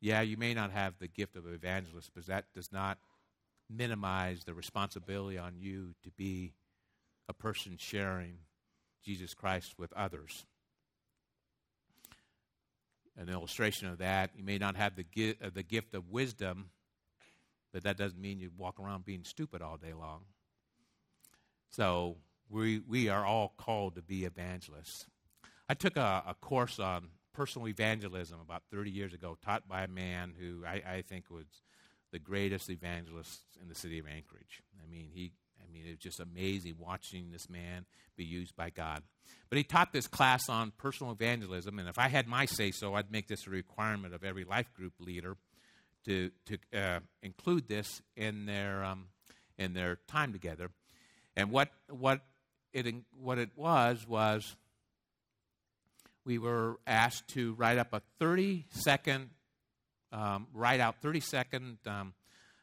Yeah, 0.00 0.20
you 0.22 0.36
may 0.36 0.52
not 0.52 0.72
have 0.72 0.94
the 0.98 1.06
gift 1.06 1.36
of 1.36 1.46
evangelist, 1.46 2.10
but 2.12 2.26
that 2.26 2.46
does 2.54 2.72
not 2.72 2.98
minimize 3.68 4.42
the 4.42 4.54
responsibility 4.54 5.38
on 5.38 5.54
you 5.56 5.94
to 6.02 6.10
be 6.10 6.54
a 7.28 7.32
person 7.32 7.76
sharing 7.78 8.38
Jesus 9.04 9.32
Christ 9.32 9.74
with 9.78 9.92
others 9.92 10.44
an 13.20 13.28
illustration 13.28 13.86
of 13.86 13.98
that. 13.98 14.30
You 14.34 14.42
may 14.42 14.58
not 14.58 14.76
have 14.76 14.94
the, 14.96 15.36
uh, 15.42 15.50
the 15.52 15.62
gift 15.62 15.94
of 15.94 16.10
wisdom, 16.10 16.70
but 17.72 17.84
that 17.84 17.96
doesn't 17.96 18.20
mean 18.20 18.40
you 18.40 18.50
walk 18.56 18.80
around 18.80 19.04
being 19.04 19.24
stupid 19.24 19.62
all 19.62 19.76
day 19.76 19.92
long. 19.92 20.22
So 21.70 22.16
we, 22.48 22.80
we 22.80 23.08
are 23.08 23.24
all 23.24 23.54
called 23.56 23.94
to 23.94 24.02
be 24.02 24.24
evangelists. 24.24 25.06
I 25.68 25.74
took 25.74 25.96
a, 25.96 26.24
a 26.26 26.34
course 26.34 26.80
on 26.80 27.08
personal 27.32 27.68
evangelism 27.68 28.40
about 28.40 28.62
30 28.72 28.90
years 28.90 29.14
ago, 29.14 29.38
taught 29.44 29.68
by 29.68 29.82
a 29.84 29.88
man 29.88 30.34
who 30.38 30.64
I, 30.66 30.82
I 30.96 31.04
think 31.08 31.30
was 31.30 31.46
the 32.12 32.18
greatest 32.18 32.70
evangelist 32.70 33.40
in 33.62 33.68
the 33.68 33.74
city 33.74 33.98
of 33.98 34.06
Anchorage. 34.06 34.62
I 34.82 34.90
mean, 34.90 35.08
he, 35.12 35.32
I 35.60 35.72
mean, 35.72 35.86
it 35.86 35.90
was 35.90 35.98
just 35.98 36.18
amazing 36.18 36.74
watching 36.78 37.30
this 37.30 37.48
man 37.48 37.86
be 38.16 38.24
used 38.24 38.56
by 38.56 38.70
God. 38.70 39.02
But 39.48 39.58
he 39.58 39.64
taught 39.64 39.92
this 39.92 40.08
class 40.08 40.48
on 40.48 40.72
personal 40.76 41.12
evangelism, 41.12 41.78
and 41.78 41.88
if 41.88 41.98
I 41.98 42.08
had 42.08 42.26
my 42.26 42.46
say 42.46 42.72
so, 42.72 42.94
I'd 42.94 43.12
make 43.12 43.28
this 43.28 43.46
a 43.46 43.50
requirement 43.50 44.12
of 44.12 44.24
every 44.24 44.44
life 44.44 44.72
group 44.74 44.94
leader 44.98 45.36
to, 46.04 46.30
to 46.46 46.58
uh, 46.78 47.00
include 47.22 47.68
this 47.68 48.02
in 48.16 48.46
their, 48.46 48.84
um, 48.84 49.06
in 49.58 49.74
their 49.74 49.98
time 50.08 50.32
together. 50.32 50.70
And 51.36 51.50
what, 51.50 51.70
what, 51.88 52.20
it, 52.72 52.86
what 53.20 53.38
it 53.38 53.50
was, 53.56 54.06
was 54.06 54.56
we 56.24 56.38
were 56.38 56.78
asked 56.86 57.28
to 57.28 57.54
write 57.54 57.78
up 57.78 57.92
a 57.92 58.02
30 58.18 58.66
second, 58.70 59.30
um, 60.12 60.46
write 60.52 60.80
out 60.80 60.96
30 61.02 61.20
second 61.20 61.78
um, 61.86 62.14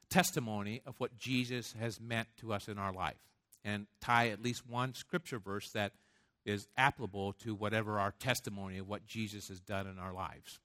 testimony 0.10 0.82
of 0.86 0.96
what 1.00 1.18
Jesus 1.18 1.74
has 1.80 2.00
meant 2.00 2.28
to 2.38 2.54
us 2.54 2.68
in 2.68 2.78
our 2.78 2.94
life 2.94 3.18
and 3.64 3.88
tie 4.00 4.30
at 4.30 4.42
least 4.42 4.68
one 4.68 4.94
scripture 4.94 5.40
verse 5.40 5.70
that 5.74 5.92
is 6.46 6.68
applicable 6.78 7.34
to 7.34 7.54
whatever 7.54 8.00
our 8.00 8.12
testimony 8.12 8.78
of 8.78 8.88
what 8.88 9.06
Jesus 9.06 9.50
has 9.50 9.60
done 9.60 9.86
in 9.86 10.00
our 10.00 10.14
lives. 10.14 10.60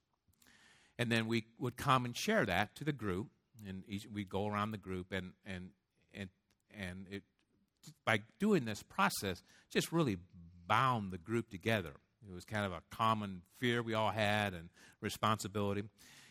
And 0.98 1.10
then 1.10 1.26
we 1.26 1.46
would 1.58 1.76
come 1.76 2.04
and 2.04 2.16
share 2.16 2.44
that 2.46 2.74
to 2.76 2.84
the 2.84 2.92
group, 2.92 3.28
and 3.66 3.82
each, 3.88 4.06
we'd 4.12 4.28
go 4.28 4.46
around 4.46 4.72
the 4.72 4.78
group, 4.78 5.12
and 5.12 5.32
and 5.46 5.70
and 6.14 6.28
and 6.78 7.06
it, 7.10 7.22
by 8.04 8.20
doing 8.38 8.64
this 8.64 8.82
process, 8.82 9.42
just 9.70 9.92
really 9.92 10.18
bound 10.66 11.12
the 11.12 11.18
group 11.18 11.50
together. 11.50 11.92
It 12.28 12.32
was 12.32 12.44
kind 12.44 12.64
of 12.64 12.72
a 12.72 12.82
common 12.90 13.42
fear 13.58 13.82
we 13.82 13.94
all 13.94 14.10
had 14.10 14.54
and 14.54 14.68
responsibility. 15.00 15.82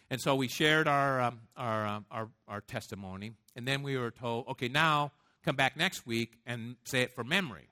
And 0.09 0.19
so 0.21 0.35
we 0.35 0.47
shared 0.47 0.87
our, 0.87 1.21
um, 1.21 1.41
our, 1.55 1.87
um, 1.87 2.05
our, 2.11 2.29
our 2.47 2.61
testimony, 2.61 3.31
and 3.55 3.67
then 3.67 3.81
we 3.81 3.97
were 3.97 4.11
told, 4.11 4.47
okay, 4.49 4.67
now 4.67 5.11
come 5.43 5.55
back 5.55 5.77
next 5.77 6.05
week 6.05 6.37
and 6.45 6.75
say 6.83 7.01
it 7.01 7.13
from 7.13 7.29
memory. 7.29 7.69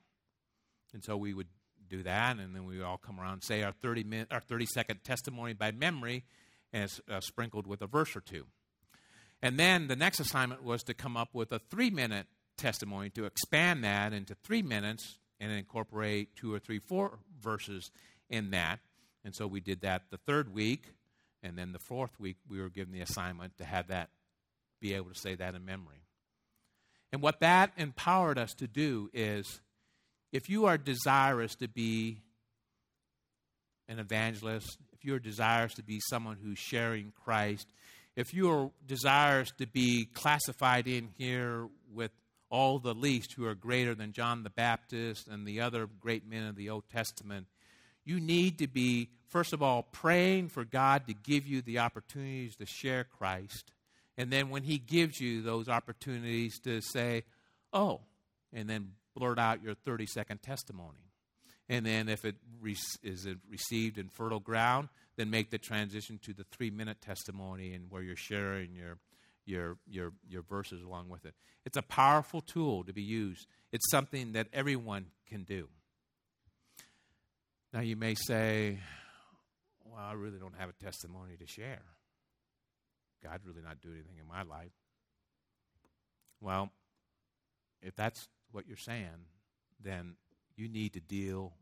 And 0.92 1.04
so 1.04 1.16
we 1.16 1.34
would 1.34 1.48
do 1.88 2.02
that, 2.02 2.38
and 2.38 2.54
then 2.54 2.64
we 2.64 2.78
would 2.78 2.86
all 2.86 2.98
come 2.98 3.20
around 3.20 3.34
and 3.34 3.44
say 3.44 3.62
our 3.62 3.72
30, 3.72 4.04
minute, 4.04 4.28
our 4.30 4.40
30 4.40 4.66
second 4.66 5.04
testimony 5.04 5.52
by 5.52 5.70
memory, 5.70 6.24
and 6.72 6.90
uh, 7.10 7.20
sprinkled 7.20 7.66
with 7.66 7.82
a 7.82 7.86
verse 7.86 8.14
or 8.16 8.20
two. 8.20 8.46
And 9.42 9.58
then 9.58 9.88
the 9.88 9.96
next 9.96 10.20
assignment 10.20 10.62
was 10.62 10.82
to 10.84 10.94
come 10.94 11.16
up 11.16 11.30
with 11.32 11.52
a 11.52 11.58
three 11.58 11.90
minute 11.90 12.26
testimony 12.56 13.10
to 13.10 13.24
expand 13.24 13.82
that 13.84 14.12
into 14.12 14.34
three 14.34 14.62
minutes 14.62 15.18
and 15.40 15.50
incorporate 15.50 16.36
two 16.36 16.52
or 16.52 16.58
three, 16.58 16.78
four 16.78 17.18
verses 17.40 17.90
in 18.28 18.50
that. 18.50 18.80
And 19.24 19.34
so 19.34 19.46
we 19.46 19.60
did 19.60 19.80
that 19.80 20.02
the 20.10 20.18
third 20.18 20.54
week. 20.54 20.84
And 21.42 21.56
then 21.56 21.72
the 21.72 21.78
fourth 21.78 22.20
week, 22.20 22.36
we 22.48 22.60
were 22.60 22.68
given 22.68 22.92
the 22.92 23.00
assignment 23.00 23.56
to 23.58 23.64
have 23.64 23.88
that, 23.88 24.10
be 24.78 24.92
able 24.92 25.08
to 25.10 25.18
say 25.18 25.34
that 25.34 25.54
in 25.54 25.64
memory. 25.64 26.02
And 27.12 27.22
what 27.22 27.40
that 27.40 27.72
empowered 27.78 28.38
us 28.38 28.52
to 28.54 28.66
do 28.66 29.08
is 29.14 29.60
if 30.32 30.50
you 30.50 30.66
are 30.66 30.76
desirous 30.76 31.54
to 31.56 31.68
be 31.68 32.20
an 33.88 33.98
evangelist, 33.98 34.78
if 35.00 35.06
you're 35.06 35.18
desirous 35.18 35.72
to 35.74 35.82
be 35.82 35.98
someone 35.98 36.36
who's 36.42 36.58
sharing 36.58 37.10
Christ, 37.24 37.66
if 38.16 38.34
you're 38.34 38.70
desirous 38.86 39.50
to 39.52 39.66
be 39.66 40.04
classified 40.12 40.86
in 40.86 41.08
here 41.16 41.68
with 41.90 42.10
all 42.50 42.78
the 42.78 42.92
least 42.92 43.32
who 43.32 43.46
are 43.46 43.54
greater 43.54 43.94
than 43.94 44.12
John 44.12 44.42
the 44.42 44.50
Baptist 44.50 45.26
and 45.26 45.46
the 45.46 45.62
other 45.62 45.88
great 46.00 46.28
men 46.28 46.46
of 46.46 46.54
the 46.54 46.68
Old 46.68 46.84
Testament, 46.92 47.46
you 48.04 48.20
need 48.20 48.58
to 48.58 48.66
be, 48.66 49.08
first 49.28 49.54
of 49.54 49.62
all, 49.62 49.84
praying 49.84 50.48
for 50.48 50.64
God 50.64 51.06
to 51.06 51.14
give 51.14 51.46
you 51.46 51.62
the 51.62 51.78
opportunities 51.78 52.56
to 52.56 52.66
share 52.66 53.04
Christ. 53.04 53.72
And 54.18 54.30
then 54.30 54.50
when 54.50 54.64
He 54.64 54.76
gives 54.76 55.18
you 55.18 55.40
those 55.40 55.70
opportunities 55.70 56.58
to 56.60 56.82
say, 56.82 57.24
oh, 57.72 58.00
and 58.52 58.68
then 58.68 58.92
blurt 59.14 59.38
out 59.38 59.62
your 59.62 59.74
30 59.74 60.04
second 60.04 60.42
testimony. 60.42 61.09
And 61.70 61.86
then 61.86 62.08
if 62.08 62.24
it 62.24 62.34
re- 62.60 62.76
is 63.04 63.26
it 63.26 63.38
received 63.48 63.96
in 63.96 64.08
fertile 64.08 64.40
ground, 64.40 64.88
then 65.16 65.30
make 65.30 65.50
the 65.50 65.58
transition 65.58 66.18
to 66.24 66.34
the 66.34 66.42
three 66.42 66.68
minute 66.68 67.00
testimony 67.00 67.74
and 67.74 67.88
where 67.90 68.02
you're 68.02 68.16
sharing 68.16 68.74
your, 68.74 68.98
your, 69.46 69.78
your, 69.88 70.12
your 70.28 70.42
verses 70.42 70.82
along 70.82 71.08
with 71.10 71.24
it. 71.24 71.34
It's 71.64 71.76
a 71.76 71.82
powerful 71.82 72.40
tool 72.40 72.82
to 72.82 72.92
be 72.92 73.02
used. 73.02 73.46
It's 73.70 73.88
something 73.88 74.32
that 74.32 74.48
everyone 74.52 75.06
can 75.28 75.44
do. 75.44 75.68
Now 77.72 77.80
you 77.80 77.94
may 77.94 78.16
say, 78.16 78.80
well, 79.84 80.02
I 80.02 80.14
really 80.14 80.40
don't 80.40 80.56
have 80.58 80.70
a 80.70 80.84
testimony 80.84 81.36
to 81.36 81.46
share. 81.46 81.82
God 83.22 83.42
really 83.44 83.62
not 83.62 83.80
do 83.80 83.90
anything 83.92 84.18
in 84.18 84.26
my 84.26 84.42
life. 84.42 84.72
Well, 86.40 86.70
if 87.80 87.94
that's 87.94 88.26
what 88.50 88.66
you're 88.66 88.76
saying, 88.76 89.26
then 89.80 90.16
you 90.60 90.68
need 90.68 90.92
to 90.92 91.00
deal 91.00 91.54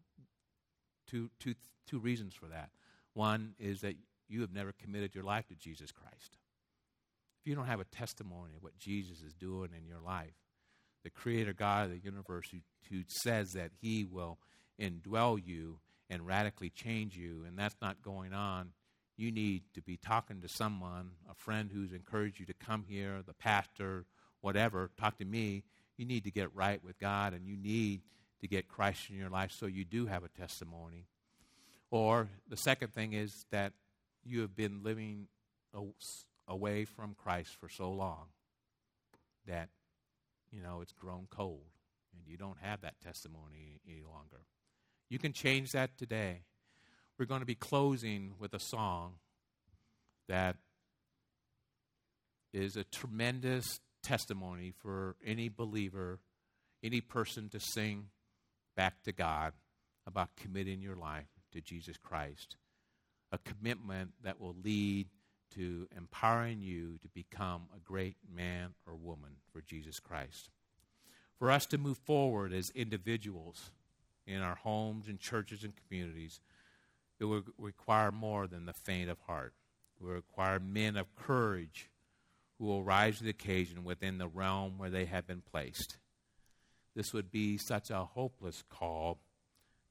two, 1.07 1.31
two, 1.39 1.55
two 1.87 1.99
reasons 1.99 2.35
for 2.35 2.47
that. 2.47 2.71
One 3.15 3.55
is 3.59 3.81
that 3.83 3.95
you 4.29 4.41
have 4.41 4.53
never 4.53 4.73
committed 4.73 5.15
your 5.15 5.25
life 5.25 5.47
to 5.49 5.55
Jesus 5.55 5.93
Christ. 5.93 6.37
If 7.41 7.47
you 7.47 7.55
don't 7.55 7.67
have 7.67 7.81
a 7.81 7.85
testimony 7.85 8.55
of 8.57 8.63
what 8.63 8.79
Jesus 8.79 9.23
is 9.23 9.33
doing 9.35 9.71
in 9.77 9.87
your 9.87 10.01
life, 10.01 10.35
the 11.05 11.11
creator 11.11 11.53
God 11.53 11.87
of 11.87 11.91
the 11.93 11.99
universe 11.99 12.49
who, 12.51 12.59
who 12.91 13.05
says 13.07 13.53
that 13.53 13.71
he 13.81 14.05
will 14.05 14.39
indwell 14.81 15.41
you 15.43 15.79
and 16.11 16.27
radically 16.27 16.71
change 16.71 17.17
you, 17.17 17.45
and 17.47 17.57
that's 17.59 17.77
not 17.81 18.03
going 18.03 18.33
on, 18.33 18.71
you 19.17 19.31
need 19.31 19.63
to 19.75 19.83
be 19.83 19.97
talking 19.97 20.41
to 20.41 20.49
someone, 20.49 21.11
a 21.31 21.35
friend 21.35 21.71
who's 21.73 21.93
encouraged 21.93 22.41
you 22.41 22.47
to 22.47 22.55
come 22.55 22.85
here, 22.89 23.23
the 23.27 23.35
pastor, 23.35 24.05
whatever, 24.41 24.91
talk 24.99 25.19
to 25.19 25.25
me. 25.25 25.65
You 25.97 26.05
need 26.05 26.25
to 26.25 26.31
get 26.31 26.55
right 26.55 26.83
with 26.83 26.99
God, 26.99 27.33
and 27.33 27.47
you 27.47 27.57
need 27.57 28.03
to 28.41 28.49
get 28.49 28.69
Christ 28.69 29.11
in 29.11 29.17
your 29.17 29.31
life 29.31 29.53
so 29.53 29.67
you 29.67 29.85
do 29.85 30.07
have 30.07 30.25
a 30.25 30.29
testimony. 30.29 31.07
Or 31.91 32.29
the 32.49 32.57
second 32.57 32.93
thing 32.93 33.13
is 33.13 33.47
that 33.51 33.73
you 34.25 34.41
have 34.43 34.55
been 34.55 34.83
living 34.83 35.27
away 36.47 36.85
from 36.85 37.15
Christ 37.15 37.57
for 37.59 37.69
so 37.69 37.91
long 37.91 38.27
that, 39.47 39.69
you 40.53 40.63
know, 40.63 40.81
it's 40.83 40.93
grown 40.93 41.27
cold 41.31 41.65
and 42.13 42.27
you 42.27 42.37
don't 42.37 42.59
have 42.61 42.83
that 42.83 43.01
testimony 43.01 43.81
any 43.87 44.03
longer. 44.03 44.43
You 45.09 45.19
can 45.19 45.33
change 45.33 45.73
that 45.73 45.97
today. 45.97 46.43
We're 47.19 47.27
going 47.27 47.41
to 47.41 47.47
be 47.47 47.55
closing 47.55 48.35
with 48.39 48.55
a 48.55 48.61
song 48.61 49.15
that 50.29 50.57
is 52.53 52.77
a 52.77 52.85
tremendous 52.85 53.81
testimony 54.03 54.73
for 54.79 55.17
any 55.25 55.49
believer, 55.49 56.21
any 56.83 57.01
person 57.01 57.49
to 57.51 57.61
sing 57.61 58.07
back 58.79 59.03
to 59.03 59.11
God 59.11 59.55
about 60.07 60.37
committing 60.37 60.81
your 60.81 60.95
life 60.95 61.27
to 61.51 61.61
Jesus 61.61 61.97
Christ. 61.97 62.55
A 63.33 63.39
commitment 63.39 64.13
that 64.23 64.41
will 64.41 64.55
lead 64.63 65.09
to 65.57 65.89
empowering 65.97 66.61
you 66.61 66.97
to 67.03 67.09
become 67.09 67.63
a 67.77 67.81
great 67.81 68.15
man 68.33 68.75
or 68.87 68.95
woman 68.95 69.31
for 69.53 69.63
Jesus 69.63 69.99
Christ. 69.99 70.51
For 71.41 71.51
us 71.51 71.67
to 71.67 71.77
move 71.77 71.99
forward 71.99 72.53
as 72.53 72.71
individuals 72.71 73.73
in 74.29 74.43
our 74.43 74.55
homes 74.55 75.09
and 75.09 75.19
churches 75.19 75.65
and 75.65 75.73
communities, 75.75 76.39
it 77.19 77.25
will 77.25 77.43
require 77.59 78.13
more 78.13 78.47
than 78.47 78.65
the 78.65 78.73
faint 78.73 79.11
of 79.11 79.19
heart. 79.27 79.55
It 80.01 80.07
will 80.07 80.13
require 80.13 80.61
men 80.61 80.97
of 80.97 81.17
courage 81.17 81.91
who 82.61 82.67
will 82.67 82.85
rise 82.85 83.19
to 83.19 83.25
the 83.25 83.31
occasion 83.31 83.83
within 83.83 84.19
the 84.19 84.29
realm 84.29 84.79
where 84.79 84.91
they 84.91 85.07
have 85.07 85.27
been 85.27 85.43
placed. 85.43 85.97
This 86.99 87.13
would 87.13 87.31
be 87.31 87.59
such 87.59 87.91
a 87.91 87.99
hopeless 87.99 88.65
call 88.69 89.21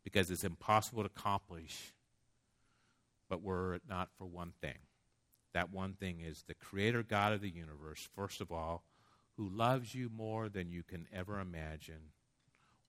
because 0.03 0.29
it's 0.29 0.43
impossible 0.43 1.03
to 1.03 1.07
accomplish, 1.15 1.93
but 3.29 3.41
were 3.41 3.75
it 3.75 3.83
not 3.87 4.09
for 4.17 4.25
one 4.25 4.51
thing. 4.59 4.79
That 5.53 5.71
one 5.71 5.93
thing 5.93 6.19
is 6.19 6.43
the 6.43 6.53
Creator 6.53 7.03
God 7.03 7.31
of 7.31 7.39
the 7.39 7.49
universe, 7.49 8.09
first 8.13 8.41
of 8.41 8.51
all, 8.51 8.83
who 9.37 9.47
loves 9.47 9.95
you 9.95 10.09
more 10.13 10.49
than 10.49 10.69
you 10.69 10.83
can 10.83 11.07
ever 11.13 11.39
imagine 11.39 12.11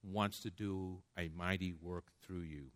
wants 0.03 0.41
to 0.41 0.51
do 0.51 0.99
a 1.17 1.31
mighty 1.33 1.73
work 1.81 2.07
through 2.21 2.41
you. 2.41 2.73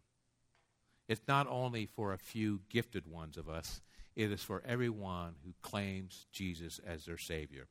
It's 1.09 1.26
not 1.26 1.49
only 1.49 1.86
for 1.86 2.12
a 2.12 2.18
few 2.18 2.61
gifted 2.68 3.09
ones 3.09 3.36
of 3.36 3.49
us, 3.49 3.80
it 4.14 4.30
is 4.30 4.45
for 4.45 4.62
everyone 4.64 5.34
who 5.45 5.55
claims 5.61 6.24
Jesus 6.30 6.78
as 6.86 7.07
their 7.07 7.18
Savior. 7.18 7.66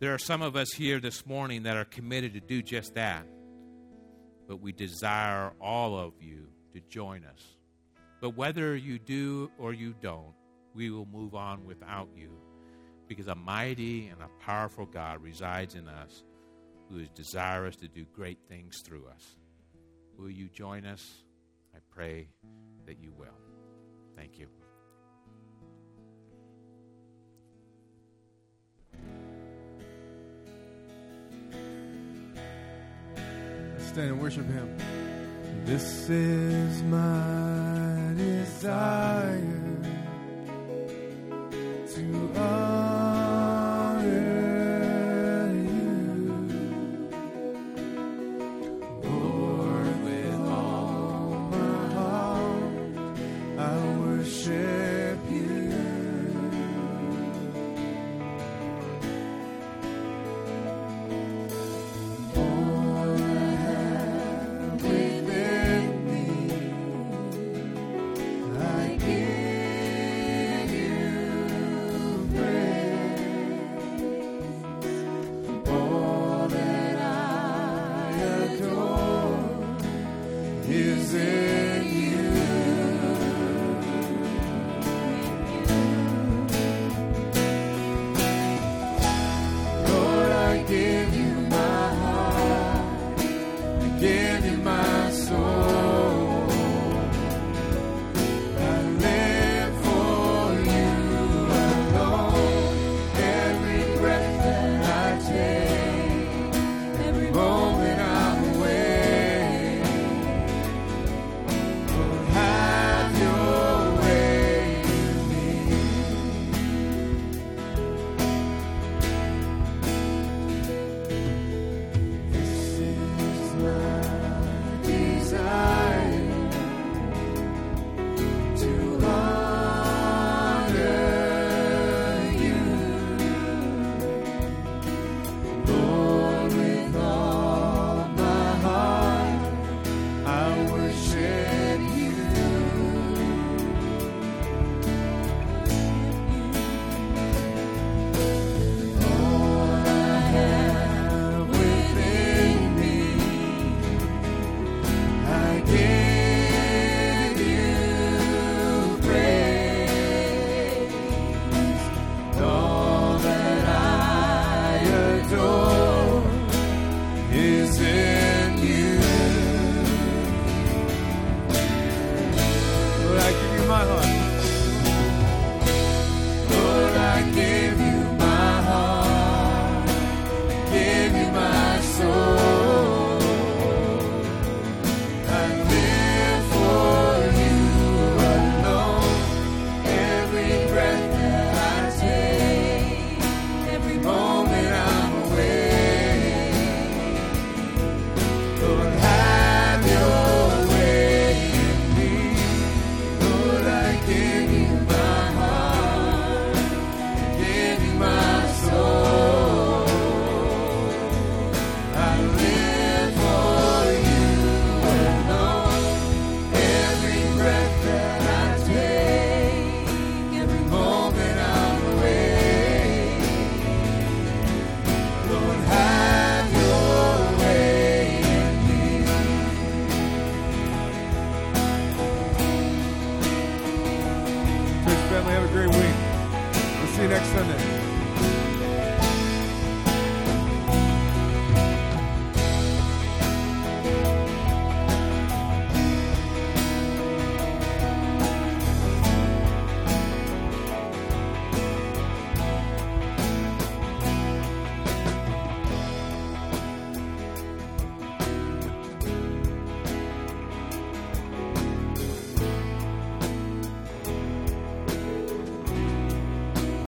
There 0.00 0.14
are 0.14 0.18
some 0.18 0.42
of 0.42 0.54
us 0.54 0.70
here 0.72 1.00
this 1.00 1.26
morning 1.26 1.64
that 1.64 1.76
are 1.76 1.84
committed 1.84 2.34
to 2.34 2.40
do 2.40 2.62
just 2.62 2.94
that, 2.94 3.26
but 4.46 4.60
we 4.60 4.70
desire 4.70 5.52
all 5.60 5.98
of 5.98 6.12
you 6.20 6.46
to 6.72 6.80
join 6.88 7.24
us. 7.24 7.42
But 8.20 8.36
whether 8.36 8.76
you 8.76 9.00
do 9.00 9.50
or 9.58 9.72
you 9.72 9.94
don't, 10.00 10.34
we 10.72 10.90
will 10.90 11.06
move 11.06 11.34
on 11.34 11.64
without 11.64 12.08
you 12.14 12.30
because 13.08 13.26
a 13.26 13.34
mighty 13.34 14.06
and 14.06 14.22
a 14.22 14.28
powerful 14.44 14.86
God 14.86 15.20
resides 15.20 15.74
in 15.74 15.88
us 15.88 16.22
who 16.88 16.98
is 16.98 17.08
desirous 17.10 17.74
to 17.76 17.88
do 17.88 18.04
great 18.14 18.38
things 18.48 18.82
through 18.84 19.06
us. 19.08 19.36
Will 20.16 20.30
you 20.30 20.48
join 20.48 20.86
us? 20.86 21.24
I 21.74 21.78
pray 21.90 22.28
that 22.86 23.00
you 23.00 23.12
will. 23.18 23.36
Thank 24.16 24.38
you. 24.38 24.46
Stand 33.98 34.12
and 34.12 34.20
worship 34.20 34.46
Him. 34.46 34.76
This 35.64 36.08
is 36.08 36.82
my 36.84 38.12
desire. 38.16 39.58
give. 42.32 42.77